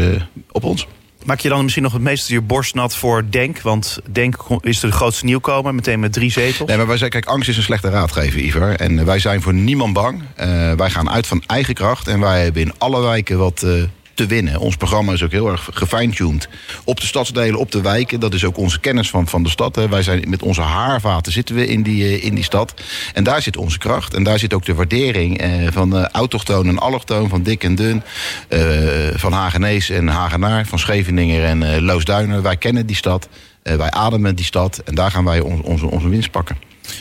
op 0.50 0.64
ons. 0.64 0.86
Maak 1.24 1.40
je 1.40 1.48
dan 1.48 1.62
misschien 1.62 1.82
nog 1.82 1.92
het 1.92 2.02
meeste 2.02 2.32
je 2.32 2.40
borst 2.40 2.74
nat 2.74 2.96
voor 2.96 3.24
Denk? 3.30 3.60
Want 3.60 3.98
Denk 4.12 4.36
is 4.60 4.80
de 4.80 4.92
grootste 4.92 5.24
nieuwkomer, 5.24 5.74
meteen 5.74 6.00
met 6.00 6.12
drie 6.12 6.30
zetels. 6.30 6.68
Nee, 6.68 6.76
maar 6.76 6.86
wij 6.86 6.96
zeggen, 6.96 7.20
kijk, 7.20 7.34
angst 7.34 7.48
is 7.48 7.56
een 7.56 7.62
slechte 7.62 7.90
raadgever, 7.90 8.40
Ivar. 8.40 8.70
En 8.70 8.98
eh, 8.98 9.04
wij 9.04 9.18
zijn 9.18 9.42
voor 9.42 9.54
niemand 9.54 9.92
bang. 9.92 10.22
Eh, 10.34 10.72
wij 10.72 10.90
gaan 10.90 11.10
uit 11.10 11.26
van 11.26 11.42
eigen 11.46 11.74
kracht. 11.74 12.08
En 12.08 12.20
wij 12.20 12.42
hebben 12.42 12.62
in 12.62 12.72
alle 12.78 13.00
wijken 13.00 13.38
wat 13.38 13.62
eh, 13.62 13.72
te 14.18 14.26
winnen. 14.26 14.58
Ons 14.58 14.76
programma 14.76 15.12
is 15.12 15.22
ook 15.22 15.30
heel 15.30 15.48
erg 15.50 15.68
gefine-tuned. 15.72 16.48
Op 16.84 17.00
de 17.00 17.06
stadsdelen, 17.06 17.58
op 17.60 17.72
de 17.72 17.80
wijken. 17.80 18.20
Dat 18.20 18.34
is 18.34 18.44
ook 18.44 18.56
onze 18.56 18.80
kennis 18.80 19.10
van, 19.10 19.28
van 19.28 19.42
de 19.42 19.48
stad. 19.48 19.76
Hè. 19.76 19.88
Wij 19.88 20.02
zijn 20.02 20.24
met 20.28 20.42
onze 20.42 20.60
haarvaten 20.60 21.32
zitten 21.32 21.54
we 21.54 21.66
in 21.66 21.82
die, 21.82 22.04
eh, 22.04 22.24
in 22.24 22.34
die 22.34 22.44
stad. 22.44 22.74
En 23.14 23.24
daar 23.24 23.42
zit 23.42 23.56
onze 23.56 23.78
kracht. 23.78 24.14
En 24.14 24.22
daar 24.22 24.38
zit 24.38 24.54
ook 24.54 24.64
de 24.64 24.74
waardering 24.74 25.38
eh, 25.38 25.50
van 25.70 25.96
eh, 25.96 26.04
autochtoon 26.04 26.66
en 26.68 26.78
allochtoon. 26.78 27.28
Van 27.28 27.42
dik 27.42 27.64
en 27.64 27.74
dun. 27.74 28.02
eh, 28.48 28.60
van 29.14 29.32
Hagenees 29.32 29.90
en 29.90 30.08
Hagenaar. 30.08 30.66
Van 30.66 30.78
Scheveninger 30.78 31.44
en 31.44 31.62
eh, 31.74 31.80
Loosduinen. 31.80 32.42
Wij 32.42 32.56
kennen 32.56 32.86
die 32.86 32.96
stad. 32.96 33.28
Wij 33.62 33.90
ademen 33.90 34.34
die 34.36 34.44
stad. 34.44 34.78
En 34.84 34.94
daar 34.94 35.10
gaan 35.10 35.24
wij 35.24 35.40
on- 35.40 35.62
onze, 35.62 35.86
onze 35.86 36.08
winst 36.08 36.30
pakken. 36.30 36.56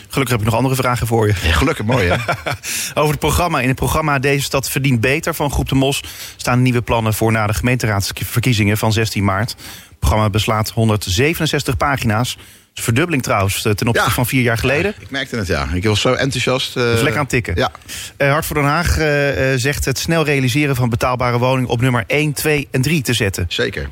Gelukkig 0.08 0.28
heb 0.30 0.38
ik 0.38 0.44
nog 0.44 0.54
andere 0.54 0.74
vragen 0.74 1.06
voor 1.06 1.26
je. 1.26 1.34
Ja, 1.42 1.52
gelukkig, 1.52 1.84
mooi 1.86 2.08
hè? 2.08 2.16
Over 3.00 3.10
het 3.10 3.18
programma. 3.18 3.60
In 3.60 3.68
het 3.68 3.76
programma 3.76 4.18
Deze 4.18 4.44
Stad 4.44 4.70
Verdient 4.70 5.00
Beter 5.00 5.34
van 5.34 5.50
Groep 5.50 5.68
de 5.68 5.74
Mos... 5.74 6.00
staan 6.36 6.62
nieuwe 6.62 6.82
plannen 6.82 7.14
voor 7.14 7.32
na 7.32 7.46
de 7.46 7.54
gemeenteraadsverkiezingen 7.54 8.78
van 8.78 8.92
16 8.92 9.24
maart. 9.24 9.50
Het 9.88 9.98
programma 9.98 10.30
beslaat 10.30 10.70
167 10.70 11.76
pagina's. 11.76 12.34
Dat 12.36 12.46
is 12.76 12.82
verdubbeling 12.84 13.22
trouwens 13.22 13.64
eh, 13.64 13.72
ten 13.72 13.86
opzichte 13.86 14.08
Ja. 14.08 14.14
van 14.14 14.26
vier 14.26 14.42
jaar 14.42 14.58
geleden. 14.58 14.94
Ik 14.98 15.10
merkte 15.10 15.36
het, 15.36 15.46
ja. 15.46 15.68
Ik 15.74 15.84
was 15.84 16.00
zo 16.00 16.12
enthousiast. 16.12 16.76
eh, 16.76 16.82
Dus 16.82 16.94
lekker 16.94 17.12
aan 17.14 17.18
het 17.20 17.28
tikken. 17.28 17.56
Ja, 17.56 17.70
Eh, 18.16 18.30
Hart 18.30 18.46
voor 18.46 18.56
Den 18.56 18.64
Haag 18.64 18.98
eh, 18.98 19.52
eh, 19.52 19.58
zegt 19.60 19.84
het 19.84 19.98
snel 19.98 20.24
realiseren 20.24 20.76
van 20.76 20.88
betaalbare 20.88 21.38
woningen... 21.38 21.70
op 21.70 21.80
nummer 21.80 22.04
1, 22.06 22.32
2 22.32 22.68
en 22.70 22.82
3 22.82 23.02
te 23.02 23.12
zetten. 23.12 23.44
zeker. 23.48 23.88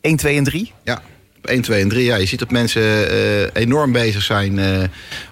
1, 0.00 0.16
2 0.16 0.36
en 0.36 0.44
3? 0.44 0.72
Ja, 0.84 1.02
1, 1.42 1.62
2 1.62 1.80
en 1.80 1.88
3. 1.88 2.04
Ja, 2.04 2.16
je 2.16 2.26
ziet 2.26 2.38
dat 2.38 2.50
mensen 2.50 3.10
eh, 3.10 3.62
enorm 3.62 3.92
bezig 3.92 4.22
zijn 4.22 4.58
eh, 4.58 4.82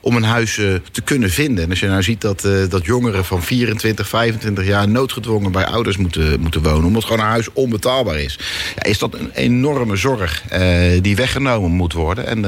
om 0.01 0.16
een 0.16 0.23
huis 0.23 0.59
eh, 0.59 0.75
te 0.92 1.01
kunnen 1.01 1.31
vinden. 1.31 1.64
En 1.64 1.70
als 1.70 1.81
je 1.81 1.87
nou 1.87 2.03
ziet 2.03 2.20
dat, 2.20 2.49
dat 2.68 2.85
jongeren 2.85 3.25
van 3.25 3.42
24, 3.42 4.09
25 4.09 4.66
jaar 4.66 4.88
noodgedwongen 4.88 5.53
bij 5.53 5.66
ouders 5.66 5.96
moeten, 5.96 6.40
moeten 6.40 6.62
wonen, 6.62 6.85
omdat 6.85 7.05
gewoon 7.05 7.20
een 7.20 7.27
huis 7.27 7.53
onbetaalbaar 7.53 8.18
is, 8.18 8.38
ja, 8.77 8.83
is 8.83 8.99
dat 8.99 9.14
een 9.14 9.31
enorme 9.35 9.96
zorg 9.96 10.42
die 11.01 11.16
weggenomen 11.16 11.70
moet 11.70 11.92
worden. 11.92 12.27
En 12.27 12.44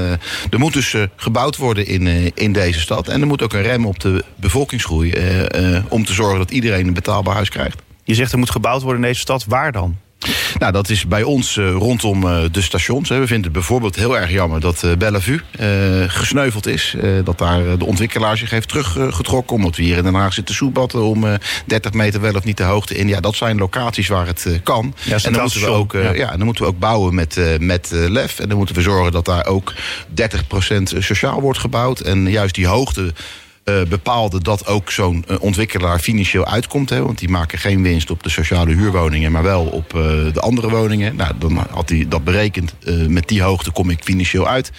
er 0.50 0.58
moet 0.58 0.72
dus 0.72 0.94
gebouwd 1.16 1.56
worden 1.56 1.86
in, 1.86 2.32
in 2.34 2.52
deze 2.52 2.80
stad. 2.80 3.08
En 3.08 3.20
er 3.20 3.26
moet 3.26 3.42
ook 3.42 3.52
een 3.52 3.62
rem 3.62 3.86
op 3.86 4.00
de 4.00 4.24
bevolkingsgroei 4.36 5.12
om 5.88 6.04
te 6.04 6.12
zorgen 6.12 6.38
dat 6.38 6.50
iedereen 6.50 6.86
een 6.86 6.94
betaalbaar 6.94 7.34
huis 7.34 7.48
krijgt. 7.48 7.82
Je 8.04 8.14
zegt 8.14 8.32
er 8.32 8.38
moet 8.38 8.50
gebouwd 8.50 8.82
worden 8.82 9.02
in 9.02 9.08
deze 9.08 9.20
stad. 9.20 9.44
Waar 9.44 9.72
dan? 9.72 9.96
Nou, 10.58 10.72
dat 10.72 10.88
is 10.88 11.06
bij 11.06 11.22
ons 11.22 11.56
eh, 11.56 11.72
rondom 11.72 12.26
eh, 12.26 12.42
de 12.52 12.62
stations. 12.62 13.08
Hè. 13.08 13.18
We 13.18 13.26
vinden 13.26 13.44
het 13.44 13.52
bijvoorbeeld 13.52 13.96
heel 13.96 14.18
erg 14.18 14.30
jammer 14.30 14.60
dat 14.60 14.82
eh, 14.82 14.92
Bellevue 14.92 15.40
gesneuveld 16.08 16.66
is. 16.66 16.96
Dat 17.24 17.38
daar 17.38 17.78
de 17.78 17.84
ontwikkelaar 17.84 18.36
zich 18.36 18.50
heeft 18.50 18.68
teruggetrokken. 18.68 19.56
omdat 19.56 19.76
we 19.76 19.82
hier 19.82 19.96
in 19.96 20.02
Den 20.02 20.14
Haag 20.14 20.32
zitten 20.32 20.54
soebatten 20.54 21.02
om 21.02 21.26
eh, 21.26 21.34
30 21.66 21.92
meter 21.92 22.20
wel 22.20 22.34
of 22.34 22.44
niet 22.44 22.56
de 22.56 22.62
hoogte 22.62 22.96
in. 22.96 23.08
Ja, 23.08 23.20
dat 23.20 23.36
zijn 23.36 23.58
locaties 23.58 24.08
waar 24.08 24.26
het 24.26 24.46
kan. 24.62 24.94
en 25.24 25.32
dan 25.32 25.42
moeten, 25.42 25.60
we 25.60 25.66
ook, 25.66 25.92
ja. 25.92 26.12
ja. 26.12 26.36
dan 26.36 26.44
moeten 26.44 26.64
we 26.64 26.70
ook 26.70 26.78
bouwen 26.78 27.14
met, 27.14 27.58
met 27.60 27.90
lef. 27.92 28.38
En 28.38 28.48
dan 28.48 28.56
moeten 28.56 28.74
we 28.74 28.82
zorgen 28.82 29.12
dat 29.12 29.24
daar 29.24 29.46
ook 29.46 29.74
30% 30.20 30.82
sociaal 30.82 31.40
wordt 31.40 31.58
gebouwd. 31.58 32.00
En 32.00 32.30
juist 32.30 32.54
die 32.54 32.66
hoogte 32.66 33.12
eh, 33.64 33.82
bepaalde 33.82 34.42
dat 34.42 34.66
ook 34.66 34.90
zo'n 34.90 35.24
eh, 35.28 35.36
ontwikkelaar 35.40 35.98
financieel 35.98 36.46
uitkomt. 36.46 36.90
Hè, 36.90 37.02
want 37.02 37.18
die 37.18 37.28
maken 37.28 37.58
geen 37.58 37.82
winst 37.82 38.10
op 38.10 38.22
de 38.22 38.28
sociale 38.28 38.74
huurwoningen, 38.74 39.32
maar 39.32 39.42
wel 39.42 39.64
op 39.64 39.94
eh, 39.94 40.02
de 40.32 40.40
andere 40.40 40.70
woningen. 40.70 41.16
Nou, 41.16 41.32
dan 41.38 41.66
had 41.70 41.88
hij 41.88 42.06
dat 42.08 42.24
berekend. 42.24 42.74
met 43.08 43.28
die 43.28 43.42
hoogte 43.42 43.70
kom 43.70 43.90
ik 43.90 44.04
financieel 44.04 44.48
uit. 44.48 44.72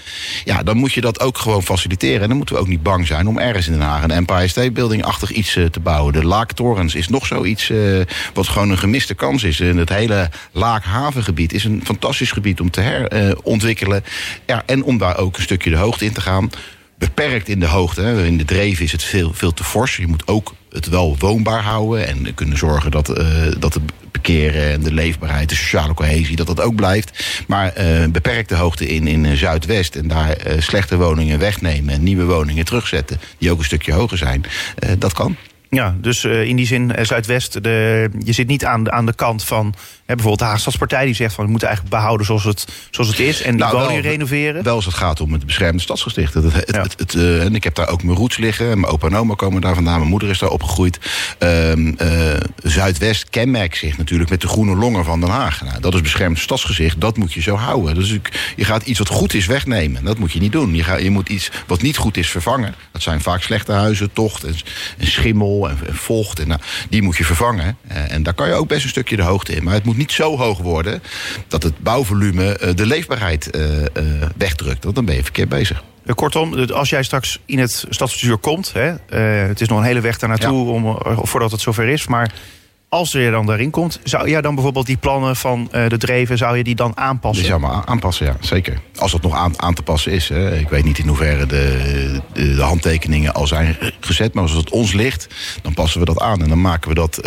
Ja, 0.43 0.63
dan 0.63 0.78
moet 0.78 0.93
je 0.93 1.02
dat 1.02 1.19
ook 1.19 1.38
gewoon 1.38 1.63
faciliteren. 1.63 2.22
En 2.22 2.28
dan 2.28 2.38
moeten 2.38 2.56
we 2.56 2.62
ook 2.62 2.67
niet 2.67 2.84
bang 2.84 3.08
zijn 3.08 3.28
om 3.28 3.38
ergens 3.38 3.67
in 3.67 3.74
Den 3.74 3.82
Haag 3.82 4.04
een 4.04 4.12
Empire 4.12 4.48
State 4.48 4.72
Building-achtig 4.72 5.32
iets 5.32 5.54
te 5.54 5.80
bouwen. 5.80 6.13
De 6.13 6.26
Laaktorens 6.26 6.96
is 6.96 7.08
nog 7.08 7.26
zoiets 7.26 7.72
wat 8.34 8.48
gewoon 8.48 8.69
een 8.69 8.78
gemiste 8.78 9.13
kans 9.13 9.43
is. 9.43 9.60
En 9.60 9.78
het 9.78 9.89
hele 9.89 10.30
Laakhavengebied 10.52 11.54
is 11.54 11.63
een 11.63 11.82
fantastisch 11.84 12.32
gebied 12.32 12.60
om 12.60 12.69
te 12.69 12.82
herontwikkelen. 12.82 14.04
ja, 14.46 14.63
en 14.65 14.84
om 14.84 14.98
daar 14.98 15.17
ook 15.17 15.38
een 15.38 15.43
stukje 15.43 15.69
de 15.69 15.78
hoogte 15.78 16.06
in 16.06 16.13
te 16.13 16.22
gaan 16.22 16.50
beperkt 16.97 17.49
in 17.49 17.60
de 17.60 17.67
hoogte. 17.67 18.01
Hè. 18.01 18.25
In 18.25 18.38
de 18.38 18.45
dreven 18.45 18.86
is 18.86 18.91
het 18.91 19.03
veel, 19.03 19.34
veel 19.34 19.53
te 19.53 19.63
fors. 19.63 19.97
Je 19.97 20.08
moet 20.08 20.27
ook 20.27 20.53
het 20.69 20.88
wel 20.89 21.15
woonbaar 21.19 21.62
houden 21.62 22.08
en 22.08 22.34
kunnen 22.34 22.58
zorgen 22.58 22.91
dat, 22.91 23.10
eh 23.10 23.51
dat 23.60 23.73
het 23.73 23.84
parkeren 24.12 24.71
en 24.71 24.82
de 24.82 24.93
leefbaarheid, 24.93 25.49
de 25.49 25.56
sociale 25.56 25.93
cohesie, 25.93 26.36
dat 26.36 26.47
dat 26.47 26.62
ook 26.62 26.75
blijft. 26.75 27.43
Maar 27.47 27.73
eh 27.73 28.08
beperkte 28.10 28.56
hoogte 28.56 28.88
in, 28.88 29.08
in 29.08 29.25
eh, 29.25 29.32
Zuidwest 29.32 29.95
en 29.95 30.08
daar 30.08 30.38
slechte 30.58 30.97
woningen 30.97 31.39
wegnemen 31.39 31.93
en 31.93 32.03
nieuwe 32.03 32.25
woningen 32.25 32.65
terugzetten, 32.65 33.19
die 33.38 33.51
ook 33.51 33.58
een 33.60 33.65
stukje 33.65 33.93
hoger 33.93 34.17
zijn, 34.17 34.43
dat 34.97 35.13
kan. 35.13 35.36
Ja, 35.69 35.95
dus 36.01 36.23
in 36.23 36.56
die 36.56 36.65
zin, 36.65 36.91
Zuidwest, 37.01 37.63
de, 37.63 38.10
je 38.23 38.32
zit 38.32 38.47
niet 38.47 38.65
aan 38.65 38.91
aan 38.91 39.06
de 39.06 39.15
kant 39.15 39.43
van 39.43 39.73
bijvoorbeeld 40.15 40.39
de 40.39 40.45
Haagstadspartij... 40.45 41.06
die 41.06 41.15
zegt 41.15 41.34
van 41.34 41.43
we 41.45 41.49
moeten 41.52 41.67
eigenlijk 41.67 41.97
behouden 41.97 42.26
zoals 42.26 42.43
het, 42.43 42.65
zoals 42.91 43.10
het 43.10 43.19
is... 43.19 43.41
en 43.41 43.52
die 43.52 43.60
Nou, 43.60 43.71
wel- 43.71 43.82
woningen 43.82 44.02
renoveren. 44.04 44.63
Wel 44.63 44.76
als 44.76 44.86
het 44.86 44.93
gaat 44.93 45.21
om 45.21 45.34
het 45.34 45.45
beschermde 45.45 45.82
stadsgesticht. 45.82 46.34
Het, 46.34 46.43
het, 46.54 46.69
Ja. 46.76 46.82
het, 46.82 46.95
het, 46.99 47.13
eh, 47.13 47.43
en 47.43 47.56
ik 47.56 47.63
heb 47.63 47.76
daar 47.76 47.89
ook 47.89 48.04
mijn 48.04 48.17
roots 48.17 48.38
liggen. 48.38 48.80
Mijn 48.80 48.93
opa 48.93 49.08
en 49.08 49.15
oma 49.15 49.34
komen 49.36 49.62
daar 49.62 49.76
vandaan. 49.76 49.97
Mijn 49.97 50.10
moeder 50.10 50.30
is 50.30 50.39
daar 50.39 50.49
opgegroeid. 50.49 50.99
Ehm, 51.38 51.93
eh, 51.97 52.34
Zuidwest 52.63 53.30
kenmerkt 53.30 53.78
zich 53.78 53.97
natuurlijk 53.97 54.30
met 54.30 54.41
de 54.41 54.47
groene 54.47 54.76
longen 54.76 55.06
van 55.06 55.19
Den 55.19 55.30
Haag. 55.30 55.62
Nou, 55.63 55.80
dat 55.80 55.93
is 55.93 56.02
beschermd 56.02 56.39
stadsgezicht. 56.39 57.02
Dat 57.02 57.17
moet 57.17 57.34
je 57.34 57.41
zo 57.41 57.56
houden. 57.56 57.95
Dus 57.95 58.17
je 58.56 58.65
gaat 58.65 58.84
iets 58.84 58.99
wat 58.99 59.08
goed 59.08 59.34
is 59.34 59.45
wegnemen. 59.45 60.04
Dat 60.04 60.17
moet 60.17 60.32
je 60.32 60.39
niet 60.39 60.52
doen. 60.52 60.76
Je, 60.76 60.84
gaat, 60.84 61.02
je 61.02 61.10
moet 61.10 61.30
iets 61.30 61.52
wat 61.67 61.82
niet 61.82 61.97
goed 61.97 62.17
is 62.17 62.30
vervangen. 62.30 62.76
Dat 62.91 63.02
zijn 63.02 63.21
vaak 63.21 63.41
slechte 63.43 63.71
huizen, 63.71 64.13
tocht 64.13 64.43
en, 64.43 64.56
en 64.97 65.08
schimmel 65.08 65.69
en, 65.69 65.78
en 65.88 65.95
vocht. 65.95 66.39
En, 66.39 66.47
nou, 66.47 66.60
die 66.89 67.02
moet 67.02 67.17
je 67.17 67.26
vervangen. 67.26 67.78
Eh, 67.88 68.12
en 68.12 68.23
daar 68.23 68.34
kan 68.34 68.47
je 68.47 68.54
ook 68.54 68.67
best 68.67 68.84
een 68.84 68.89
stukje 68.89 69.15
de 69.15 69.21
hoogte 69.21 69.56
in. 69.56 69.63
Maar 69.63 69.73
het 69.73 69.84
moet 69.84 69.97
niet 69.97 70.03
zo 70.12 70.38
hoog 70.38 70.58
worden 70.58 71.04
dat 71.48 71.63
het 71.63 71.80
bouwvolume 71.80 72.58
eh, 72.58 72.76
de 72.76 72.86
leefbaarheid 72.86 73.50
eh, 73.50 73.82
eh, 73.82 74.04
wegdrukt. 74.38 74.84
Want 74.84 74.96
dan 74.96 75.06
ben 75.06 75.16
je 75.16 75.24
verkeerd 75.24 75.50
bezig. 75.50 75.84
Kortom, 76.16 76.54
als 76.63 76.89
jij 76.89 77.04
straks 77.04 77.39
in 77.46 77.60
het 77.60 77.86
stadsbestuur 77.89 78.38
komt... 78.38 78.74
Hè, 78.74 79.18
het 79.48 79.62
is 79.62 79.68
nog 79.68 79.78
een 79.78 79.84
hele 79.84 80.02
weg 80.02 80.20
daar 80.20 80.30
naartoe 80.30 80.70
om, 80.70 80.98
voordat 81.22 81.52
het 81.52 81.62
zover 81.62 81.88
is... 81.88 82.08
maar 82.08 82.34
als 82.89 83.12
je 83.12 83.32
dan 83.32 83.46
daarin 83.46 83.70
komt, 83.70 84.00
zou 84.04 84.30
jij 84.30 84.42
dan 84.42 84.54
bijvoorbeeld 84.54 84.86
die 84.86 84.98
plannen 84.98 85.36
van 85.36 85.70
de 85.88 85.98
Dreven... 85.98 86.38
zou 86.38 86.58
je 86.58 86.63
die 86.63 86.76
dan 86.76 86.98
aanpassen? 86.98 87.44
Die 87.44 87.52
zou 87.52 87.62
maar 87.62 87.86
aanpassen, 87.86 88.26
ja, 88.26 88.36
zeker. 88.39 88.80
Als 88.96 89.12
dat 89.12 89.22
nog 89.22 89.36
aan, 89.36 89.62
aan 89.62 89.74
te 89.74 89.84
passen 89.84 90.12
is. 90.12 90.30
Hè. 90.30 90.56
Ik 90.58 90.70
weet 90.70 90.84
niet 90.84 90.98
in 90.98 91.08
hoeverre 91.08 91.46
de, 91.46 92.22
de, 92.34 92.56
de 92.56 92.62
handtekeningen 92.62 93.34
al 93.34 93.48
zijn 93.48 93.78
gezet. 94.00 94.34
Maar 94.34 94.44
als 94.44 94.52
het 94.52 94.70
ons 94.70 94.94
ligt, 94.94 95.28
dan 95.62 95.74
passen 95.74 96.00
we 96.00 96.06
dat 96.06 96.20
aan. 96.20 96.42
En 96.42 96.50
dan 96.50 96.62
maken 96.62 96.89
we 96.89 96.96
dat... 96.96 97.20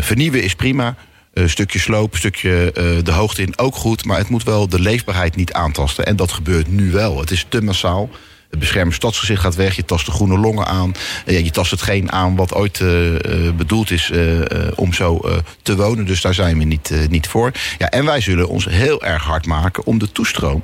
vernieuwen 0.00 0.42
is 0.42 0.54
prima. 0.54 0.96
Een 1.36 1.50
stukje 1.50 1.78
sloop, 1.78 2.12
een 2.12 2.18
stukje 2.18 2.72
eh, 2.72 2.84
de 3.02 3.12
hoogte 3.12 3.42
in 3.42 3.58
ook 3.58 3.74
goed. 3.74 4.04
Maar 4.04 4.18
het 4.18 4.28
moet 4.28 4.44
wel 4.44 4.68
de 4.68 4.80
leefbaarheid 4.80 5.36
niet 5.36 5.52
aantasten. 5.52 6.06
En 6.06 6.16
dat 6.16 6.32
gebeurt 6.32 6.68
nu 6.68 6.90
wel. 6.90 7.20
Het 7.20 7.30
is 7.30 7.46
te 7.48 7.62
massaal. 7.62 8.10
Het 8.50 8.58
beschermd 8.58 8.94
stadsgezicht 8.94 9.40
gaat 9.40 9.54
weg. 9.54 9.76
Je 9.76 9.84
tast 9.84 10.06
de 10.06 10.12
groene 10.12 10.38
longen 10.38 10.66
aan. 10.66 10.94
Eh, 11.26 11.38
ja, 11.38 11.44
je 11.44 11.50
tast 11.50 11.70
hetgeen 11.70 12.12
aan 12.12 12.36
wat 12.36 12.54
ooit 12.54 12.80
eh, 12.80 13.14
eh, 13.14 13.54
bedoeld 13.54 13.90
is 13.90 14.10
eh, 14.10 14.40
eh, 14.40 14.72
om 14.74 14.92
zo 14.92 15.18
eh, 15.18 15.36
te 15.62 15.76
wonen. 15.76 16.06
Dus 16.06 16.20
daar 16.20 16.34
zijn 16.34 16.58
we 16.58 16.64
niet, 16.64 16.90
eh, 16.90 17.08
niet 17.08 17.28
voor. 17.28 17.52
Ja, 17.78 17.90
en 17.90 18.04
wij 18.04 18.20
zullen 18.20 18.48
ons 18.48 18.64
heel 18.64 19.02
erg 19.02 19.22
hard 19.22 19.46
maken 19.46 19.86
om 19.86 19.98
de 19.98 20.12
toestroom 20.12 20.62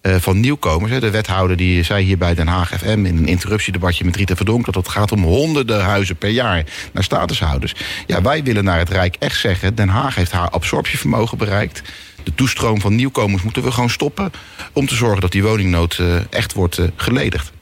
eh, 0.00 0.14
van 0.18 0.40
nieuwkomers. 0.40 0.92
Hè. 0.92 1.00
De 1.00 1.10
wethouder 1.10 1.56
die 1.56 1.82
zei 1.82 2.04
hier 2.04 2.18
bij 2.18 2.34
Den 2.34 2.46
Haag 2.46 2.68
FM 2.68 3.04
in 3.04 3.16
een 3.16 3.26
interruptiedebatje 3.26 4.04
met 4.04 4.16
Rita 4.16 4.36
Verdonk... 4.36 4.64
dat 4.64 4.74
het 4.74 4.88
gaat 4.88 5.12
om 5.12 5.22
honderden 5.22 5.80
huizen 5.80 6.16
per 6.16 6.28
jaar 6.28 6.64
naar 6.92 7.02
statushouders. 7.02 7.74
Ja, 8.06 8.22
wij 8.22 8.42
willen 8.42 8.64
naar 8.64 8.78
het 8.78 8.90
Rijk 8.90 9.16
echt 9.18 9.40
zeggen... 9.40 9.74
Den 9.74 9.88
Haag 9.88 10.14
heeft 10.14 10.32
haar 10.32 10.50
absorptievermogen 10.50 11.38
bereikt. 11.38 11.82
De 12.24 12.34
toestroom 12.34 12.80
van 12.80 12.94
nieuwkomers 12.94 13.42
moeten 13.42 13.62
we 13.62 13.70
gewoon 13.70 13.90
stoppen... 13.90 14.32
om 14.72 14.86
te 14.86 14.94
zorgen 14.94 15.20
dat 15.20 15.32
die 15.32 15.42
woningnood 15.42 15.98
eh, 15.98 16.32
echt 16.32 16.52
wordt 16.52 16.78
eh, 16.78 16.86
geledigd. 16.96 17.52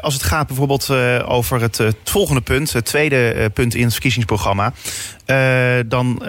Als 0.00 0.14
het 0.14 0.22
gaat 0.22 0.46
bijvoorbeeld 0.46 0.90
over 1.24 1.60
het, 1.60 1.78
het 1.78 1.96
volgende 2.04 2.40
punt, 2.40 2.72
het 2.72 2.84
tweede 2.84 3.50
punt 3.54 3.74
in 3.74 3.82
het 3.82 3.92
verkiezingsprogramma, 3.92 4.72
dan, 5.86 6.22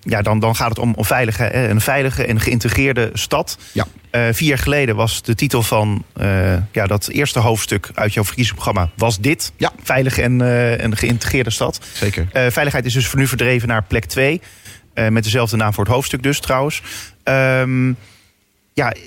ja, 0.00 0.22
dan, 0.22 0.38
dan 0.38 0.56
gaat 0.56 0.68
het 0.68 0.78
om, 0.78 0.94
om 0.94 1.04
veilige, 1.04 1.54
een 1.54 1.80
veilige 1.80 2.24
en 2.24 2.40
geïntegreerde 2.40 3.10
stad. 3.12 3.58
Ja. 3.72 3.86
Eh, 4.14 4.26
vier 4.30 4.48
jaar 4.48 4.58
geleden 4.58 4.96
was 4.96 5.22
de 5.22 5.34
titel 5.34 5.62
van 5.62 6.04
eh, 6.12 6.54
ja, 6.72 6.86
dat 6.86 7.08
eerste 7.08 7.38
hoofdstuk 7.38 7.90
uit 7.94 8.14
jouw 8.14 8.24
verkiezingsprogramma 8.24 8.90
was 8.96 9.18
dit. 9.18 9.52
Ja. 9.56 9.72
Veilige 9.82 10.22
en, 10.22 10.40
eh, 10.40 10.82
en 10.82 10.96
geïntegreerde 10.96 11.50
stad. 11.50 11.80
Zeker. 11.92 12.28
Eh, 12.32 12.46
veiligheid 12.50 12.84
is 12.84 12.92
dus 12.92 13.06
voor 13.06 13.18
nu 13.18 13.26
verdreven 13.26 13.68
naar 13.68 13.82
plek 13.82 14.04
2. 14.04 14.40
met 15.10 15.24
dezelfde 15.24 15.56
naam 15.56 15.74
voor 15.74 15.84
het 15.84 15.92
hoofdstuk 15.92 16.22
dus 16.22 16.40
trouwens. 16.40 16.82
Ehm, 17.22 17.92
ja, 18.72 18.92
eh, 18.92 19.00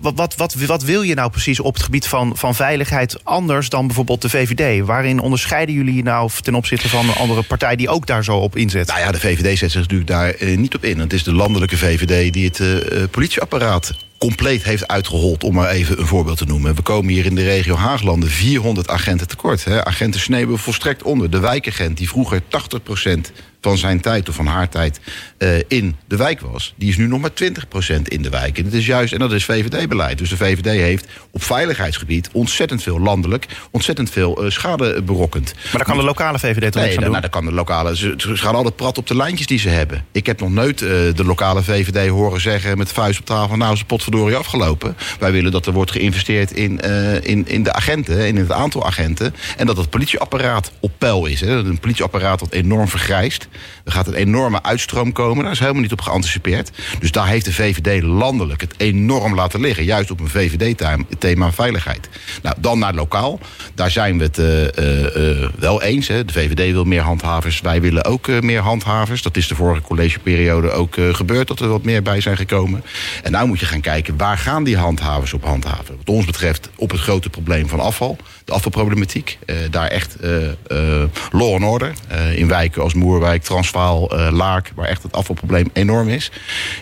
wat, 0.00 0.14
wat, 0.14 0.36
wat, 0.36 0.54
wat 0.54 0.82
wil 0.82 1.02
je 1.02 1.14
nou 1.14 1.30
precies 1.30 1.60
op 1.60 1.74
het 1.74 1.82
gebied 1.82 2.06
van, 2.06 2.36
van 2.36 2.54
veiligheid 2.54 3.24
anders 3.24 3.68
dan 3.68 3.86
bijvoorbeeld 3.86 4.22
de 4.22 4.28
VVD? 4.28 4.84
Waarin 4.84 5.20
onderscheiden 5.20 5.74
jullie 5.74 5.94
je 5.94 6.02
nou 6.02 6.30
ten 6.42 6.54
opzichte 6.54 6.88
van 6.88 7.08
een 7.08 7.14
andere 7.14 7.42
partij 7.42 7.76
die 7.76 7.88
ook 7.88 8.06
daar 8.06 8.24
zo 8.24 8.36
op 8.36 8.56
inzet? 8.56 8.86
Nou 8.86 9.00
ja, 9.00 9.12
de 9.12 9.20
VVD 9.20 9.58
zet 9.58 9.70
zich 9.70 9.80
natuurlijk 9.80 10.10
daar 10.10 10.30
eh, 10.30 10.56
niet 10.56 10.74
op 10.74 10.84
in. 10.84 10.98
Het 10.98 11.12
is 11.12 11.22
de 11.22 11.32
landelijke 11.32 11.76
VVD 11.76 12.32
die 12.32 12.44
het 12.44 12.60
eh, 12.60 13.02
eh, 13.02 13.10
politieapparaat 13.10 13.94
compleet 14.18 14.64
heeft 14.64 14.88
uitgehold, 14.88 15.44
om 15.44 15.54
maar 15.54 15.70
even 15.70 15.98
een 15.98 16.06
voorbeeld 16.06 16.38
te 16.38 16.44
noemen. 16.44 16.74
We 16.74 16.82
komen 16.82 17.12
hier 17.12 17.26
in 17.26 17.34
de 17.34 17.44
regio 17.44 17.74
Haaglanden 17.74 18.30
400 18.30 18.88
agenten 18.88 19.28
tekort. 19.28 19.64
Hè. 19.64 19.84
Agenten 19.84 20.20
sneeuwen 20.20 20.58
volstrekt 20.58 21.02
onder. 21.02 21.30
De 21.30 21.38
wijkagent 21.38 21.96
die 21.96 22.08
vroeger 22.08 22.42
80% 22.42 23.32
van 23.60 23.78
zijn 23.78 24.00
tijd 24.00 24.28
of 24.28 24.34
van 24.34 24.46
haar 24.46 24.68
tijd 24.68 25.00
eh, 25.38 25.48
in 25.68 25.96
de 26.06 26.16
wijk 26.16 26.40
was, 26.40 26.74
die 26.76 26.88
is 26.88 26.96
nu 26.96 27.06
nog 27.06 27.20
maar 27.20 27.30
20% 27.30 28.02
in 28.02 28.22
de 28.22 28.30
wijk. 28.30 28.58
En 28.58 28.64
dat 28.64 28.72
is 28.72 28.86
juist, 28.86 29.12
en 29.12 29.18
dat 29.18 29.32
is 29.32 29.44
VVD-beleid. 29.44 30.18
Dus 30.18 30.28
de 30.28 30.36
VVD 30.36 30.64
heeft 30.64 31.06
op 31.30 31.42
veiligheidsgebied 31.42 32.28
ontzettend 32.32 32.82
veel 32.82 33.00
landelijk, 33.00 33.46
ontzettend 33.70 34.10
veel 34.10 34.44
eh, 34.44 34.50
schade 34.50 35.02
berokkend. 35.02 35.54
Maar 35.54 35.72
daar 35.72 35.84
kan 35.84 35.96
de 35.96 36.02
lokale 36.02 36.38
VVD 36.38 36.72
toch 36.72 36.82
Nee, 36.82 36.90
aan 36.90 37.00
nou, 37.00 37.12
doen? 37.12 37.20
dan 37.20 37.30
kan 37.30 37.44
de 37.44 37.52
lokale. 37.52 37.96
Ze, 37.96 38.14
ze 38.16 38.36
gaan 38.36 38.54
altijd 38.54 38.76
prat 38.76 38.98
op 38.98 39.06
de 39.06 39.16
lijntjes 39.16 39.46
die 39.46 39.58
ze 39.58 39.68
hebben. 39.68 40.04
Ik 40.12 40.26
heb 40.26 40.40
nog 40.40 40.50
nooit 40.50 40.82
eh, 40.82 40.88
de 40.88 41.24
lokale 41.24 41.62
VVD 41.62 42.08
horen 42.08 42.40
zeggen 42.40 42.78
met 42.78 42.88
de 42.88 42.94
vuist 42.94 43.20
op 43.20 43.26
tafel: 43.26 43.56
Nou, 43.56 43.72
is 43.72 43.78
de 43.78 43.84
potverdorie 43.84 44.36
afgelopen. 44.36 44.96
Wij 45.18 45.32
willen 45.32 45.52
dat 45.52 45.66
er 45.66 45.72
wordt 45.72 45.90
geïnvesteerd 45.90 46.52
in, 46.52 46.80
in, 47.22 47.48
in 47.48 47.62
de 47.62 47.72
agenten, 47.72 48.26
in 48.26 48.36
het 48.36 48.52
aantal 48.52 48.86
agenten. 48.86 49.34
En 49.56 49.66
dat 49.66 49.76
het 49.76 49.90
politieapparaat 49.90 50.72
op 50.80 50.92
peil 50.98 51.26
is. 51.26 51.40
Hè. 51.40 51.56
Een 51.56 51.78
politieapparaat 51.78 52.38
dat 52.38 52.52
enorm 52.52 52.88
vergrijst. 52.88 53.48
Er 53.84 53.92
gaat 53.92 54.06
een 54.06 54.14
enorme 54.14 54.62
uitstroom 54.62 55.12
komen. 55.12 55.42
Daar 55.42 55.52
is 55.52 55.58
helemaal 55.58 55.82
niet 55.82 55.92
op 55.92 56.00
geanticipeerd. 56.00 56.70
Dus 56.98 57.12
daar 57.12 57.26
heeft 57.26 57.44
de 57.44 57.52
VVD 57.52 58.02
landelijk 58.02 58.60
het 58.60 58.74
enorm 58.76 59.34
laten 59.34 59.60
liggen. 59.60 59.84
Juist 59.84 60.10
op 60.10 60.20
een 60.20 60.28
VVD-thema 60.28 61.52
veiligheid. 61.52 62.08
Nou, 62.42 62.56
dan 62.58 62.78
naar 62.78 62.94
lokaal. 62.94 63.40
Daar 63.74 63.90
zijn 63.90 64.18
we 64.18 64.24
het 64.24 64.38
eh, 64.38 64.78
eh, 64.78 65.42
eh, 65.42 65.50
wel 65.58 65.82
eens. 65.82 66.08
Hè. 66.08 66.24
De 66.24 66.32
VVD 66.32 66.72
wil 66.72 66.84
meer 66.84 67.00
handhavers. 67.00 67.60
Wij 67.60 67.80
willen 67.80 68.04
ook 68.04 68.42
meer 68.42 68.60
handhavers. 68.60 69.22
Dat 69.22 69.36
is 69.36 69.48
de 69.48 69.54
vorige 69.54 69.80
collegeperiode 69.80 70.70
ook 70.70 70.96
gebeurd. 71.12 71.48
Dat 71.48 71.60
er 71.60 71.68
wat 71.68 71.84
meer 71.84 72.02
bij 72.02 72.20
zijn 72.20 72.36
gekomen. 72.36 72.82
En 73.22 73.32
nou 73.32 73.46
moet 73.46 73.60
je 73.60 73.66
gaan 73.66 73.80
kijken. 73.80 74.16
Waar 74.16 74.38
gaan 74.38 74.64
die 74.64 74.76
handhavers 74.76 75.32
op 75.32 75.44
handhaven? 75.44 75.96
Wat 75.96 76.14
ons 76.14 76.24
betreft 76.24 76.70
op 76.76 76.90
het 76.90 77.00
grote 77.00 77.30
probleem 77.30 77.68
van 77.68 77.80
afval. 77.80 78.16
De 78.46 78.52
afvalproblematiek. 78.52 79.38
Eh, 79.46 79.56
daar 79.70 79.88
echt 79.88 80.16
eh, 80.16 80.48
eh, 80.48 81.08
law 81.30 81.54
and 81.54 81.64
order. 81.64 81.92
In 82.34 82.48
wijken 82.48 82.82
als 82.82 82.94
Moerwijk, 82.94 83.42
Transvaal, 83.42 84.10
Laak. 84.30 84.72
Waar 84.74 84.86
echt 84.86 85.02
het 85.02 85.12
afvalprobleem 85.12 85.70
enorm 85.72 86.08
is. 86.08 86.30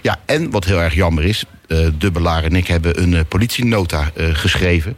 Ja, 0.03 0.21
en 0.27 0.51
wat 0.51 0.65
heel 0.65 0.81
erg 0.81 0.95
jammer 0.95 1.25
is. 1.25 1.45
eh 1.67 1.79
de 1.99 2.11
Belaar 2.11 2.45
en 2.45 2.57
ik 2.57 2.67
hebben 2.67 3.03
een 3.03 3.27
politienota 3.27 4.11
geschreven. 4.17 4.97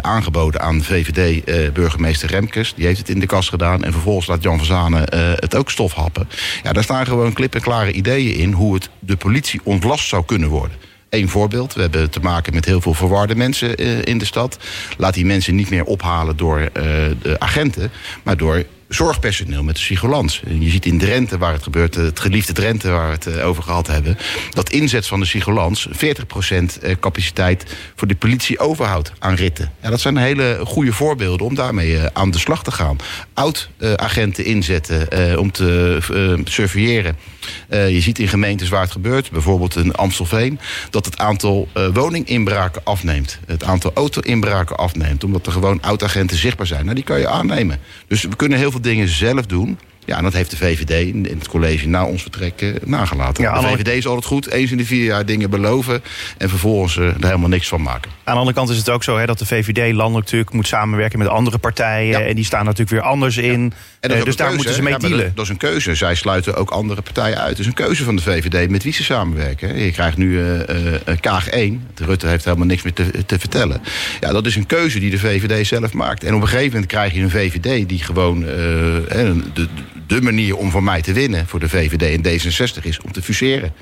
aangeboden 0.00 0.60
aan 0.60 0.82
VVD-burgemeester 0.82 2.28
Remkes. 2.28 2.74
Die 2.74 2.86
heeft 2.86 2.98
het 2.98 3.08
in 3.08 3.20
de 3.20 3.26
kast 3.26 3.48
gedaan. 3.48 3.84
En 3.84 3.92
vervolgens 3.92 4.26
laat 4.26 4.42
Jan 4.42 4.56
van 4.56 4.66
Zanen 4.66 5.06
het 5.40 5.54
ook 5.54 5.70
stof 5.70 5.92
happen. 5.92 6.28
Ja, 6.62 6.72
daar 6.72 6.82
staan 6.82 7.06
gewoon 7.06 7.32
klip 7.32 7.54
en 7.54 7.60
klare 7.60 7.92
ideeën 7.92 8.34
in... 8.34 8.52
hoe 8.52 8.74
het 8.74 8.88
de 8.98 9.16
politie 9.16 9.60
ontlast 9.64 10.08
zou 10.08 10.24
kunnen 10.24 10.48
worden. 10.48 10.76
Eén 11.14 11.28
voorbeeld. 11.28 11.74
We 11.74 11.80
hebben 11.80 12.10
te 12.10 12.20
maken 12.20 12.54
met 12.54 12.64
heel 12.64 12.80
veel 12.80 12.94
verwarde 12.94 13.34
mensen 13.34 13.76
eh, 13.76 14.02
in 14.04 14.18
de 14.18 14.24
stad. 14.24 14.58
Laat 14.96 15.14
die 15.14 15.26
mensen 15.26 15.54
niet 15.54 15.70
meer 15.70 15.84
ophalen 15.84 16.36
door 16.36 16.58
eh, 16.58 16.70
de 17.22 17.36
agenten... 17.38 17.90
maar 18.22 18.36
door 18.36 18.64
zorgpersoneel 18.94 19.62
met 19.62 19.74
de 19.74 19.80
psycholans. 19.80 20.42
En 20.46 20.62
Je 20.62 20.70
ziet 20.70 20.86
in 20.86 20.98
Drenthe, 20.98 21.38
waar 21.38 21.52
het 21.52 21.62
gebeurt, 21.62 21.96
eh, 21.96 22.04
het 22.04 22.20
geliefde 22.20 22.52
Drenthe... 22.52 22.90
waar 22.90 23.06
we 23.08 23.14
het 23.14 23.26
eh, 23.26 23.46
over 23.46 23.62
gehad 23.62 23.86
hebben... 23.86 24.18
dat 24.50 24.70
inzet 24.70 25.06
van 25.06 25.20
de 25.20 25.26
psycholans 25.26 25.88
40% 25.88 25.92
eh, 26.82 26.94
capaciteit 27.00 27.76
voor 27.94 28.08
de 28.08 28.14
politie 28.14 28.58
overhoudt 28.58 29.12
aan 29.18 29.34
ritten. 29.34 29.72
Ja, 29.82 29.90
dat 29.90 30.00
zijn 30.00 30.16
hele 30.16 30.60
goede 30.64 30.92
voorbeelden 30.92 31.46
om 31.46 31.54
daarmee 31.54 31.98
aan 32.12 32.30
de 32.30 32.38
slag 32.38 32.64
te 32.64 32.70
gaan. 32.72 32.96
Oud-agenten 33.34 34.44
inzetten 34.44 35.38
om 35.38 35.52
te 35.52 35.98
surveilleren. 36.44 37.16
Je 37.68 38.00
ziet 38.00 38.18
in 38.18 38.28
gemeentes 38.28 38.68
waar 38.68 38.82
het 38.82 38.90
gebeurt, 38.90 39.30
bijvoorbeeld 39.30 39.76
in 39.76 39.94
Amstelveen... 39.94 40.58
dat 40.90 41.04
het 41.04 41.18
aantal 41.18 41.68
woninginbraken 41.92 42.84
afneemt. 42.84 43.38
Het 43.46 43.64
aantal 43.64 43.90
auto-inbraken 43.94 44.76
afneemt. 44.76 45.24
Omdat 45.24 45.46
er 45.46 45.52
gewoon 45.52 45.82
oud-agenten 45.82 46.36
zichtbaar 46.36 46.66
zijn. 46.66 46.82
Nou, 46.82 46.94
die 46.94 47.04
kan 47.04 47.18
je 47.18 47.28
aannemen. 47.28 47.78
Dus 48.06 48.22
we 48.22 48.36
kunnen 48.36 48.58
heel 48.58 48.70
veel 48.70 48.80
dingen 48.84 49.08
zelf 49.08 49.46
doen... 49.46 49.78
Ja, 50.04 50.16
en 50.16 50.22
dat 50.22 50.32
heeft 50.32 50.50
de 50.50 50.56
VVD 50.56 50.90
in 51.14 51.26
het 51.38 51.48
college 51.48 51.88
na 51.88 52.06
ons 52.06 52.22
vertrek 52.22 52.62
eh, 52.62 52.70
nagelaten. 52.84 53.42
Ja, 53.42 53.60
de 53.60 53.66
VVD 53.66 53.88
is 53.88 54.06
altijd 54.06 54.24
goed, 54.24 54.50
eens 54.50 54.70
in 54.70 54.76
de 54.76 54.84
vier 54.84 55.04
jaar 55.04 55.26
dingen 55.26 55.50
beloven... 55.50 56.02
en 56.38 56.48
vervolgens 56.48 56.96
eh, 56.96 57.06
er 57.06 57.24
helemaal 57.26 57.48
niks 57.48 57.68
van 57.68 57.82
maken. 57.82 58.10
Aan 58.10 58.34
de 58.34 58.38
andere 58.38 58.56
kant 58.56 58.70
is 58.70 58.76
het 58.76 58.90
ook 58.90 59.04
zo 59.04 59.18
hè, 59.18 59.26
dat 59.26 59.38
de 59.38 59.46
VVD 59.46 59.76
landelijk 59.76 60.24
natuurlijk 60.24 60.52
moet 60.52 60.66
samenwerken 60.66 61.18
met 61.18 61.28
andere 61.28 61.58
partijen. 61.58 62.20
Ja. 62.20 62.26
En 62.26 62.34
die 62.34 62.44
staan 62.44 62.64
natuurlijk 62.64 62.90
weer 62.90 63.10
anders 63.10 63.36
in. 63.36 63.72
En 64.04 64.10
dat 64.10 64.18
Eh, 64.18 64.24
dus 64.24 64.36
daar 64.36 64.46
keuze, 64.48 64.56
moeten 64.56 64.74
ze 64.74 64.82
mee 64.82 64.92
Ja, 64.92 64.98
dealen. 64.98 65.26
Dat, 65.26 65.36
dat 65.36 65.44
is 65.44 65.50
een 65.50 65.56
keuze. 65.56 65.94
Zij 65.94 66.14
sluiten 66.14 66.54
ook 66.54 66.70
andere 66.70 67.02
partijen 67.02 67.38
uit. 67.38 67.48
Het 67.50 67.58
is 67.58 67.66
een 67.66 67.74
keuze 67.74 68.04
van 68.04 68.16
de 68.16 68.22
VVD 68.22 68.70
met 68.70 68.82
wie 68.82 68.92
ze 68.92 69.04
samenwerken. 69.04 69.68
hè. 69.68 69.74
Je 69.84 69.92
krijgt 69.92 70.16
nu 70.16 70.40
eh, 70.40 70.94
eh, 70.94 71.00
Kaag 71.20 71.48
1. 71.48 71.86
De 71.94 72.04
Rutte 72.04 72.26
heeft 72.26 72.44
helemaal 72.44 72.66
niks 72.66 72.82
meer 72.82 72.92
te, 72.92 73.24
te 73.26 73.38
vertellen. 73.38 73.80
Ja, 74.20 74.32
dat 74.32 74.46
is 74.46 74.56
een 74.56 74.66
keuze 74.66 74.98
die 74.98 75.10
de 75.10 75.18
VVD 75.18 75.66
zelf 75.66 75.92
maakt. 75.92 76.24
En 76.24 76.34
op 76.34 76.40
een 76.42 76.48
gegeven 76.48 76.72
moment 76.72 76.86
krijg 76.86 77.14
je 77.14 77.20
een 77.20 77.30
VVD 77.30 77.88
die 77.88 77.98
gewoon 78.04 78.42
hè, 79.08 79.32
de, 79.52 79.68
de 80.06 80.20
manier 80.22 80.56
om 80.56 80.70
van 80.70 80.84
mij 80.84 81.02
te 81.02 81.12
winnen 81.12 81.46
voor 81.46 81.60
de 81.60 81.68
VVD 81.68 82.02
en 82.02 82.38
D66 82.40 82.82
is 82.82 83.00
om 83.00 83.12
te 83.12 83.22
fuseren. 83.22 83.72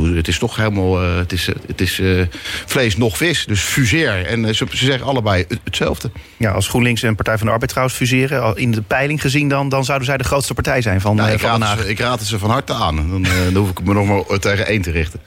Het 0.00 0.28
is 0.28 0.38
toch 0.38 0.56
helemaal, 0.56 1.02
eh, 1.02 1.16
het 1.16 1.32
is, 1.32 1.48
eh, 1.48 1.54
het 1.66 1.80
is 1.80 1.98
eh, 1.98 2.22
vlees 2.66 2.96
nog 2.96 3.16
vis, 3.16 3.44
dus 3.46 3.60
fuseer. 3.60 4.26
En 4.26 4.54
ze, 4.54 4.66
ze 4.70 4.84
zeggen 4.84 5.06
allebei 5.06 5.44
het- 5.48 5.60
hetzelfde. 5.64 6.10
Ja, 6.36 6.50
als 6.50 6.68
GroenLinks 6.68 7.02
en 7.02 7.14
Partij 7.14 7.36
van 7.38 7.46
de 7.46 7.52
Arbeid 7.52 7.70
trouwens 7.70 7.96
fuseren, 7.98 8.56
in 8.56 8.70
de 8.70 8.82
peiling 8.82 9.20
gezien, 9.20 9.48
dan, 9.48 9.68
dan 9.68 9.84
zouden 9.84 10.06
zij 10.06 10.16
de 10.16 10.24
grootste 10.24 10.54
partij 10.54 10.82
zijn 10.82 11.00
van, 11.00 11.16
Nou, 11.16 11.30
ik, 11.30 11.38
van 11.40 11.62
raad 11.62 11.78
ze- 11.78 11.88
ik 11.88 11.98
raad 11.98 12.18
het 12.18 12.28
ze 12.28 12.38
van 12.38 12.50
harte 12.50 12.72
aan. 12.74 12.96
Dan, 12.96 13.22
dan 13.22 13.54
hoef 13.56 13.70
ik 13.70 13.84
me 13.84 13.92
nog 13.94 14.06
maar 14.28 14.38
tegen 14.38 14.66
één 14.66 14.82
te 14.82 14.90
richten. 14.90 15.20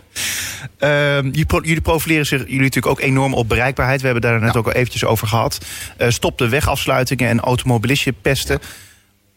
Ehm, 0.78 1.26
jullie 1.26 1.46
pro- 1.46 1.62
jullie 1.64 1.82
profileren 1.82 2.26
zich 2.26 2.40
jullie 2.40 2.58
natuurlijk 2.60 2.88
ook 2.88 3.00
enorm 3.02 3.34
op 3.34 3.50
bereikbaarheid. 3.50 4.00
We 4.00 4.06
hebben 4.06 4.24
daar 4.32 4.40
net 4.40 4.54
Ja. 4.54 4.60
ook 4.60 4.66
al 4.66 4.72
eventjes 4.74 5.06
over 5.06 5.28
gehad. 5.28 5.66
Eh, 5.98 6.10
stop 6.10 6.38
de 6.38 6.50
wegafsluitingen 6.50 7.30
en 7.30 7.40
automobilistje 7.40 8.14
pesten. 8.22 8.60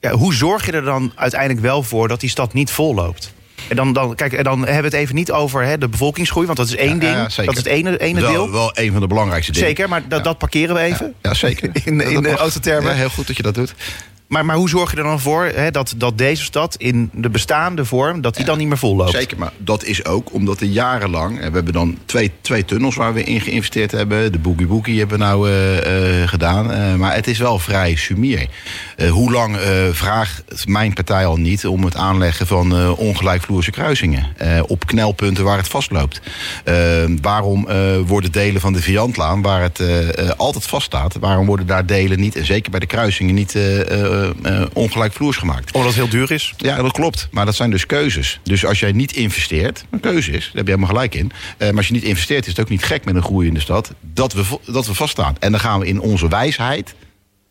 Ja, 0.00 0.10
hoe 0.12 0.34
zorg 0.34 0.66
je 0.66 0.72
er 0.72 0.82
dan 0.84 1.12
uiteindelijk 1.14 1.60
wel 1.60 1.82
voor 1.82 2.08
dat 2.08 2.20
die 2.20 2.30
stad 2.30 2.52
niet 2.52 2.70
volloopt? 2.70 3.32
En 3.68 3.76
dan, 3.76 3.92
dan, 3.92 4.14
kijk, 4.14 4.32
en 4.32 4.44
dan 4.44 4.58
hebben 4.58 4.90
we 4.90 4.96
het 4.96 4.96
even 4.96 5.14
niet 5.14 5.32
over 5.32 5.62
hè, 5.62 5.78
de 5.78 5.88
bevolkingsgroei, 5.88 6.46
want 6.46 6.58
dat 6.58 6.68
is 6.68 6.76
één 6.76 6.98
ding. 6.98 7.16
dat 7.16 7.38
is 7.38 7.56
het 7.56 7.66
ene, 7.66 7.98
ene 7.98 8.20
wel, 8.20 8.32
deel. 8.32 8.50
wel 8.50 8.70
een 8.74 8.92
van 8.92 9.00
de 9.00 9.06
belangrijkste 9.06 9.52
dingen. 9.52 9.68
Zeker, 9.68 9.88
maar 9.88 10.08
dat, 10.08 10.24
dat 10.24 10.38
parkeren 10.38 10.74
we 10.74 10.80
even. 10.80 11.14
Ja, 11.22 11.34
zeker. 11.34 11.70
In- 11.84 12.00
in 12.14 12.22
de. 12.22 12.50
Ja, 12.62 12.92
heel 12.92 13.08
goed 13.08 13.26
dat 13.26 13.36
je 13.36 13.42
dat 13.42 13.54
doet. 13.54 13.74
Maar, 14.28 14.44
maar 14.44 14.56
hoe 14.56 14.68
zorg 14.68 14.90
je 14.90 14.96
er 14.96 15.02
dan 15.02 15.20
voor 15.20 15.44
hè, 15.44 15.70
dat, 15.70 15.94
dat 15.96 16.18
deze 16.18 16.42
stad 16.42 16.76
in 16.76 17.10
de 17.12 17.30
bestaande 17.30 17.84
vorm... 17.84 18.20
dat 18.20 18.36
die 18.36 18.44
dan 18.44 18.58
niet 18.58 18.68
meer 18.68 18.78
vol 18.78 18.96
loopt? 18.96 19.10
Zeker, 19.10 19.38
maar 19.38 19.52
dat 19.56 19.84
is 19.84 20.04
ook 20.04 20.32
omdat 20.32 20.60
er 20.60 20.66
jarenlang... 20.66 21.40
en 21.40 21.48
we 21.48 21.56
hebben 21.56 21.72
dan 21.72 21.98
twee, 22.04 22.32
twee 22.40 22.64
tunnels 22.64 22.96
waar 22.96 23.14
we 23.14 23.22
in 23.22 23.40
geïnvesteerd 23.40 23.90
hebben. 23.90 24.32
De 24.32 24.38
Boogie 24.38 24.66
Boogie 24.66 24.98
hebben 24.98 25.18
we 25.18 25.24
nou 25.24 25.48
eh, 25.50 26.22
eh, 26.22 26.28
gedaan. 26.28 26.72
Eh, 26.72 26.94
maar 26.94 27.14
het 27.14 27.26
is 27.26 27.38
wel 27.38 27.58
vrij 27.58 27.94
sumier. 27.94 28.48
Eh, 28.98 29.10
hoe 29.10 29.32
lang 29.32 29.56
eh, 29.56 29.88
vraagt 29.90 30.42
mijn 30.66 30.92
partij 30.92 31.26
al 31.26 31.36
niet... 31.36 31.66
om 31.66 31.84
het 31.84 31.96
aanleggen 31.96 32.46
van 32.46 32.76
eh, 32.76 32.98
ongelijkvloerse 32.98 33.70
kruisingen... 33.70 34.26
op 34.66 34.86
knelpunten 34.86 35.44
waar 35.44 35.56
het 35.56 35.68
vastloopt? 35.68 36.20
Waarom 37.22 37.66
worden 38.06 38.32
delen 38.32 38.60
van 38.60 38.72
de 38.72 38.82
Viantlaan... 38.82 39.42
waar 39.42 39.62
het 39.62 39.82
altijd 40.36 40.66
vaststaat... 40.66 41.16
waarom 41.20 41.46
worden 41.46 41.66
daar 41.66 41.86
delen 41.86 42.20
niet... 42.20 42.36
en 42.36 42.44
zeker 42.44 42.70
bij 42.70 42.80
de 42.80 42.86
kruisingen 42.86 43.34
niet 43.34 43.58
ongelijkvloers 44.72 45.36
gemaakt? 45.36 45.72
Omdat 45.72 45.88
het 45.88 45.98
heel 45.98 46.08
duur 46.08 46.30
is? 46.30 46.54
Ja, 46.56 46.82
dat 46.82 46.92
klopt. 46.92 47.28
Maar 47.30 47.44
dat 47.44 47.54
zijn 47.54 47.70
dus 47.70 47.86
keuzes. 47.86 48.40
Dus 48.42 48.64
als 48.64 48.80
jij 48.80 48.92
niet 48.92 49.12
investeert, 49.12 49.84
een 49.90 50.00
keuze 50.00 50.30
is, 50.30 50.44
daar 50.44 50.54
heb 50.54 50.66
je 50.66 50.72
helemaal 50.72 50.94
gelijk 50.94 51.14
in. 51.14 51.32
Maar 51.58 51.76
als 51.76 51.86
je 51.86 51.92
niet 51.92 52.02
investeert, 52.02 52.42
is 52.42 52.50
het 52.50 52.60
ook 52.60 52.68
niet 52.68 52.84
gek 52.84 53.04
met 53.04 53.14
een 53.14 53.22
groeiende 53.22 53.60
stad 53.60 53.92
dat 54.00 54.32
we, 54.32 54.44
dat 54.66 54.86
we 54.86 54.94
vaststaan. 54.94 55.36
En 55.38 55.50
dan 55.50 55.60
gaan 55.60 55.80
we 55.80 55.86
in 55.86 56.00
onze 56.00 56.28
wijsheid. 56.28 56.94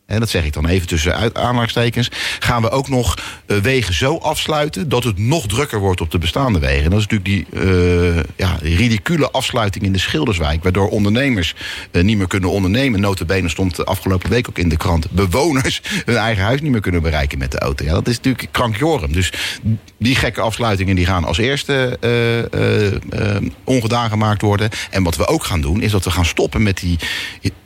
En 0.08 0.20
dat 0.20 0.28
zeg 0.28 0.44
ik 0.44 0.52
dan 0.52 0.66
even 0.66 0.86
tussen 0.86 1.34
aanhalingstekens. 1.34 2.10
Gaan 2.38 2.62
we 2.62 2.70
ook 2.70 2.88
nog 2.88 3.18
eh, 3.46 3.56
wegen 3.56 3.94
zo 3.94 4.16
afsluiten 4.16 4.88
dat 4.88 5.04
het 5.04 5.18
nog 5.18 5.46
drukker 5.46 5.78
wordt 5.78 6.00
op 6.00 6.10
de 6.10 6.18
bestaande 6.18 6.58
wegen. 6.58 6.84
En 6.84 6.90
dat 6.90 6.98
is 6.98 7.06
natuurlijk 7.06 7.50
die, 7.50 7.62
eh, 7.62 8.22
ja, 8.36 8.56
ridicule 8.62 9.30
afsluiting 9.30 9.84
in 9.84 9.92
de 9.92 9.98
Schilderswijk. 9.98 10.62
Waardoor 10.62 10.88
ondernemers 10.88 11.54
eh, 11.90 12.02
niet 12.02 12.16
meer 12.16 12.26
kunnen 12.26 12.50
ondernemen. 12.50 13.00
Notabene 13.00 13.48
stond 13.48 13.76
de 13.76 13.84
afgelopen 13.84 14.30
week 14.30 14.48
ook 14.48 14.58
in 14.58 14.68
de 14.68 14.76
krant. 14.76 15.10
Bewoners 15.10 15.80
hun 16.04 16.16
eigen 16.16 16.44
huis 16.44 16.60
niet 16.60 16.72
meer 16.72 16.80
kunnen 16.80 17.02
bereiken 17.02 17.38
met 17.38 17.52
de 17.52 17.58
auto. 17.58 17.84
Ja, 17.84 17.92
dat 17.92 18.08
is 18.08 18.16
natuurlijk 18.16 18.48
krankjorum. 18.50 19.12
Dus 19.12 19.32
die 19.98 20.14
gekke 20.14 20.40
afsluitingen 20.40 20.96
die 20.96 21.06
gaan 21.06 21.24
als 21.24 21.38
eerste 21.38 21.98
ongedaan 23.64 24.10
gemaakt 24.10 24.42
worden. 24.42 24.70
En 24.90 25.02
wat 25.02 25.16
we 25.16 25.26
ook 25.26 25.44
gaan 25.44 25.60
doen, 25.60 25.82
is 25.82 25.90
dat 25.90 26.04
we 26.04 26.10
gaan 26.10 26.24
stoppen 26.24 26.62
met 26.62 26.78
die 26.78 26.98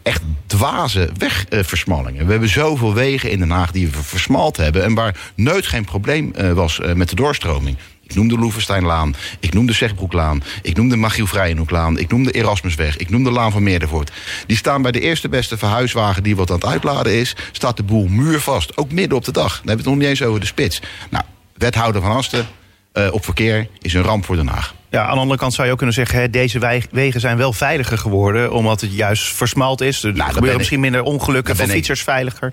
echt 0.02 0.22
dwaze 0.46 1.08
wegversmallingen. 1.48 2.26
We 2.32 2.38
hebben 2.38 2.62
zoveel 2.62 2.94
wegen 2.94 3.30
in 3.30 3.38
Den 3.38 3.50
Haag 3.50 3.70
die 3.70 3.88
we 3.88 4.02
versmald 4.02 4.56
hebben... 4.56 4.84
en 4.84 4.94
waar 4.94 5.30
nooit 5.34 5.66
geen 5.66 5.84
probleem 5.84 6.32
eh, 6.34 6.52
was 6.52 6.80
eh, 6.80 6.94
met 6.94 7.08
de 7.08 7.14
doorstroming. 7.14 7.76
Ik 8.02 8.14
noem 8.14 8.28
de 8.28 8.38
Loevesteinlaan, 8.38 9.14
ik 9.40 9.54
noem 9.54 9.66
de 9.66 9.72
Zegbroeklaan... 9.72 10.42
ik 10.62 10.76
noem 10.76 10.88
de 10.88 11.26
Vrijenhoeklaan, 11.26 11.98
ik 11.98 12.10
noem 12.10 12.24
de 12.24 12.30
Erasmusweg... 12.30 12.96
ik 12.96 13.10
noem 13.10 13.24
de 13.24 13.30
Laan 13.30 13.52
van 13.52 13.62
Meerdervoort. 13.62 14.12
Die 14.46 14.56
staan 14.56 14.82
bij 14.82 14.92
de 14.92 15.00
eerste 15.00 15.28
beste 15.28 15.58
verhuiswagen 15.58 16.22
die 16.22 16.36
wat 16.36 16.50
aan 16.50 16.56
het 16.56 16.66
uitladen 16.66 17.12
is... 17.12 17.36
staat 17.52 17.76
de 17.76 17.82
boel 17.82 18.06
muurvast, 18.06 18.76
ook 18.76 18.92
midden 18.92 19.18
op 19.18 19.24
de 19.24 19.32
dag. 19.32 19.50
Dan 19.50 19.68
hebben 19.68 19.84
we 19.84 19.90
het 19.90 19.90
nog 19.90 19.96
niet 19.96 20.08
eens 20.08 20.28
over 20.28 20.40
de 20.40 20.46
spits. 20.46 20.82
Nou, 21.10 21.24
wethouder 21.56 22.02
van 22.02 22.16
Asten 22.16 22.46
eh, 22.92 23.08
op 23.12 23.24
verkeer 23.24 23.68
is 23.80 23.94
een 23.94 24.02
ramp 24.02 24.24
voor 24.24 24.36
Den 24.36 24.48
Haag. 24.48 24.74
Ja, 24.92 25.04
aan 25.06 25.14
de 25.14 25.20
andere 25.20 25.38
kant 25.38 25.52
zou 25.54 25.66
je 25.66 25.72
ook 25.72 25.78
kunnen 25.78 25.96
zeggen... 25.96 26.20
Hè, 26.20 26.30
deze 26.30 26.86
wegen 26.90 27.20
zijn 27.20 27.36
wel 27.36 27.52
veiliger 27.52 27.98
geworden... 27.98 28.52
omdat 28.52 28.80
het 28.80 28.94
juist 28.94 29.32
versmald 29.32 29.80
is. 29.80 30.02
Er 30.02 30.12
ben 30.12 30.24
gebeuren 30.24 30.50
ik- 30.50 30.56
misschien 30.56 30.80
minder 30.80 31.02
ongelukken, 31.02 31.58
ik- 31.58 31.70
fietsers 31.70 32.02
veiliger. 32.02 32.52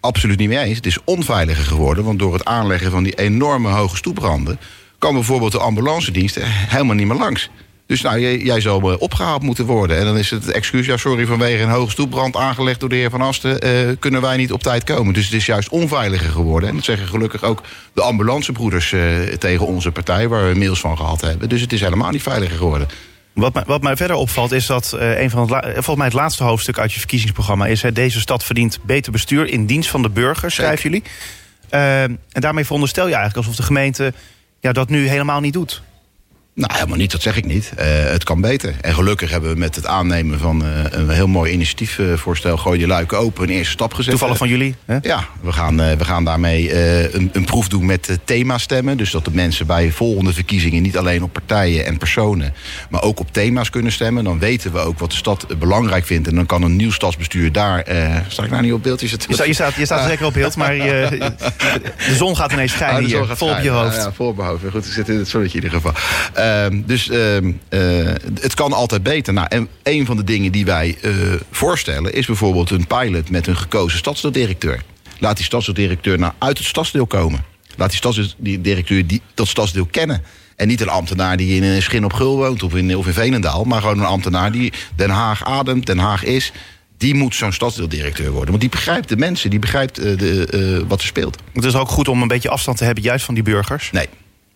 absoluut 0.00 0.38
niet 0.38 0.48
mee 0.48 0.58
eens. 0.58 0.76
Het 0.76 0.86
is 0.86 0.98
onveiliger 1.04 1.64
geworden, 1.64 2.04
want 2.04 2.18
door 2.18 2.32
het 2.32 2.44
aanleggen 2.44 2.90
van 2.90 3.02
die 3.02 3.14
enorme 3.14 3.68
hoge 3.68 3.96
stoepranden... 3.96 4.58
kan 4.98 5.14
bijvoorbeeld 5.14 5.52
de 5.52 5.58
ambulance 5.58 6.10
diensten 6.10 6.42
helemaal 6.46 6.94
niet 6.94 7.06
meer 7.06 7.16
langs. 7.18 7.50
Dus 7.90 8.00
nou, 8.00 8.20
jij, 8.20 8.38
jij 8.38 8.60
zal 8.60 8.90
eh, 8.90 9.00
opgehaald 9.00 9.42
moeten 9.42 9.64
worden. 9.64 9.98
En 9.98 10.04
dan 10.04 10.18
is 10.18 10.30
het 10.30 10.50
excuus, 10.50 10.86
ja 10.86 10.96
sorry, 10.96 11.26
vanwege 11.26 11.62
een 11.62 11.68
hoge 11.68 11.90
stoepbrand 11.90 12.36
aangelegd 12.36 12.80
door 12.80 12.88
de 12.88 12.94
heer 12.94 13.10
Van 13.10 13.20
Asten... 13.20 13.60
eh, 13.60 13.72
kunnen 13.98 14.20
wij 14.20 14.36
niet 14.36 14.52
op 14.52 14.62
tijd 14.62 14.84
komen. 14.84 15.14
Dus 15.14 15.24
het 15.24 15.34
is 15.34 15.46
juist 15.46 15.68
onveiliger 15.68 16.30
geworden. 16.30 16.68
En 16.68 16.74
dat 16.74 16.84
zeggen 16.84 17.08
gelukkig 17.08 17.42
ook 17.42 17.62
de 17.92 18.02
ambulancebroeders 18.02 18.92
eh, 18.92 19.00
tegen 19.38 19.66
onze 19.66 19.90
partij... 19.90 20.28
waar 20.28 20.48
we 20.52 20.58
mails 20.58 20.80
van 20.80 20.96
gehad 20.96 21.20
hebben. 21.20 21.48
Dus 21.48 21.60
het 21.60 21.72
is 21.72 21.80
helemaal 21.80 22.10
niet 22.10 22.22
veiliger 22.22 22.56
geworden. 22.56 22.88
Wat 23.32 23.54
mij, 23.54 23.62
wat 23.66 23.82
mij 23.82 23.96
verder 23.96 24.16
opvalt 24.16 24.52
is 24.52 24.66
dat 24.66 24.96
een 24.98 25.30
van 25.30 25.54
het 25.54 25.72
volgens 25.72 25.96
mij 25.96 26.06
het 26.06 26.14
laatste 26.14 26.44
hoofdstuk 26.44 26.78
uit 26.78 26.92
je 26.92 26.98
verkiezingsprogramma 26.98 27.66
is: 27.66 27.82
hè, 27.82 27.92
deze 27.92 28.20
stad 28.20 28.44
verdient 28.44 28.78
beter 28.82 29.12
bestuur 29.12 29.48
in 29.48 29.66
dienst 29.66 29.90
van 29.90 30.02
de 30.02 30.10
burger, 30.10 30.50
schrijven 30.50 30.90
jullie. 30.90 31.02
Eh, 31.68 32.02
en 32.02 32.18
daarmee 32.32 32.64
veronderstel 32.64 33.06
je 33.06 33.14
eigenlijk 33.14 33.46
alsof 33.46 33.60
de 33.60 33.66
gemeente 33.66 34.12
ja, 34.60 34.72
dat 34.72 34.88
nu 34.88 35.08
helemaal 35.08 35.40
niet 35.40 35.52
doet. 35.52 35.82
Nou, 36.60 36.72
helemaal 36.74 36.96
niet, 36.96 37.10
dat 37.10 37.22
zeg 37.22 37.36
ik 37.36 37.44
niet. 37.44 37.72
Eh, 37.76 37.86
het 37.88 38.24
kan 38.24 38.40
beter. 38.40 38.74
En 38.80 38.94
gelukkig 38.94 39.30
hebben 39.30 39.52
we 39.52 39.58
met 39.58 39.74
het 39.76 39.86
aannemen 39.86 40.38
van 40.38 40.64
eh, 40.64 40.70
een 40.90 41.08
heel 41.08 41.26
mooi 41.26 41.52
initiatiefvoorstel... 41.52 42.56
Gooi 42.56 42.80
je 42.80 42.86
luiken 42.86 43.18
open, 43.18 43.42
een 43.42 43.54
eerste 43.54 43.72
stap 43.72 43.94
gezet. 43.94 44.10
Toevallig 44.10 44.36
van 44.36 44.48
jullie. 44.48 44.74
Hè? 44.84 44.98
Ja, 45.02 45.24
we 45.40 45.52
gaan, 45.52 45.80
eh, 45.80 45.96
we 45.96 46.04
gaan 46.04 46.24
daarmee 46.24 46.74
een, 47.14 47.30
een 47.32 47.44
proef 47.44 47.68
doen 47.68 47.86
met 47.86 48.18
themastemmen. 48.24 48.96
Dus 48.96 49.10
dat 49.10 49.24
de 49.24 49.30
mensen 49.32 49.66
bij 49.66 49.90
volgende 49.90 50.32
verkiezingen 50.32 50.82
niet 50.82 50.98
alleen 50.98 51.22
op 51.22 51.32
partijen 51.32 51.86
en 51.86 51.98
personen, 51.98 52.54
maar 52.90 53.02
ook 53.02 53.20
op 53.20 53.32
thema's 53.32 53.70
kunnen 53.70 53.92
stemmen. 53.92 54.24
Dan 54.24 54.38
weten 54.38 54.72
we 54.72 54.78
ook 54.78 54.98
wat 54.98 55.10
de 55.10 55.16
stad 55.16 55.46
belangrijk 55.58 56.06
vindt. 56.06 56.28
En 56.28 56.34
dan 56.34 56.46
kan 56.46 56.62
een 56.62 56.76
nieuw 56.76 56.92
stadsbestuur 56.92 57.52
daar. 57.52 57.84
sta 58.28 58.42
ik 58.42 58.50
nou 58.50 58.62
niet 58.62 58.72
op 58.72 58.82
beeld? 58.82 59.02
Is 59.02 59.12
het, 59.12 59.24
Je 59.28 59.34
staat, 59.34 59.46
je 59.46 59.52
staat, 59.52 59.74
je 59.74 59.84
staat 59.84 60.08
zeker 60.08 60.26
op 60.26 60.32
beeld, 60.32 60.56
maar 60.56 60.74
je, 60.74 61.08
de 62.08 62.14
zon 62.14 62.36
gaat 62.36 62.52
ineens 62.52 62.72
Ah, 62.72 62.78
schijnen 62.78 63.04
hier, 63.04 63.26
vol 63.36 63.50
op 63.50 63.60
je 63.62 63.70
hoofd. 63.70 63.96
Ja, 63.96 64.02
ja, 64.02 64.12
vol 64.12 64.26
op 64.26 64.36
mijn 64.36 64.48
hoofd. 64.48 64.62
Goed, 64.70 64.86
ik 64.86 64.92
zit 64.92 65.08
in 65.08 65.18
het 65.18 65.28
zonnetje 65.28 65.58
in 65.58 65.64
ieder 65.64 65.80
geval. 65.80 65.92
Ehm, 66.50 66.80
dus 66.86 67.08
ehm, 67.08 67.52
eh, 67.68 67.80
het 68.40 68.54
kan 68.54 68.72
altijd 68.72 69.02
beter. 69.02 69.32
Nou, 69.32 69.46
en 69.50 69.68
een 69.82 70.06
van 70.06 70.16
de 70.16 70.24
dingen 70.24 70.52
die 70.52 70.64
wij 70.64 70.96
eh, 71.02 71.12
voorstellen... 71.50 72.14
is 72.14 72.26
bijvoorbeeld 72.26 72.70
een 72.70 72.86
pilot 72.86 73.30
met 73.30 73.46
een 73.46 73.56
gekozen 73.56 73.98
stadsdeeldirecteur. 73.98 74.82
Laat 75.18 75.36
die 75.36 75.44
stadsdeeldirecteur 75.44 76.18
nou 76.18 76.32
uit 76.38 76.58
het 76.58 76.66
stadsdeel 76.66 77.06
komen. 77.06 77.44
Laat 77.76 77.88
die 77.88 77.98
stadsdeeldirecteur 77.98 79.06
die, 79.06 79.22
dat 79.34 79.48
stadsdeel 79.48 79.86
kennen. 79.86 80.22
En 80.56 80.68
niet 80.68 80.80
een 80.80 80.88
ambtenaar 80.88 81.36
die 81.36 81.56
in 81.56 81.62
een 81.62 81.82
Schin 81.82 82.04
op 82.04 82.12
Gul 82.12 82.36
woont 82.36 82.62
of 82.62 82.74
in, 82.74 82.96
of 82.96 83.06
in 83.06 83.12
Veenendaal... 83.12 83.64
maar 83.64 83.80
gewoon 83.80 83.98
een 83.98 84.04
ambtenaar 84.04 84.52
die 84.52 84.72
Den 84.96 85.10
Haag 85.10 85.44
ademt, 85.44 85.86
Den 85.86 85.98
Haag 85.98 86.24
is... 86.24 86.52
die 86.98 87.14
moet 87.14 87.34
zo'n 87.34 87.52
stadsdeeldirecteur 87.52 88.30
worden. 88.30 88.48
Want 88.48 88.60
die 88.60 88.70
begrijpt 88.70 89.08
de 89.08 89.16
mensen, 89.16 89.50
die 89.50 89.58
begrijpt 89.58 89.98
eh, 89.98 90.18
de, 90.18 90.46
eh, 90.46 90.88
wat 90.88 91.00
er 91.00 91.06
speelt. 91.06 91.38
Het 91.52 91.64
is 91.64 91.74
ook 91.74 91.88
goed 91.88 92.08
om 92.08 92.22
een 92.22 92.28
beetje 92.28 92.50
afstand 92.50 92.76
te 92.76 92.84
hebben, 92.84 93.02
juist 93.02 93.24
van 93.24 93.34
die 93.34 93.42
burgers. 93.42 93.90
Nee, 93.90 94.08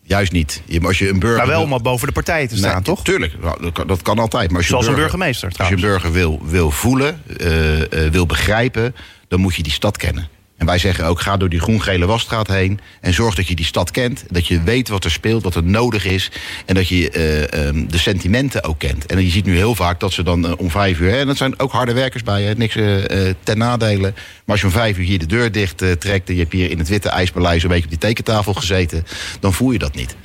juist 0.07 0.33
niet. 0.33 0.63
Je, 0.67 0.81
als 0.81 0.99
je 0.99 1.09
een 1.09 1.19
burger 1.19 1.39
Maar 1.39 1.47
wel 1.47 1.67
wil- 1.67 1.77
om 1.77 1.83
boven 1.83 2.07
de 2.07 2.13
partijen 2.13 2.49
te 2.49 2.57
staan, 2.57 2.73
Nee, 2.75 2.83
toch? 2.83 3.05
Tuurlijk, 3.05 3.33
nou, 3.43 3.71
dat 3.87 4.03
kan, 4.03 4.19
altijd. 4.19 4.49
Maar 4.49 4.57
als 4.57 4.67
je 4.67 4.71
Zoals 4.73 4.87
een 4.87 4.95
burgemeester 4.95 5.49
Als 5.49 5.57
je 5.69 5.75
een 5.75 5.81
trouwens. 5.81 6.03
burger 6.03 6.13
wil, 6.21 6.41
wil 6.51 6.71
voelen, 6.71 7.23
eh, 7.39 8.07
eh, 8.07 8.13
wil 8.13 8.27
begrijpen, 8.27 8.95
dan 9.29 9.41
moet 9.41 9.55
je 9.55 9.63
die 9.63 9.73
stad 9.73 9.97
kennen. 9.97 10.29
En 10.57 10.67
wij 10.67 10.79
zeggen 10.79 11.05
ook, 11.05 11.21
ga 11.21 11.37
door 11.37 11.49
die 11.49 11.61
groen-gele 11.61 12.07
wasstraat 12.07 12.49
heen... 12.49 12.81
en 13.01 13.15
zorg 13.15 13.35
dat 13.35 13.49
je 13.49 13.55
die 13.55 13.65
stad 13.65 13.91
kent, 13.91 14.25
dat 14.31 14.47
je 14.47 14.63
weet 14.63 14.89
wat 14.89 15.05
er 15.05 15.11
speelt, 15.11 15.43
wat 15.43 15.55
er 15.55 15.65
nodig 15.65 16.05
is... 16.05 16.31
en 16.67 16.75
dat 16.75 16.89
je 16.89 17.11
eh, 17.11 17.67
ehm, 17.67 17.87
de 17.87 17.99
sentimenten 17.99 18.65
ook 18.65 18.79
kent. 18.79 19.07
En 19.07 19.23
je 19.23 19.31
ziet 19.31 19.45
nu 19.45 19.57
heel 19.57 19.75
vaak 19.75 20.01
dat 20.01 20.13
ze 20.13 20.23
dan 20.23 20.47
eh, 20.47 20.53
om 20.57 20.71
vijf 20.71 21.01
uur... 21.01 21.19
en 21.19 21.27
dat 21.27 21.37
zijn 21.37 21.59
ook 21.59 21.73
harde 21.73 21.93
werkers 21.93 22.23
bij, 22.23 22.43
hè, 22.43 22.55
niks 22.55 22.77
eh, 22.77 23.35
ten 23.43 23.59
nadele... 23.59 24.13
maar 24.13 24.43
als 24.47 24.61
je 24.61 24.67
om 24.67 24.73
vijf 24.73 24.99
uur 24.99 25.05
hier 25.05 25.19
de 25.19 25.27
deur 25.27 25.53
dicht 25.53 25.79
trekt... 25.99 26.29
en 26.29 26.35
je 26.35 26.41
hebt 26.41 26.53
hier 26.53 26.71
in 26.71 26.79
het 26.79 26.89
witte 26.89 27.09
ijspaleis 27.09 27.63
een 27.63 27.69
beetje 27.69 27.85
op 27.85 27.91
die 27.91 27.99
tekentafel 27.99 28.55
gezeten... 28.55 29.07
dan 29.41 29.53
voel 29.53 29.71
je 29.71 29.79
dat 29.79 29.95
niet. 29.95 30.17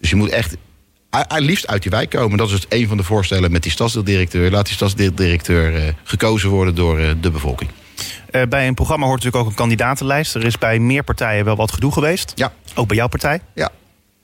Dus 0.00 0.10
je 0.10 0.16
moet 0.16 0.30
echt 0.30 0.56
liefst 1.36 1.66
uit 1.66 1.82
die 1.82 1.90
wijk 1.90 2.10
komen. 2.10 2.38
Dat 2.38 2.48
is 2.48 2.54
het 2.54 2.66
een 2.68 2.88
van 2.88 2.96
de 2.96 3.02
voorstellen 3.02 3.52
met 3.52 3.62
die 3.62 3.72
stadsdeeldirecteur. 3.72 4.50
Laat 4.50 4.66
die 4.66 4.74
stadsdeeldirecteur 4.74 5.94
gekozen 6.04 6.50
worden 6.50 6.74
door 6.74 6.96
de 7.20 7.30
bevolking. 7.30 7.70
Eh, 8.30 8.42
bij 8.48 8.66
een 8.66 8.74
programma 8.74 9.06
hoort 9.06 9.16
natuurlijk 9.16 9.44
ook 9.44 9.50
een 9.50 9.58
kandidatenlijst. 9.58 10.34
Er 10.34 10.44
is 10.44 10.58
bij 10.58 10.78
meer 10.78 11.02
partijen 11.04 11.44
wel 11.44 11.56
wat 11.56 11.72
gedoe 11.72 11.92
geweest. 11.92 12.32
Ja, 12.34 12.52
Ook 12.74 12.88
bij 12.88 12.96
jouw 12.96 13.08
partij. 13.08 13.40
ja. 13.54 13.70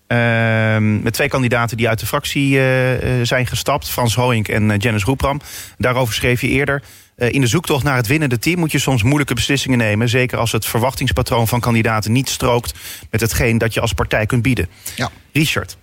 Ehm, 0.06 1.02
met 1.02 1.12
twee 1.12 1.28
kandidaten 1.28 1.76
die 1.76 1.88
uit 1.88 1.98
de 1.98 2.06
fractie 2.06 2.56
eh, 2.58 3.20
eh, 3.20 3.26
zijn 3.26 3.46
gestapt. 3.46 3.88
Frans 3.90 4.14
Hoink 4.14 4.48
en 4.48 4.76
Janice 4.78 5.04
Roepram. 5.04 5.40
Daarover 5.78 6.14
schreef 6.14 6.40
je 6.40 6.48
eerder. 6.48 6.82
in 7.16 7.40
de 7.40 7.46
zoektocht 7.46 7.84
naar 7.84 7.96
het 7.96 8.06
winnende 8.06 8.38
team 8.38 8.58
moet 8.58 8.72
je 8.72 8.78
soms 8.78 9.02
moeilijke 9.02 9.34
beslissingen 9.34 9.78
nemen. 9.78 10.08
Zeker 10.08 10.38
als 10.38 10.52
het 10.52 10.66
verwachtingspatroon 10.66 11.48
van 11.48 11.60
kandidaten 11.60 12.12
niet 12.12 12.28
strookt 12.28 12.74
met 13.10 13.20
hetgeen 13.20 13.58
dat 13.58 13.74
je 13.74 13.80
als 13.80 13.92
partij 13.92 14.26
kunt 14.26 14.42
bieden. 14.42 14.68
ja. 14.96 15.10
Richard, 15.32 15.76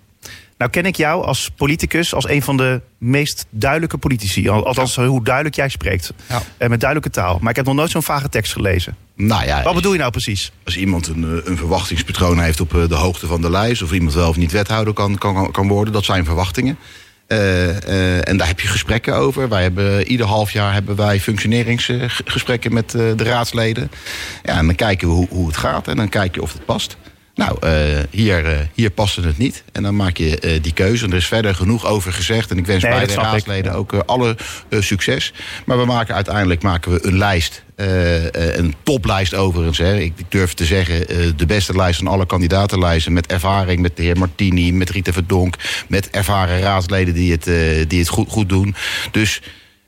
nou 0.62 0.74
ken 0.74 0.86
ik 0.86 0.96
jou 0.96 1.26
als 1.26 1.50
politicus 1.56 2.14
als 2.14 2.30
een 2.30 2.42
van 2.42 2.58
de 2.58 2.82
meest 2.98 3.46
duidelijke 3.50 3.98
politici. 3.98 4.50
Al- 4.50 4.66
Althans, 4.66 4.96
hoe 4.96 5.24
duidelijk 5.24 5.56
jij 5.56 5.70
spreekt. 5.70 6.14
Ja. 6.30 6.42
Eh, 6.58 6.70
met 6.70 6.80
duidelijke 6.80 7.20
taal. 7.20 7.38
Maar 7.42 7.50
ik 7.50 7.56
heb 7.56 7.66
nog 7.66 7.76
nooit 7.76 7.92
zo'n 7.92 8.04
vage 8.04 8.30
tekst 8.30 8.52
gelezen. 8.54 8.96
Nou 9.16 9.46
ja, 9.46 9.64
Wat 9.64 9.74
bedoel 9.76 9.92
je 9.94 10.00
nou 10.00 10.12
precies? 10.12 10.52
als 10.66 10.78
iemand 10.78 11.08
een, 11.08 11.24
eh, 11.24 11.50
een 11.52 11.58
verwachtingspatroon 11.58 12.40
heeft 12.40 12.62
op 12.62 12.76
eh, 12.76 12.88
de 12.88 12.96
hoogte 12.96 13.28
van 13.28 13.42
de 13.42 13.50
lijst... 13.50 13.82
of 13.82 13.92
iemand 13.92 14.14
wel 14.14 14.30
of 14.30 14.36
niet 14.38 14.52
wethouder 14.52 14.94
kan, 14.94 15.18
kan, 15.18 15.52
kan 15.52 15.68
worden, 15.68 15.94
dat 15.94 16.06
zijn 16.06 16.26
verwachtingen. 16.26 16.78
En 17.28 18.38
daar 18.38 18.48
heb 18.48 18.60
je 18.60 18.68
gesprekken 18.68 19.16
over. 19.16 19.50
Wij 19.50 19.62
hebben, 19.62 20.08
ieder 20.08 20.26
half 20.26 20.52
jaar 20.52 20.74
hebben 20.74 20.96
wij 20.96 21.20
functioneringsgesprekken 21.20 22.74
met 22.74 22.92
de 22.92 23.16
raadsleden. 23.24 23.92
Ja, 24.44 24.58
en 24.58 24.66
dan 24.66 24.76
kijken 24.76 25.08
we 25.08 25.14
hoe, 25.14 25.28
hoe 25.30 25.48
het 25.48 25.58
gaat 25.58 25.88
en 25.88 25.96
dan 25.96 26.10
kijk 26.10 26.36
je 26.36 26.42
of 26.42 26.54
het 26.54 26.66
past. 26.66 26.98
Nou, 27.36 27.58
eh, 27.60 28.00
hier, 28.10 28.46
eh, 28.46 28.60
hier 28.74 28.90
paste 28.90 29.22
het 29.22 29.38
niet. 29.38 29.64
En 29.72 29.84
dan 29.84 29.96
maak 29.96 30.18
je 30.18 30.40
eh, 30.40 30.62
die 30.62 30.74
keuze. 30.74 31.06
En 31.06 31.12
er 31.12 31.18
is 31.18 31.28
verder 31.28 31.56
genoeg 31.56 31.86
over 31.86 32.14
gezegd. 32.14 32.52
En 32.52 32.58
ik 32.58 32.66
wens 32.66 32.84
Nee, 32.84 32.92
beide 32.92 33.12
ik. 33.14 33.20
raadsleden 33.20 33.74
ook 33.74 33.94
alle 33.94 34.38
succes. 34.70 35.34
Maar 35.66 35.78
we 35.78 35.86
maken 35.86 36.16
uiteindelijk 36.16 36.62
maken 36.62 36.92
we 36.92 37.06
een 37.06 37.18
lijst. 37.18 37.64
een 37.76 38.76
toplijst 38.84 39.34
overigens. 39.34 39.78
Hè. 39.78 40.00
Ik, 40.00 40.14
durf 40.30 40.54
te 40.54 40.66
zeggen, 40.66 41.08
de 41.38 41.46
beste 41.46 41.76
lijst 41.76 41.98
van 42.00 42.08
alle 42.08 42.26
kandidatenlijsten. 42.26 43.14
Met 43.14 43.28
ervaring, 43.28 43.82
met 43.82 43.98
de 43.98 44.04
heer 44.04 44.18
Martini, 44.18 44.74
met 44.74 44.90
Rita 44.90 45.12
Verdonk. 45.12 45.56
Met 45.88 46.10
ervaren 46.10 46.60
raadsleden 46.60 47.14
die 47.14 47.32
het, 47.32 47.44
die 47.90 48.00
het 48.00 48.08
goed, 48.08 48.30
goed 48.30 48.50
doen. 48.50 48.76
Dus 49.12 49.42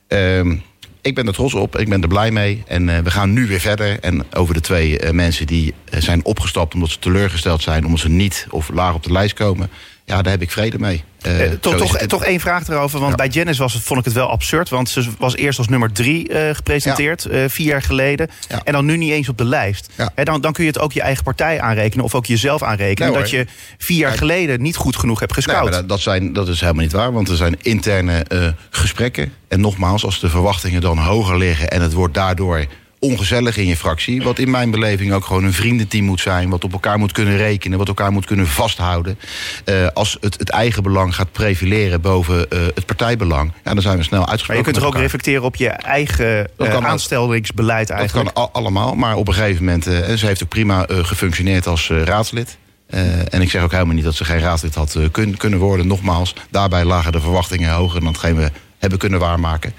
ehm, 0.07 0.55
ik 1.04 1.16
ben 1.16 1.28
er 1.28 1.34
trots 1.34 1.54
op, 1.54 1.78
ik 1.78 1.89
ben 1.89 2.01
er 2.01 2.08
blij 2.08 2.32
mee. 2.32 2.64
En 2.68 2.89
eh, 2.89 2.99
we 2.99 3.12
gaan 3.12 3.34
nu 3.34 3.47
weer 3.47 3.60
verder. 3.60 3.99
En 3.99 4.26
over 4.34 4.54
de 4.54 4.60
twee 4.60 4.99
eh, 4.99 5.12
mensen 5.12 5.47
die 5.47 5.74
eh, 5.89 6.01
zijn 6.01 6.26
opgestapt 6.26 6.74
omdat 6.74 6.89
ze 6.89 6.99
teleurgesteld 6.99 7.62
zijn... 7.62 7.86
omdat 7.86 7.99
ze 7.99 8.10
niet 8.10 8.47
of 8.49 8.70
laag 8.70 8.93
op 8.93 9.04
de 9.04 9.12
lijst 9.12 9.34
komen... 9.34 9.70
ja, 10.06 10.22
daar 10.22 10.32
heb 10.32 10.41
ik 10.41 10.51
vrede 10.51 10.80
mee. 10.80 11.04
Eh, 11.24 11.45
Eh, 11.45 11.51
toch, 11.59 11.76
toch, 11.76 11.97
toch 11.97 12.24
één 12.24 12.39
vraag 12.39 12.67
erover. 12.67 12.99
Want 12.99 13.09
Ja. 13.11 13.15
bij 13.17 13.28
Janice 13.28 13.61
was 13.61 13.74
het, 13.74 13.84
vond 13.84 13.99
ik 13.99 14.05
het 14.05 14.13
wel 14.13 14.30
absurd. 14.30 14.69
Want 14.69 14.89
ze 14.89 15.03
was 15.17 15.36
eerst 15.36 15.57
als 15.57 15.67
nummer 15.67 15.91
drie 15.91 16.30
eh, 16.30 16.55
gepresenteerd, 16.55 17.28
vier 17.47 17.65
jaar 17.67 17.82
geleden. 17.82 18.30
Ja. 18.49 18.61
En 18.63 18.74
dan 18.74 18.86
nu 18.86 18.97
niet 18.97 19.11
eens 19.11 19.30
op 19.30 19.38
de 19.38 19.45
lijst. 19.45 19.89
Dan, 20.24 20.41
dan 20.41 20.53
kun 20.53 20.63
je 20.63 20.69
het 20.69 20.80
ook 20.80 20.91
je 20.91 21.01
eigen 21.01 21.24
partij 21.24 21.61
aanrekenen. 21.61 22.05
Of 22.05 22.15
ook 22.15 22.26
jezelf 22.26 22.63
aanrekenen. 22.63 23.11
Nee, 23.11 23.21
dat 23.21 23.30
je 23.30 23.45
vier 23.78 23.97
jaar 23.97 24.17
geleden 24.17 24.61
niet 24.61 24.76
goed 24.76 24.95
genoeg 24.95 25.19
hebt 25.19 25.36
Nee, 25.36 25.43
gescout. 25.43 25.63
maar 25.63 25.71
dat, 25.71 25.89
dat, 25.89 25.99
zijn, 25.99 26.34
dat 26.34 26.47
is 26.47 26.59
helemaal 26.59 26.84
niet 26.84 26.91
waar, 26.91 27.11
want 27.13 27.30
er 27.30 27.36
zijn 27.36 27.55
interne 27.61 28.26
gesprekken. 28.69 29.34
En 29.47 29.59
nogmaals, 29.61 30.05
als 30.05 30.19
de 30.19 30.30
verwachtingen 30.30 30.82
dan 30.82 30.97
hoger 30.97 31.38
liggen... 31.38 31.69
en 31.69 31.82
het 31.82 31.93
wordt 31.93 32.13
daardoor 32.13 32.65
ongezellig 33.04 33.58
in 33.58 33.68
je 33.68 33.78
fractie... 33.78 34.22
wat 34.24 34.39
in 34.39 34.51
mijn 34.51 34.72
beleving 34.72 35.14
ook 35.14 35.26
gewoon 35.26 35.43
een 35.43 35.54
vriendenteam 35.54 36.06
moet 36.06 36.20
zijn... 36.22 36.49
wat 36.49 36.64
op 36.64 36.72
elkaar 36.74 36.97
moet 36.99 37.12
kunnen 37.12 37.38
rekenen, 37.38 37.78
wat 37.78 37.88
elkaar 37.88 38.12
moet 38.12 38.26
kunnen 38.26 38.47
vasthouden. 38.47 39.20
Eh, 39.66 39.88
als 39.93 40.18
het, 40.22 40.39
het 40.39 40.49
eigen 40.49 40.84
belang 40.84 41.16
gaat 41.16 41.32
profileren 41.32 42.01
boven 42.01 42.49
eh, 42.49 42.60
het 42.76 42.86
partijbelang... 42.86 43.51
Ja, 43.64 43.74
dan 43.74 43.82
zijn 43.82 43.97
we 43.97 44.04
snel 44.04 44.20
maar 44.20 44.30
uitgesproken 44.30 44.66
je 44.66 44.72
kunt 44.72 44.76
toch 44.76 44.86
ook 44.86 44.91
elkaar. 44.99 45.12
reflecteren 45.12 45.43
op 45.43 45.56
je 45.56 45.70
eigen 45.70 46.49
Dat 46.58 46.68
eh, 46.68 46.86
aanstellingsbeleid 46.86 47.88
Dat 47.88 47.97
eigenlijk. 47.97 48.34
kan 48.34 48.43
a- 48.43 48.49
allemaal, 48.51 48.95
maar 48.95 49.16
op 49.16 49.28
een 49.28 49.34
gegeven 49.34 49.64
moment... 49.66 49.88
eh, 49.88 50.10
en 50.10 50.18
ze 50.18 50.26
heeft 50.26 50.43
ook 50.43 50.49
prima 50.49 50.86
eh, 50.86 50.97
gefunctioneerd 51.04 51.68
als 51.68 51.89
eh, 51.89 52.01
raadslid. 52.04 52.58
Eh, 52.88 53.34
en 53.34 53.41
ik 53.41 53.49
zeg 53.49 53.64
ook 53.64 53.72
helemaal 53.72 53.95
niet 53.95 54.04
dat 54.04 54.16
ze 54.16 54.26
geen 54.26 54.39
raadslid 54.39 54.76
had 54.76 54.95
eh, 54.95 55.04
kun- 55.12 55.38
kunnen 55.38 55.60
worden. 55.60 55.88
Nogmaals, 55.88 56.34
daarbij 56.49 56.86
lagen 56.86 57.12
de 57.12 57.20
verwachtingen 57.20 57.72
hoger... 57.74 57.99
dan 57.99 58.10
hetgeen 58.10 58.36
we 58.36 58.51
hebben 58.84 58.99
kunnen 58.99 59.19
waarmaken. 59.19 59.73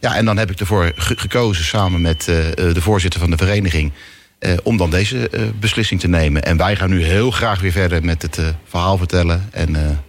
Ja, 0.00 0.16
en 0.16 0.24
dan 0.24 0.36
heb 0.36 0.50
ik 0.50 0.60
ervoor 0.60 0.92
ge- 0.96 1.18
gekozen 1.18 1.64
samen 1.64 2.00
met 2.00 2.28
eh, 2.28 2.48
eh, 2.48 2.74
de 2.74 2.80
voorzitter 2.80 3.20
van 3.20 3.30
de 3.30 3.36
vereniging... 3.36 3.92
eh, 4.38 4.52
om 4.62 4.76
dan 4.76 4.90
deze 4.90 5.30
beslissing 5.60 6.00
te 6.00 6.08
nemen. 6.08 6.42
En 6.42 6.56
wij 6.56 6.76
gaan 6.76 6.90
nu 6.90 7.04
heel 7.04 7.30
graag 7.30 7.60
weer 7.60 7.72
verder 7.72 8.04
met 8.04 8.22
het 8.22 8.40
verhaal 8.64 8.98
vertellen. 8.98 9.48
En 9.52 10.00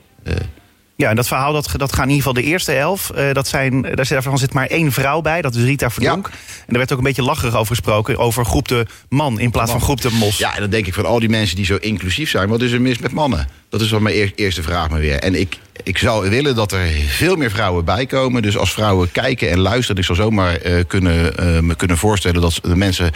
Ja, 1.01 1.09
en 1.09 1.15
dat 1.15 1.27
verhaal, 1.27 1.53
dat, 1.53 1.69
dat 1.77 1.93
gaan 1.93 2.03
in 2.09 2.09
ieder 2.15 2.27
geval 2.27 2.41
de 2.43 2.49
eerste 2.49 2.71
elf. 2.73 3.09
eh, 3.09 3.33
dat 3.33 3.47
zijn, 3.47 3.81
daar 3.81 3.95
zit, 3.97 4.09
daarvan 4.09 4.37
zit 4.37 4.53
maar 4.53 4.67
één 4.67 4.91
vrouw 4.91 5.21
bij, 5.21 5.41
dat 5.41 5.55
is 5.55 5.63
Rita 5.63 5.89
Verdonk. 5.89 6.25
En 6.27 6.33
daar 6.67 6.77
werd 6.77 6.91
ook 6.91 6.97
een 6.97 7.03
beetje 7.03 7.23
lacherig 7.23 7.55
over 7.55 7.75
gesproken. 7.75 8.17
Over 8.17 8.45
groep 8.45 8.67
de 8.67 8.85
man 9.09 9.39
in 9.39 9.51
plaats 9.51 9.71
van 9.71 9.81
groep 9.81 10.01
de 10.01 10.11
mos. 10.11 10.37
Ja, 10.37 10.53
en 10.55 10.61
dan 10.61 10.69
denk 10.69 10.87
ik 10.87 10.93
van 10.93 11.05
al 11.05 11.19
die 11.19 11.29
mensen 11.29 11.55
die 11.55 11.65
zo 11.65 11.75
inclusief 11.75 12.29
zijn, 12.29 12.49
wat 12.49 12.61
is 12.61 12.71
er 12.71 12.81
mis 12.81 12.99
met 12.99 13.11
mannen? 13.11 13.47
Dat 13.69 13.81
is 13.81 13.91
wel 13.91 13.99
mijn 13.99 14.15
eer- 14.15 14.31
eerste 14.35 14.61
vraag 14.63 14.89
maar 14.89 14.99
weer. 14.99 15.19
En 15.19 15.35
ik, 15.39 15.57
ik 15.83 15.97
zou 15.97 16.29
willen 16.29 16.55
dat 16.55 16.71
er 16.71 16.87
veel 17.07 17.35
meer 17.35 17.51
vrouwen 17.51 17.85
bij 17.85 18.05
komen. 18.05 18.41
Dus 18.41 18.57
als 18.57 18.71
vrouwen 18.73 19.11
kijken 19.11 19.49
en 19.49 19.59
luisteren, 19.59 19.97
ik 19.97 20.05
zou 20.05 20.17
zomaar 20.17 20.55
eh, 20.55 20.83
kunnen, 20.87 21.37
eh, 21.37 21.59
me 21.59 21.75
kunnen 21.75 21.97
voorstellen 21.97 22.41
dat 22.41 22.59
de 22.63 22.75
mensen 22.75 23.11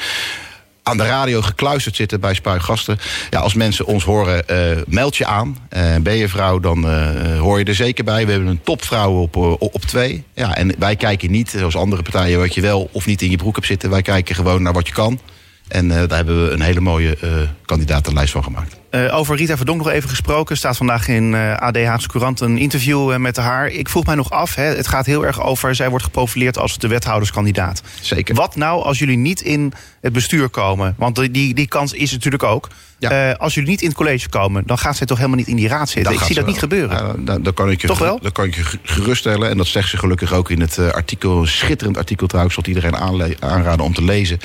aan 0.87 0.97
de 0.97 1.05
radio 1.05 1.41
gekluisterd 1.41 1.95
zitten 1.95 2.19
bij 2.19 2.33
Spuigasten. 2.33 2.97
Ja, 3.29 3.39
als 3.39 3.53
mensen 3.53 3.85
ons 3.85 4.03
horen, 4.03 4.47
eh, 4.47 4.81
meld 4.87 5.17
je 5.17 5.25
aan. 5.25 5.57
Eh, 5.69 5.95
ben 6.01 6.15
je 6.15 6.29
vrouw, 6.29 6.59
dan 6.59 6.89
eh, 6.89 7.39
hoor 7.39 7.59
je 7.59 7.65
er 7.65 7.75
zeker 7.75 8.03
bij. 8.03 8.25
We 8.25 8.31
hebben 8.31 8.49
een 8.49 8.63
topvrouw 8.63 9.21
op, 9.21 9.35
op 9.59 9.81
twee. 9.81 10.23
Ja, 10.33 10.55
en 10.55 10.75
wij 10.79 10.95
kijken 10.95 11.31
niet, 11.31 11.49
zoals 11.57 11.75
andere 11.75 12.01
partijen, 12.01 12.39
wat 12.39 12.53
je 12.53 12.61
wel 12.61 12.89
of 12.91 13.05
niet 13.05 13.21
in 13.21 13.29
je 13.29 13.37
broek 13.37 13.55
hebt 13.55 13.67
zitten. 13.67 13.89
Wij 13.89 14.01
kijken 14.01 14.35
gewoon 14.35 14.61
naar 14.61 14.73
wat 14.73 14.87
je 14.87 14.93
kan. 14.93 15.19
En 15.67 15.87
daar 15.87 16.15
hebben 16.15 16.45
we 16.45 16.51
een 16.51 16.61
hele 16.61 16.79
mooie 16.79 17.17
kandidatenlijst 17.65 18.31
van 18.31 18.43
gemaakt. 18.43 18.75
Eh, 18.95 19.17
over 19.17 19.35
Rita 19.35 19.57
Verdonk 19.57 19.77
nog 19.77 19.89
even 19.89 20.09
gesproken. 20.09 20.57
Staat 20.57 20.77
vandaag 20.77 21.07
in 21.07 21.33
eh 21.35 21.55
AD 21.55 21.77
Haagse 21.77 22.07
Courant 22.07 22.39
een 22.39 22.57
interview 22.57 23.11
eh, 23.11 23.17
met 23.17 23.35
haar. 23.37 23.67
Ik 23.67 23.89
vroeg 23.89 24.05
mij 24.05 24.15
nog 24.15 24.29
af, 24.29 24.55
hè, 24.55 24.63
het 24.63 24.87
gaat 24.87 25.05
heel 25.05 25.25
erg 25.25 25.41
over... 25.41 25.75
zij 25.75 25.89
wordt 25.89 26.03
geprofileerd 26.05 26.57
als 26.57 26.77
de 26.77 26.87
wethouderskandidaat. 26.87 27.81
Zeker. 28.01 28.35
Wat 28.35 28.55
nou 28.55 28.83
als 28.83 28.99
jullie 28.99 29.17
niet 29.17 29.41
in 29.41 29.73
het 30.01 30.13
bestuur 30.13 30.49
komen? 30.49 30.95
Want 30.97 31.15
die, 31.15 31.31
die, 31.31 31.53
die 31.53 31.67
kans 31.67 31.93
is 31.93 32.11
natuurlijk 32.11 32.43
ook. 32.43 32.69
Ja. 32.99 33.31
Als 33.31 33.53
jullie 33.53 33.69
niet 33.69 33.81
in 33.81 33.87
het 33.87 33.97
college 33.97 34.29
komen... 34.29 34.63
dan 34.65 34.77
gaat 34.77 34.97
zij 34.97 35.07
toch 35.07 35.17
helemaal 35.17 35.37
niet 35.37 35.47
in 35.47 35.55
die 35.55 35.67
raad 35.67 35.89
zitten? 35.89 36.13
ik 36.13 36.19
zie 36.19 36.35
dat 36.35 36.45
niet 36.45 36.59
gebeuren. 36.59 36.97
Ja, 36.97 37.13
dan, 37.17 37.43
dan 37.43 37.53
kan 37.53 37.71
ik 37.71 37.81
je, 37.81 37.87
Toch 37.87 37.99
wel? 37.99 38.19
Dan 38.21 38.31
kan 38.31 38.45
ik 38.45 38.55
je 38.55 38.63
ge- 38.63 38.79
geruststellen. 38.83 39.49
En 39.49 39.57
dat 39.57 39.67
zegt 39.67 39.89
ze 39.89 39.97
gelukkig 39.97 40.33
ook 40.33 40.49
in 40.49 40.61
het 40.61 40.79
artikel. 40.93 41.45
Schitterend 41.45 41.97
artikel 41.97 42.27
trouwens. 42.27 42.55
Zal 42.55 42.63
iedereen 42.65 42.95
aanraden 43.39 43.85
om 43.85 43.93
te 43.93 44.03
lezen. 44.03 44.39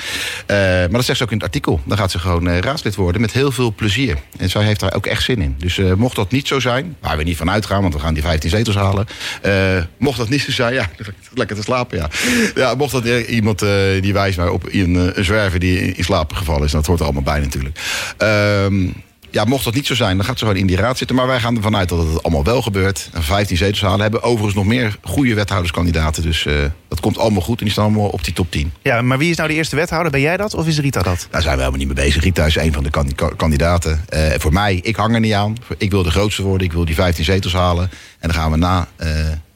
Maar 0.47 0.89
dat 0.89 1.05
zegt 1.05 1.17
ze 1.17 1.23
ook 1.23 1.31
in 1.31 1.37
het 1.37 1.45
artikel. 1.45 1.79
Dan 1.85 1.97
gaat 1.97 2.11
ze 2.11 2.19
gewoon 2.19 2.49
raadslid 2.49 2.95
worden 2.95 3.21
met 3.21 3.31
heel 3.31 3.51
veel 3.51 3.73
plezier. 3.73 4.17
En 4.41 4.49
zij 4.49 4.63
heeft 4.63 4.79
daar 4.79 4.93
ook 4.93 5.05
echt 5.05 5.23
zin 5.23 5.41
in. 5.41 5.55
Dus 5.57 5.77
eh, 5.77 5.93
mocht 5.93 6.15
dat 6.15 6.31
niet 6.31 6.47
zo 6.47 6.59
zijn. 6.59 6.95
Waar 6.99 7.17
we 7.17 7.23
niet 7.23 7.37
van 7.37 7.49
uitgaan. 7.49 7.81
Want 7.81 7.93
we 7.93 7.99
gaan 7.99 8.13
die 8.13 8.23
15 8.23 8.49
zetels 8.49 8.75
halen. 8.75 9.07
eh, 9.41 9.83
mocht 9.97 10.17
dat 10.17 10.29
niet 10.29 10.41
zo 10.41 10.51
zijn. 10.51 10.73
Ja, 10.73 10.89
lekker 11.33 11.55
te 11.55 11.61
slapen 11.61 11.97
ja. 11.97 12.09
ja 12.55 12.75
mocht 12.75 12.91
dat 12.91 13.05
iemand 13.27 13.61
eh, 13.61 13.69
die 14.01 14.13
wijst 14.13 14.37
mij 14.37 14.47
op 14.47 14.63
een, 14.71 14.95
een 15.17 15.25
zwerver 15.25 15.59
die 15.59 15.81
in, 15.81 15.95
in 15.97 16.03
slaap 16.03 16.33
gevallen 16.33 16.65
is. 16.65 16.71
Dat 16.71 16.85
hoort 16.85 16.99
er 16.99 17.05
allemaal 17.05 17.23
bij 17.23 17.39
natuurlijk. 17.39 17.79
Ehm, 18.17 18.87
ja, 19.31 19.43
mocht 19.43 19.63
dat 19.63 19.73
niet 19.73 19.85
zo 19.87 19.95
zijn, 19.95 20.17
dan 20.17 20.25
gaat 20.25 20.39
ze 20.39 20.45
gewoon 20.45 20.59
in 20.59 20.67
die 20.67 20.75
raad 20.77 20.97
zitten. 20.97 21.15
Maar 21.15 21.27
wij 21.27 21.39
gaan 21.39 21.55
ervan 21.55 21.75
uit 21.75 21.89
dat 21.89 22.07
het 22.07 22.23
allemaal 22.23 22.43
wel 22.43 22.61
gebeurt. 22.61 23.09
En 23.13 23.23
15 23.23 23.57
zetels 23.57 23.81
halen. 23.81 23.99
Hebben 23.99 24.23
overigens 24.23 24.55
nog 24.55 24.65
meer 24.65 24.97
goede 25.01 25.33
wethouderskandidaten. 25.33 26.23
Dus 26.23 26.45
eh, 26.45 26.53
dat 26.87 26.99
komt 26.99 27.17
allemaal 27.17 27.41
goed. 27.41 27.57
En 27.59 27.63
die 27.63 27.73
staan 27.73 27.83
allemaal 27.85 28.07
op 28.09 28.23
die 28.23 28.33
top 28.33 28.51
10. 28.51 28.71
Ja, 28.81 29.01
maar 29.01 29.17
wie 29.17 29.29
is 29.29 29.35
nou 29.37 29.49
de 29.49 29.55
eerste 29.55 29.75
wethouder? 29.75 30.11
Ben 30.11 30.21
jij 30.21 30.37
dat 30.37 30.53
of 30.53 30.67
is 30.67 30.79
Rita 30.79 31.01
dat? 31.01 31.27
Daar 31.31 31.41
zijn 31.41 31.55
we 31.55 31.59
helemaal 31.63 31.85
niet 31.85 31.95
mee 31.95 32.05
bezig. 32.05 32.23
Rita 32.23 32.45
is 32.45 32.55
een 32.55 32.73
van 32.73 32.83
de 32.83 32.89
kandi- 32.89 33.15
ka- 33.15 33.31
kandidaten. 33.37 34.03
Eh, 34.09 34.21
voor 34.37 34.53
mij, 34.53 34.75
ik 34.83 34.95
hang 34.95 35.13
er 35.13 35.19
niet 35.19 35.33
aan. 35.33 35.55
Ik 35.77 35.91
wil 35.91 36.03
de 36.03 36.11
grootste 36.11 36.41
worden. 36.43 36.67
Ik 36.67 36.73
wil 36.73 36.85
die 36.85 36.95
15 36.95 37.23
zetels 37.25 37.53
halen. 37.53 37.89
En 38.19 38.29
dan 38.29 38.33
gaan 38.37 38.51
we 38.51 38.57
na 38.57 38.87
eh, 38.95 39.09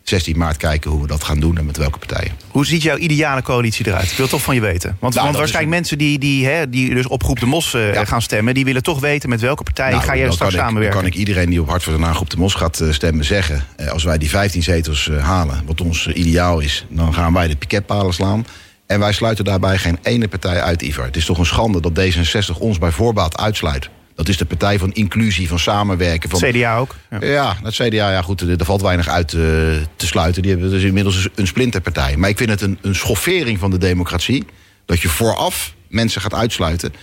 16 0.10 0.38
maart 0.38 0.58
kijken 0.58 0.92
hoe 0.92 1.02
we 1.02 1.08
dat 1.08 1.24
gaan 1.24 1.40
doen 1.40 1.58
en 1.58 1.66
met 1.66 1.78
welke 1.78 1.98
partijen. 1.98 2.32
Hoe 2.48 2.66
ziet 2.66 2.82
jouw 2.82 2.98
ideale 2.98 3.42
coalitie 3.42 3.88
eruit? 3.88 4.12
Ik 4.12 4.18
wil 4.18 4.28
toch 4.28 4.42
van 4.42 4.56
je 4.56 4.62
weten. 4.62 4.98
Want, 5.00 5.14
Nou, 5.14 5.26
want 5.26 5.38
waarschijnlijk 5.38 5.76
mensen 5.76 5.98
die, 5.98 6.20
die, 6.20 6.46
hè, 6.46 6.70
die 6.70 6.94
dus 6.94 7.08
op 7.08 7.24
Groep 7.24 7.40
de 7.40 7.46
Mos 7.46 7.74
eh, 7.74 7.94
Ja. 7.94 8.06
gaan 8.06 8.22
stemmen... 8.22 8.54
die 8.54 8.66
willen 8.66 8.84
toch 8.84 9.00
weten 9.00 9.30
met 9.30 9.42
welke 9.42 9.64
partij 9.64 9.92
Nou, 9.92 10.04
ga 10.04 10.16
jij 10.18 10.32
straks 10.32 10.54
ik, 10.54 10.60
samenwerken. 10.60 10.94
Dan 10.94 11.04
kan 11.04 11.12
ik 11.14 11.18
iedereen 11.20 11.50
die 11.50 11.62
op 11.62 11.70
Hart 11.70 11.84
voor 11.84 12.00
Haag 12.00 12.20
op 12.22 12.30
de 12.30 12.38
Mos 12.38 12.54
gaat 12.54 12.80
eh, 12.80 12.92
stemmen 12.92 13.26
zeggen... 13.26 13.66
eh, 13.76 13.88
als 13.88 14.04
wij 14.04 14.18
die 14.18 14.30
15 14.30 14.64
zetels 14.64 15.10
halen, 15.20 15.62
wat 15.66 15.82
ons 15.82 16.08
ideaal 16.08 16.60
is... 16.60 16.86
dan 16.90 17.14
gaan 17.14 17.34
wij 17.34 17.48
de 17.48 17.56
piketpalen 17.56 18.14
slaan. 18.14 18.46
En 18.88 19.00
wij 19.00 19.14
sluiten 19.14 19.46
daarbij 19.46 19.78
geen 19.78 19.98
ene 20.04 20.28
partij 20.28 20.62
uit, 20.62 20.82
Ivar. 20.82 21.06
Het 21.06 21.16
is 21.16 21.26
toch 21.26 21.38
een 21.38 21.46
schande 21.46 21.82
dat 21.82 22.00
D66 22.00 22.58
ons 22.60 22.78
bij 22.78 22.92
voorbaat 22.92 23.38
uitsluit. 23.38 23.90
Dat 24.16 24.28
is 24.28 24.38
de 24.38 24.46
partij 24.46 24.80
van 24.80 24.94
inclusie, 24.94 25.48
van 25.48 25.60
samenwerken. 25.60 26.30
Van, 26.30 26.40
CDA 26.40 26.78
ook. 26.78 26.96
Ja. 27.10 27.20
ja, 27.22 27.58
het 27.64 27.74
CDA, 27.74 28.12
ja 28.12 28.22
goed, 28.22 28.42
er, 28.42 28.60
er 28.60 28.66
valt 28.66 28.82
weinig 28.82 29.08
uit 29.08 29.34
eh, 29.34 29.40
te 29.96 30.06
sluiten. 30.06 30.42
Die 30.42 30.52
hebben 30.52 30.70
dus 30.70 30.84
inmiddels 30.84 31.30
een 31.36 31.48
splinterpartij. 31.48 32.18
Maar 32.18 32.30
ik 32.30 32.38
vind 32.38 32.50
het 32.50 32.62
een, 32.62 32.78
een 32.82 32.96
schoffering 32.96 33.60
van 33.60 33.72
de 33.72 33.78
democratie... 33.78 34.46
dat 34.86 35.02
je 35.02 35.08
vooraf 35.08 35.74
mensen 35.88 36.22
gaat 36.22 36.34
uitsluiten. 36.34 36.94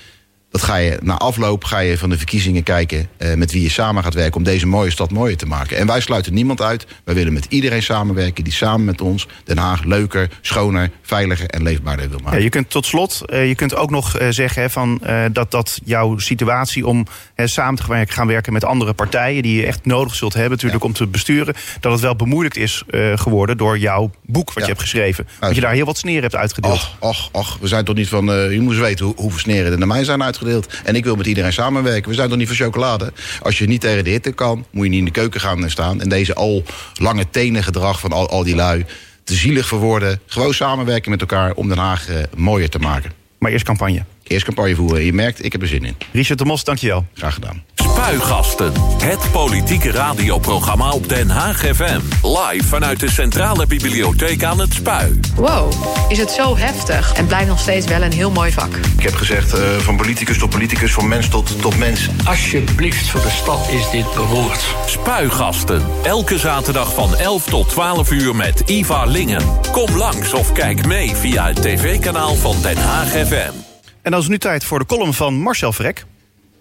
Dat 0.52 0.62
ga 0.62 0.76
je 0.76 0.98
na 1.02 1.16
afloop 1.16 1.64
ga 1.64 1.78
je 1.78 1.98
van 1.98 2.08
de 2.10 2.16
verkiezingen 2.16 2.62
kijken... 2.62 3.08
eh, 3.16 3.34
met 3.34 3.52
wie 3.52 3.62
je 3.62 3.68
samen 3.70 4.02
gaat 4.02 4.14
werken 4.14 4.36
om 4.36 4.42
deze 4.42 4.66
mooie 4.66 4.90
stad 4.90 5.10
mooier 5.10 5.36
te 5.36 5.46
maken. 5.46 5.76
En 5.76 5.86
wij 5.86 6.00
sluiten 6.00 6.34
niemand 6.34 6.60
uit. 6.62 6.86
Wij 7.04 7.14
willen 7.14 7.32
met 7.32 7.46
iedereen 7.48 7.82
samenwerken 7.82 8.44
die 8.44 8.52
samen 8.52 8.84
met 8.84 9.00
ons... 9.00 9.26
Den 9.44 9.58
Haag 9.58 9.84
leuker, 9.84 10.28
schoner, 10.40 10.90
veiliger 11.02 11.46
en 11.48 11.62
leefbaarder 11.62 12.08
wil 12.08 12.18
maken. 12.22 12.38
Ja, 12.38 12.44
je 12.44 12.50
kunt 12.50 12.70
tot 12.70 12.86
slot, 12.86 13.22
eh, 13.26 13.48
je 13.48 13.54
kunt 13.54 13.74
ook 13.76 13.90
nog 13.90 14.18
eh, 14.18 14.26
zeggen 14.30 14.62
hè, 14.62 14.70
van, 14.70 15.00
dat, 15.32 15.50
dat 15.50 15.80
jouw 15.84 16.18
situatie 16.18 16.86
om 16.86 17.06
samen 17.36 17.76
te 17.76 18.04
gaan 18.06 18.26
werken 18.26 18.52
met 18.52 18.64
andere 18.64 18.92
partijen 18.92 19.42
die 19.42 19.56
je 19.56 19.66
echt 19.66 19.84
nodig 19.86 20.14
zult 20.14 20.32
hebben 20.32 20.50
natuurlijk 20.52 20.84
om 20.84 20.92
te 20.92 21.06
besturen, 21.06 21.54
dat 21.80 21.92
het 21.92 22.00
wel 22.00 22.16
bemoeilijkt 22.16 22.56
is 22.56 22.82
geworden 23.14 23.56
door 23.56 23.78
jouw 23.78 24.10
boek 24.26 24.46
wat 24.46 24.54
Ja. 24.54 24.60
je 24.62 24.68
hebt 24.68 24.80
geschreven. 24.80 25.28
Dat 25.40 25.54
je 25.54 25.60
daar 25.60 25.72
heel 25.72 25.84
wat 25.84 25.98
sneren 25.98 26.22
hebt 26.22 26.36
uitgedeeld. 26.36 26.72
Och, 26.74 26.96
och, 26.98 27.28
och, 27.32 27.56
we 27.60 27.68
zijn 27.68 27.84
toch 27.84 27.94
niet 27.94 28.08
van... 28.08 28.24
je 28.26 28.58
moet 28.60 28.72
eens 28.72 28.80
weten 28.80 29.04
hoe, 29.04 29.14
hoeveel 29.16 29.38
sneren 29.38 29.72
er 29.72 29.78
naar 29.78 29.86
mij 29.86 30.04
zijn 30.04 30.22
uitgedeeld. 30.22 30.40
En 30.84 30.94
ik 30.94 31.04
wil 31.04 31.16
met 31.16 31.26
iedereen 31.26 31.52
samenwerken. 31.52 32.08
We 32.08 32.14
zijn 32.14 32.28
toch 32.28 32.38
niet 32.38 32.46
van 32.46 32.56
chocolade? 32.56 33.12
Als 33.42 33.58
je 33.58 33.66
niet 33.66 33.80
tegen 33.80 34.04
de 34.04 34.10
hitte 34.10 34.32
kan, 34.32 34.66
moet 34.70 34.84
je 34.84 34.90
niet 34.90 34.98
in 34.98 35.04
de 35.04 35.10
keuken 35.10 35.40
gaan 35.40 35.70
staan. 35.70 36.00
En 36.00 36.08
deze 36.08 36.34
al 36.34 36.64
lange 36.94 37.30
tenen 37.30 37.62
gedrag 37.62 38.00
van 38.00 38.12
al, 38.12 38.28
al 38.28 38.44
die 38.44 38.54
lui... 38.54 38.84
te 39.24 39.34
zielig 39.34 39.66
verwoorden. 39.66 40.20
Gewoon 40.26 40.54
samenwerken 40.54 41.10
met 41.10 41.20
elkaar 41.20 41.52
om 41.54 41.68
Den 41.68 41.78
Haag 41.78 42.08
eh, 42.08 42.16
mooier 42.36 42.68
te 42.68 42.78
maken. 42.78 43.12
Maar 43.38 43.50
eerst 43.50 43.64
campagne. 43.64 44.04
Eerst 44.32 44.44
campagne 44.44 44.74
voeren. 44.74 45.04
Je 45.04 45.12
merkt, 45.12 45.44
ik 45.44 45.52
heb 45.52 45.62
er 45.62 45.68
zin 45.68 45.84
in. 45.84 45.96
Richard 46.12 46.38
de 46.38 46.44
Mos, 46.44 46.64
dankjewel. 46.64 47.04
Graag 47.14 47.34
gedaan. 47.34 47.62
Spuigasten. 47.74 48.72
Het 49.02 49.30
politieke 49.32 49.90
radioprogramma 49.90 50.90
op 50.90 51.08
Den 51.08 51.30
Haag 51.30 51.58
FM. 51.58 52.00
Live 52.22 52.66
vanuit 52.66 53.00
de 53.00 53.10
Centrale 53.10 53.66
Bibliotheek 53.66 54.44
aan 54.44 54.58
het 54.58 54.72
Spui. 54.72 55.20
Wow, 55.36 55.72
is 56.08 56.18
het 56.18 56.30
zo 56.30 56.56
heftig 56.56 57.12
en 57.14 57.26
blijft 57.26 57.48
nog 57.48 57.58
steeds 57.58 57.86
wel 57.86 58.02
een 58.02 58.12
heel 58.12 58.30
mooi 58.30 58.52
vak. 58.52 58.76
Ik 58.96 59.02
heb 59.02 59.14
gezegd 59.14 59.52
eh, 59.52 59.76
van 59.78 59.96
politicus 59.96 60.38
tot 60.38 60.50
politicus, 60.50 60.92
van 60.92 61.08
mens 61.08 61.28
tot, 61.28 61.60
tot 61.60 61.78
mens. 61.78 62.08
Alsjeblieft, 62.24 63.08
voor 63.08 63.22
de 63.22 63.30
stad 63.30 63.68
is 63.70 63.90
dit 63.90 64.14
beroerd. 64.14 64.64
Spuigasten. 64.86 65.82
Elke 66.02 66.38
zaterdag 66.38 66.94
van 66.94 67.16
11 67.16 67.44
tot 67.44 67.68
12 67.68 68.10
uur 68.10 68.36
met 68.36 68.60
Iva 68.60 69.04
Lingen. 69.04 69.42
Kom 69.72 69.96
langs 69.96 70.32
of 70.32 70.52
kijk 70.52 70.86
mee 70.86 71.16
via 71.16 71.46
het 71.46 71.62
tv-kanaal 71.62 72.34
van 72.34 72.56
Den 72.62 72.76
Haag 72.76 73.08
FM. 73.08 73.71
En 74.02 74.10
dan 74.10 74.20
is 74.20 74.28
nu 74.28 74.38
tijd 74.38 74.64
voor 74.64 74.78
de 74.78 74.86
column 74.86 75.14
van 75.14 75.34
Marcel 75.34 75.72
Vrek. 75.72 76.04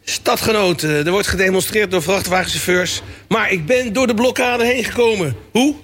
Stadgenoten, 0.04 1.06
er 1.06 1.12
wordt 1.12 1.28
gedemonstreerd 1.28 1.92
door 1.92 2.02
vrachtwagenchauffeurs. 2.02 3.02
Maar 3.28 3.52
ik 3.52 3.66
ben 3.66 3.94
door 3.94 4.08
de 4.08 4.14
blokkade 4.14 4.66
heen 4.66 4.84
gekomen. 4.84 5.36
Hoe? 5.52 5.76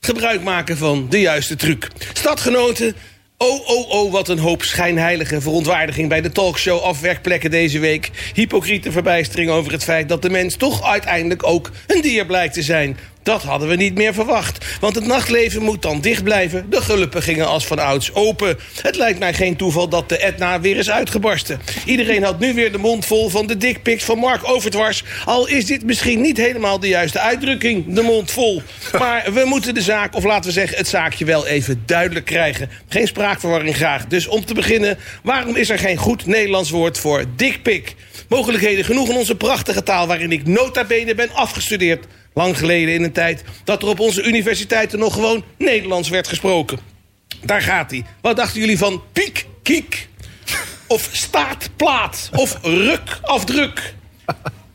Gebruik 0.00 0.42
maken 0.42 0.76
van 0.76 1.06
de 1.10 1.20
juiste 1.20 1.56
truc. 1.56 1.88
Stadgenoten, 2.12 2.96
oh 3.36 3.68
oh 3.68 3.90
oh, 3.90 4.12
wat 4.12 4.28
een 4.28 4.38
hoop 4.38 4.62
schijnheilige 4.62 5.40
verontwaardiging... 5.40 6.08
bij 6.08 6.20
de 6.20 6.32
talkshow 6.32 6.80
Afwerkplekken 6.80 7.50
deze 7.50 7.78
week. 7.78 8.10
Hypocriete 8.34 8.92
verbijstering 8.92 9.50
over 9.50 9.72
het 9.72 9.84
feit 9.84 10.08
dat 10.08 10.22
de 10.22 10.30
mens 10.30 10.56
toch 10.56 10.82
uiteindelijk 10.82 11.46
ook 11.46 11.70
een 11.86 12.02
dier 12.02 12.26
blijkt 12.26 12.54
te 12.54 12.62
zijn. 12.62 12.96
Dat 13.26 13.42
hadden 13.42 13.68
we 13.68 13.76
niet 13.76 13.94
meer 13.94 14.14
verwacht. 14.14 14.78
Want 14.80 14.94
het 14.94 15.06
nachtleven 15.06 15.62
moet 15.62 15.82
dan 15.82 16.00
dicht 16.00 16.24
blijven. 16.24 16.66
De 16.70 16.80
gulpen 16.80 17.22
gingen 17.22 17.46
als 17.46 17.66
van 17.66 17.78
ouds 17.78 18.14
open. 18.14 18.58
Het 18.82 18.96
lijkt 18.96 19.18
mij 19.18 19.34
geen 19.34 19.56
toeval 19.56 19.88
dat 19.88 20.08
de 20.08 20.18
Etna 20.18 20.60
weer 20.60 20.76
is 20.76 20.90
uitgebarsten. 20.90 21.60
Iedereen 21.84 22.22
had 22.22 22.38
nu 22.38 22.54
weer 22.54 22.72
de 22.72 22.78
mond 22.78 23.06
vol 23.06 23.28
van 23.28 23.46
de 23.46 23.56
dickpics 23.56 24.04
van 24.04 24.18
Mark 24.18 24.48
Overdwars. 24.48 25.02
Al 25.24 25.46
is 25.46 25.66
dit 25.66 25.84
misschien 25.84 26.20
niet 26.20 26.36
helemaal 26.36 26.80
de 26.80 26.88
juiste 26.88 27.20
uitdrukking, 27.20 27.94
de 27.94 28.02
mond 28.02 28.30
vol. 28.30 28.62
Maar 28.98 29.32
we 29.32 29.42
moeten 29.44 29.74
de 29.74 29.82
zaak, 29.82 30.14
of 30.14 30.24
laten 30.24 30.44
we 30.44 30.52
zeggen 30.52 30.76
het 30.76 30.88
zaakje 30.88 31.24
wel 31.24 31.46
even 31.46 31.82
duidelijk 31.86 32.26
krijgen. 32.26 32.70
Geen 32.88 33.06
spraakverwarring 33.06 33.76
graag. 33.76 34.06
Dus 34.06 34.26
om 34.26 34.44
te 34.44 34.54
beginnen, 34.54 34.98
waarom 35.22 35.56
is 35.56 35.70
er 35.70 35.78
geen 35.78 35.96
goed 35.96 36.26
Nederlands 36.26 36.70
woord 36.70 36.98
voor 36.98 37.24
dickpic? 37.36 37.94
Mogelijkheden 38.28 38.84
genoeg 38.84 39.08
in 39.08 39.16
onze 39.16 39.36
prachtige 39.36 39.82
taal 39.82 40.06
waarin 40.06 40.32
ik 40.32 40.46
nota 40.46 40.84
bene 40.84 41.14
ben 41.14 41.30
afgestudeerd. 41.32 42.04
Lang 42.36 42.58
geleden 42.58 42.94
in 42.94 43.02
een 43.02 43.12
tijd 43.12 43.44
dat 43.64 43.82
er 43.82 43.88
op 43.88 44.00
onze 44.00 44.22
universiteiten 44.22 44.98
nog 44.98 45.14
gewoon 45.14 45.44
Nederlands 45.58 46.08
werd 46.08 46.28
gesproken. 46.28 46.78
Daar 47.42 47.62
gaat 47.62 47.90
hij. 47.90 48.04
Wat 48.20 48.36
dachten 48.36 48.60
jullie 48.60 48.78
van 48.78 49.02
piek, 49.12 49.46
kiek? 49.62 50.08
Of 50.86 51.08
staatplaat? 51.12 52.30
Of 52.32 52.58
ruk, 52.62 53.18
afdruk? 53.22 53.94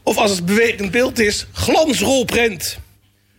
Of 0.04 0.18
als 0.18 0.32
het 0.32 0.46
bewegend 0.46 0.92
beeld 0.92 1.20
is, 1.20 1.48
glansrolprent? 1.52 2.80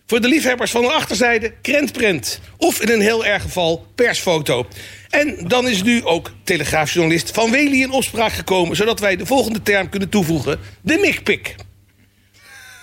Voor 0.07 0.21
de 0.21 0.29
liefhebbers 0.29 0.71
van 0.71 0.83
de 0.83 0.93
achterzijde 0.93 1.53
krentprent. 1.63 2.41
Of 2.57 2.81
in 2.81 2.89
een 2.89 3.01
heel 3.01 3.25
erg 3.25 3.43
geval 3.43 3.87
persfoto. 3.95 4.67
En 5.11 5.49
dan 5.49 5.69
is 5.69 5.83
nu 5.83 6.05
ook 6.05 6.33
telegraafjournalist 6.45 7.31
Van 7.31 7.51
Wely 7.51 7.83
in 7.83 7.91
opspraak 7.91 8.33
gekomen... 8.33 8.77
zodat 8.77 9.01
wij 9.01 9.17
de 9.17 9.27
volgende 9.27 9.63
term 9.63 9.89
kunnen 9.89 10.09
toevoegen. 10.09 10.59
De 10.81 10.99
mikpik 10.99 11.55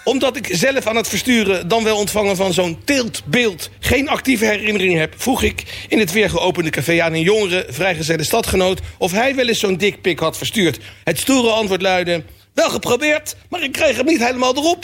omdat 0.10 0.36
ik 0.36 0.50
zelf 0.52 0.86
aan 0.88 0.96
het 0.96 1.08
versturen 1.08 1.68
dan 1.68 1.84
wel 1.84 1.98
ontvangen 1.98 2.36
van 2.36 2.54
zo'n 2.54 2.78
teeltbeeld 2.84 3.70
geen 3.80 4.10
actieve 4.10 4.46
herinnering 4.46 4.98
heb, 4.98 5.14
vroeg 5.18 5.44
ik 5.44 5.86
in 5.88 6.00
het 6.00 6.12
weer 6.12 6.30
geopende 6.30 6.70
café 6.70 7.02
aan 7.02 7.14
een 7.14 7.22
jongere 7.22 7.66
vrijgezelle 7.70 8.24
stadgenoot 8.24 8.80
of 8.98 9.12
hij 9.12 9.36
wel 9.36 9.48
eens 9.48 9.60
zo'n 9.60 9.78
dikpik 9.78 10.20
had 10.20 10.38
verstuurd. 10.38 10.80
Het 11.04 11.20
stoere 11.20 11.50
antwoord 11.50 11.82
luidde: 11.82 12.24
Wel 12.54 12.70
geprobeerd, 12.70 13.36
maar 13.50 13.64
ik 13.64 13.72
kreeg 13.72 13.96
hem 13.96 14.06
niet 14.06 14.26
helemaal 14.26 14.56
erop. 14.56 14.84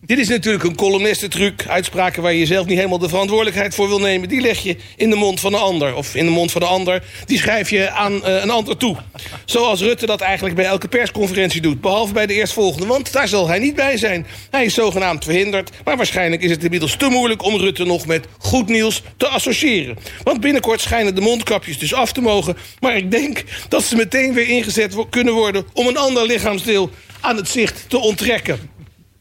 Dit 0.00 0.18
is 0.18 0.28
natuurlijk 0.28 0.64
een 0.64 0.74
columnistentruc. 0.74 1.66
Uitspraken 1.68 2.22
waar 2.22 2.32
je 2.32 2.46
zelf 2.46 2.66
niet 2.66 2.76
helemaal 2.76 2.98
de 2.98 3.08
verantwoordelijkheid 3.08 3.74
voor 3.74 3.88
wil 3.88 3.98
nemen... 3.98 4.28
die 4.28 4.40
leg 4.40 4.58
je 4.58 4.76
in 4.96 5.10
de 5.10 5.16
mond 5.16 5.40
van 5.40 5.54
een 5.54 5.60
ander. 5.60 5.94
Of 5.94 6.14
in 6.14 6.24
de 6.24 6.30
mond 6.30 6.52
van 6.52 6.60
de 6.60 6.66
ander, 6.66 7.02
die 7.26 7.38
schrijf 7.38 7.70
je 7.70 7.90
aan 7.90 8.12
uh, 8.12 8.20
een 8.42 8.50
ander 8.50 8.76
toe. 8.76 8.96
Zoals 9.44 9.80
Rutte 9.80 10.06
dat 10.06 10.20
eigenlijk 10.20 10.56
bij 10.56 10.64
elke 10.64 10.88
persconferentie 10.88 11.60
doet. 11.60 11.80
Behalve 11.80 12.12
bij 12.12 12.26
de 12.26 12.34
eerstvolgende, 12.34 12.86
want 12.86 13.12
daar 13.12 13.28
zal 13.28 13.48
hij 13.48 13.58
niet 13.58 13.74
bij 13.74 13.96
zijn. 13.96 14.26
Hij 14.50 14.64
is 14.64 14.74
zogenaamd 14.74 15.24
verhinderd. 15.24 15.70
Maar 15.84 15.96
waarschijnlijk 15.96 16.42
is 16.42 16.50
het 16.50 16.64
inmiddels 16.64 16.96
te 16.96 17.08
moeilijk 17.08 17.42
om 17.42 17.56
Rutte 17.56 17.84
nog 17.84 18.06
met 18.06 18.26
goed 18.38 18.68
nieuws 18.68 19.02
te 19.16 19.26
associëren. 19.26 19.98
Want 20.22 20.40
binnenkort 20.40 20.80
schijnen 20.80 21.14
de 21.14 21.20
mondkapjes 21.20 21.78
dus 21.78 21.94
af 21.94 22.12
te 22.12 22.20
mogen. 22.20 22.56
Maar 22.80 22.96
ik 22.96 23.10
denk 23.10 23.44
dat 23.68 23.84
ze 23.84 23.96
meteen 23.96 24.32
weer 24.32 24.48
ingezet 24.48 24.94
kunnen 25.10 25.34
worden... 25.34 25.66
om 25.72 25.86
een 25.86 25.96
ander 25.96 26.26
lichaamsdeel 26.26 26.90
aan 27.20 27.36
het 27.36 27.48
zicht 27.48 27.84
te 27.88 27.98
onttrekken. 27.98 28.74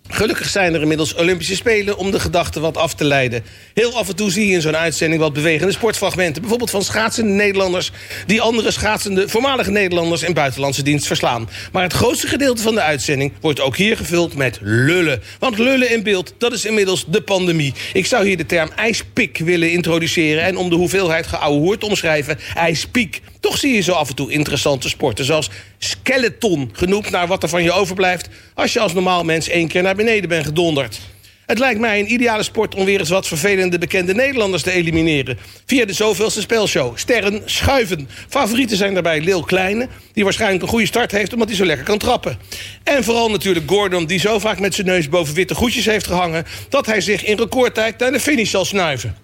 Gelukkig 0.07 0.49
zijn 0.49 0.73
er 0.73 0.81
inmiddels 0.81 1.15
Olympische 1.15 1.55
Spelen 1.55 1.97
om 1.97 2.11
de 2.11 2.19
gedachten 2.19 2.61
wat 2.61 2.77
af 2.77 2.93
te 2.93 3.03
leiden. 3.03 3.43
Heel 3.73 3.97
af 3.97 4.07
en 4.07 4.15
toe 4.15 4.31
zie 4.31 4.47
je 4.47 4.53
in 4.53 4.61
zo'n 4.61 4.77
uitzending 4.77 5.21
wat 5.21 5.33
bewegende 5.33 5.73
sportfragmenten. 5.73 6.41
Bijvoorbeeld 6.41 6.69
van 6.69 6.83
schaatsende 6.83 7.31
Nederlanders 7.31 7.91
die 8.25 8.41
andere 8.41 8.71
schaatsende 8.71 9.29
voormalige 9.29 9.71
Nederlanders 9.71 10.23
in 10.23 10.33
buitenlandse 10.33 10.83
dienst 10.83 11.07
verslaan. 11.07 11.49
Maar 11.71 11.83
het 11.83 11.93
grootste 11.93 12.27
gedeelte 12.27 12.61
van 12.61 12.73
de 12.75 12.81
uitzending 12.81 13.31
wordt 13.41 13.61
ook 13.61 13.75
hier 13.77 13.97
gevuld 13.97 14.35
met 14.35 14.59
lullen. 14.61 15.21
Want 15.39 15.57
lullen 15.57 15.91
in 15.91 16.03
beeld, 16.03 16.33
dat 16.37 16.53
is 16.53 16.65
inmiddels 16.65 17.05
de 17.07 17.21
pandemie. 17.21 17.73
Ik 17.93 18.05
zou 18.05 18.25
hier 18.25 18.37
de 18.37 18.45
term 18.45 18.69
ijspik 18.75 19.37
willen 19.37 19.71
introduceren 19.71 20.43
en 20.43 20.57
om 20.57 20.69
de 20.69 20.75
hoeveelheid 20.75 21.27
geouwe 21.27 21.59
hoort 21.59 21.83
omschrijven 21.83 22.39
ijspiek. 22.53 23.21
Toch 23.45 23.57
zie 23.57 23.73
je 23.73 23.81
zo 23.81 23.91
af 23.91 24.09
en 24.09 24.15
toe 24.15 24.31
interessante 24.31 24.89
sporten, 24.89 25.25
zoals 25.25 25.49
skeleton, 25.77 26.69
genoemd 26.73 27.09
naar 27.09 27.27
wat 27.27 27.43
er 27.43 27.49
van 27.49 27.63
je 27.63 27.71
overblijft 27.71 28.29
als 28.53 28.73
je 28.73 28.79
als 28.79 28.93
normaal 28.93 29.23
mens 29.23 29.49
één 29.49 29.67
keer 29.67 29.81
naar 29.81 29.95
beneden 29.95 30.29
bent 30.29 30.45
gedonderd. 30.45 30.99
Het 31.45 31.59
lijkt 31.59 31.79
mij 31.79 31.99
een 31.99 32.11
ideale 32.11 32.43
sport 32.43 32.75
om 32.75 32.85
weer 32.85 32.99
eens 32.99 33.09
wat 33.09 33.27
vervelende 33.27 33.77
bekende 33.77 34.13
Nederlanders 34.13 34.63
te 34.63 34.71
elimineren. 34.71 35.37
Via 35.65 35.85
de 35.85 35.93
zoveelste 35.93 36.41
spelshow. 36.41 36.97
Sterren 36.97 37.41
schuiven. 37.45 38.09
Favorieten 38.29 38.77
zijn 38.77 38.93
daarbij 38.93 39.21
Lil 39.21 39.43
Kleine, 39.43 39.87
die 40.13 40.23
waarschijnlijk 40.23 40.61
een 40.61 40.69
goede 40.69 40.85
start 40.85 41.11
heeft 41.11 41.33
omdat 41.33 41.47
hij 41.47 41.57
zo 41.57 41.65
lekker 41.65 41.85
kan 41.85 41.97
trappen. 41.97 42.37
En 42.83 43.03
vooral 43.03 43.29
natuurlijk 43.29 43.69
Gordon, 43.69 44.05
die 44.05 44.19
zo 44.19 44.39
vaak 44.39 44.59
met 44.59 44.73
zijn 44.73 44.87
neus 44.87 45.09
boven 45.09 45.33
witte 45.33 45.55
goedjes 45.55 45.85
heeft 45.85 46.07
gehangen 46.07 46.45
dat 46.69 46.85
hij 46.85 47.01
zich 47.01 47.25
in 47.25 47.37
recordtijd 47.37 47.99
naar 47.99 48.11
de 48.11 48.19
finish 48.19 48.49
zal 48.49 48.65
snuiven. 48.65 49.17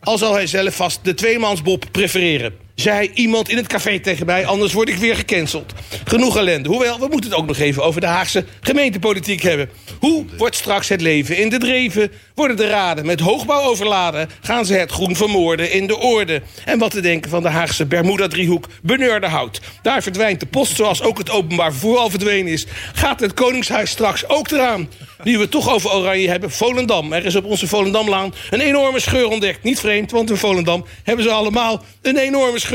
Al 0.00 0.18
zal 0.18 0.32
hij 0.32 0.46
zelf 0.46 0.76
vast 0.76 1.00
de 1.02 1.14
tweemansbob 1.14 1.84
prefereren 1.92 2.67
zei 2.80 3.10
iemand 3.14 3.48
in 3.48 3.56
het 3.56 3.66
café 3.66 4.00
tegen 4.00 4.26
mij, 4.26 4.46
anders 4.46 4.72
word 4.72 4.88
ik 4.88 4.96
weer 4.96 5.16
gecanceld. 5.16 5.72
Genoeg 6.04 6.36
ellende. 6.36 6.68
Hoewel, 6.68 6.98
we 6.98 7.06
moeten 7.10 7.30
het 7.30 7.38
ook 7.38 7.46
nog 7.46 7.58
even 7.58 7.84
over 7.84 8.00
de 8.00 8.06
Haagse 8.06 8.44
gemeentepolitiek 8.60 9.42
hebben. 9.42 9.70
Hoe 10.00 10.24
wordt 10.36 10.56
straks 10.56 10.88
het 10.88 11.00
leven 11.00 11.36
in 11.36 11.48
de 11.48 11.58
dreven? 11.58 12.12
Worden 12.34 12.56
de 12.56 12.66
raden 12.66 13.06
met 13.06 13.20
hoogbouw 13.20 13.62
overladen? 13.62 14.30
Gaan 14.40 14.64
ze 14.64 14.74
het 14.74 14.90
groen 14.90 15.16
vermoorden 15.16 15.72
in 15.72 15.86
de 15.86 15.98
orde? 15.98 16.42
En 16.64 16.78
wat 16.78 16.90
te 16.90 17.00
denken 17.00 17.30
van 17.30 17.42
de 17.42 17.48
Haagse 17.48 17.86
Bermuda-driehoek 17.86 18.66
beneurde 18.82 19.26
hout? 19.26 19.60
Daar 19.82 20.02
verdwijnt 20.02 20.40
de 20.40 20.46
post 20.46 20.76
zoals 20.76 21.02
ook 21.02 21.18
het 21.18 21.30
openbaar 21.30 21.70
vervoer 21.70 21.98
al 21.98 22.10
verdwenen 22.10 22.52
is. 22.52 22.66
Gaat 22.94 23.20
het 23.20 23.34
Koningshuis 23.34 23.90
straks 23.90 24.28
ook 24.28 24.50
eraan? 24.50 24.88
Nu 25.22 25.34
we 25.34 25.40
het 25.40 25.50
toch 25.50 25.70
over 25.70 25.92
Oranje 25.92 26.28
hebben, 26.28 26.50
Volendam. 26.50 27.12
Er 27.12 27.24
is 27.24 27.36
op 27.36 27.44
onze 27.44 27.66
Volendamlaan 27.66 28.34
een 28.50 28.60
enorme 28.60 29.00
scheur 29.00 29.28
ontdekt. 29.28 29.62
Niet 29.62 29.80
vreemd, 29.80 30.10
want 30.10 30.30
in 30.30 30.36
Volendam 30.36 30.84
hebben 31.04 31.24
ze 31.24 31.30
allemaal 31.30 31.84
een 32.02 32.16
enorme 32.16 32.58
scheur. 32.58 32.67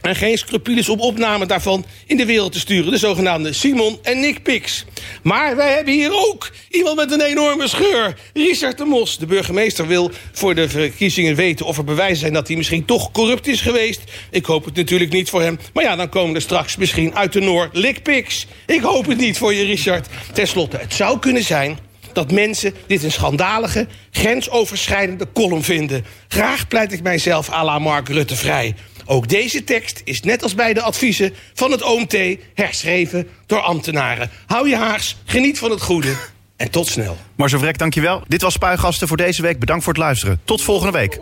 En 0.00 0.16
geen 0.16 0.38
scrupules 0.38 0.88
om 0.88 1.00
opname 1.00 1.46
daarvan 1.46 1.84
in 2.06 2.16
de 2.16 2.24
wereld 2.24 2.52
te 2.52 2.58
sturen. 2.58 2.90
De 2.90 2.98
zogenaamde 2.98 3.52
Simon 3.52 3.98
en 4.02 4.20
Nick 4.20 4.42
Pix. 4.42 4.84
Maar 5.22 5.56
wij 5.56 5.72
hebben 5.72 5.94
hier 5.94 6.12
ook 6.12 6.50
iemand 6.70 6.96
met 6.96 7.12
een 7.12 7.20
enorme 7.20 7.68
scheur. 7.68 8.16
Richard 8.34 8.78
de 8.78 8.84
Mos. 8.84 9.18
De 9.18 9.26
burgemeester 9.26 9.86
wil 9.86 10.10
voor 10.32 10.54
de 10.54 10.68
verkiezingen 10.68 11.34
weten 11.34 11.66
of 11.66 11.78
er 11.78 11.84
bewijzen 11.84 12.16
zijn 12.16 12.32
dat 12.32 12.48
hij 12.48 12.56
misschien 12.56 12.84
toch 12.84 13.10
corrupt 13.10 13.46
is 13.46 13.60
geweest. 13.60 14.00
Ik 14.30 14.44
hoop 14.44 14.64
het 14.64 14.74
natuurlijk 14.74 15.12
niet 15.12 15.30
voor 15.30 15.42
hem. 15.42 15.58
Maar 15.72 15.84
ja, 15.84 15.96
dan 15.96 16.08
komen 16.08 16.34
er 16.34 16.42
straks 16.42 16.76
misschien 16.76 17.14
uit 17.14 17.32
de 17.32 17.40
Noor 17.40 17.70
Pix. 18.02 18.46
Ik 18.66 18.80
hoop 18.80 19.06
het 19.06 19.18
niet 19.18 19.38
voor 19.38 19.54
je, 19.54 19.64
Richard. 19.64 20.08
Ten 20.32 20.48
slotte, 20.48 20.76
het 20.76 20.94
zou 20.94 21.18
kunnen 21.18 21.44
zijn 21.44 21.78
dat 22.12 22.32
mensen 22.32 22.74
dit 22.86 23.02
een 23.02 23.12
schandalige, 23.12 23.86
grensoverschrijdende 24.10 25.26
column 25.34 25.62
vinden. 25.62 26.04
Graag 26.28 26.68
pleit 26.68 26.92
ik 26.92 27.02
mijzelf 27.02 27.50
à 27.50 27.64
la 27.64 27.78
Mark 27.78 28.08
Rutte 28.08 28.36
vrij. 28.36 28.74
Ook 29.10 29.28
deze 29.28 29.64
tekst 29.64 30.00
is 30.04 30.20
net 30.20 30.42
als 30.42 30.54
bij 30.54 30.74
de 30.74 30.82
adviezen 30.82 31.34
van 31.54 31.70
het 31.70 31.82
OMT 31.82 32.16
herschreven 32.54 33.28
door 33.46 33.60
ambtenaren. 33.60 34.30
Hou 34.46 34.68
je 34.68 34.76
haars, 34.76 35.16
geniet 35.24 35.58
van 35.58 35.70
het 35.70 35.82
goede 35.82 36.14
en 36.56 36.70
tot 36.70 36.86
snel. 36.86 37.16
Marcel 37.34 37.58
Vrek, 37.58 37.78
dankjewel. 37.78 38.22
Dit 38.28 38.42
was 38.42 38.52
Spuigasten 38.52 39.08
voor 39.08 39.16
deze 39.16 39.42
week. 39.42 39.58
Bedankt 39.58 39.84
voor 39.84 39.92
het 39.92 40.02
luisteren. 40.02 40.40
Tot 40.44 40.62
volgende 40.62 40.92
week. 40.92 41.18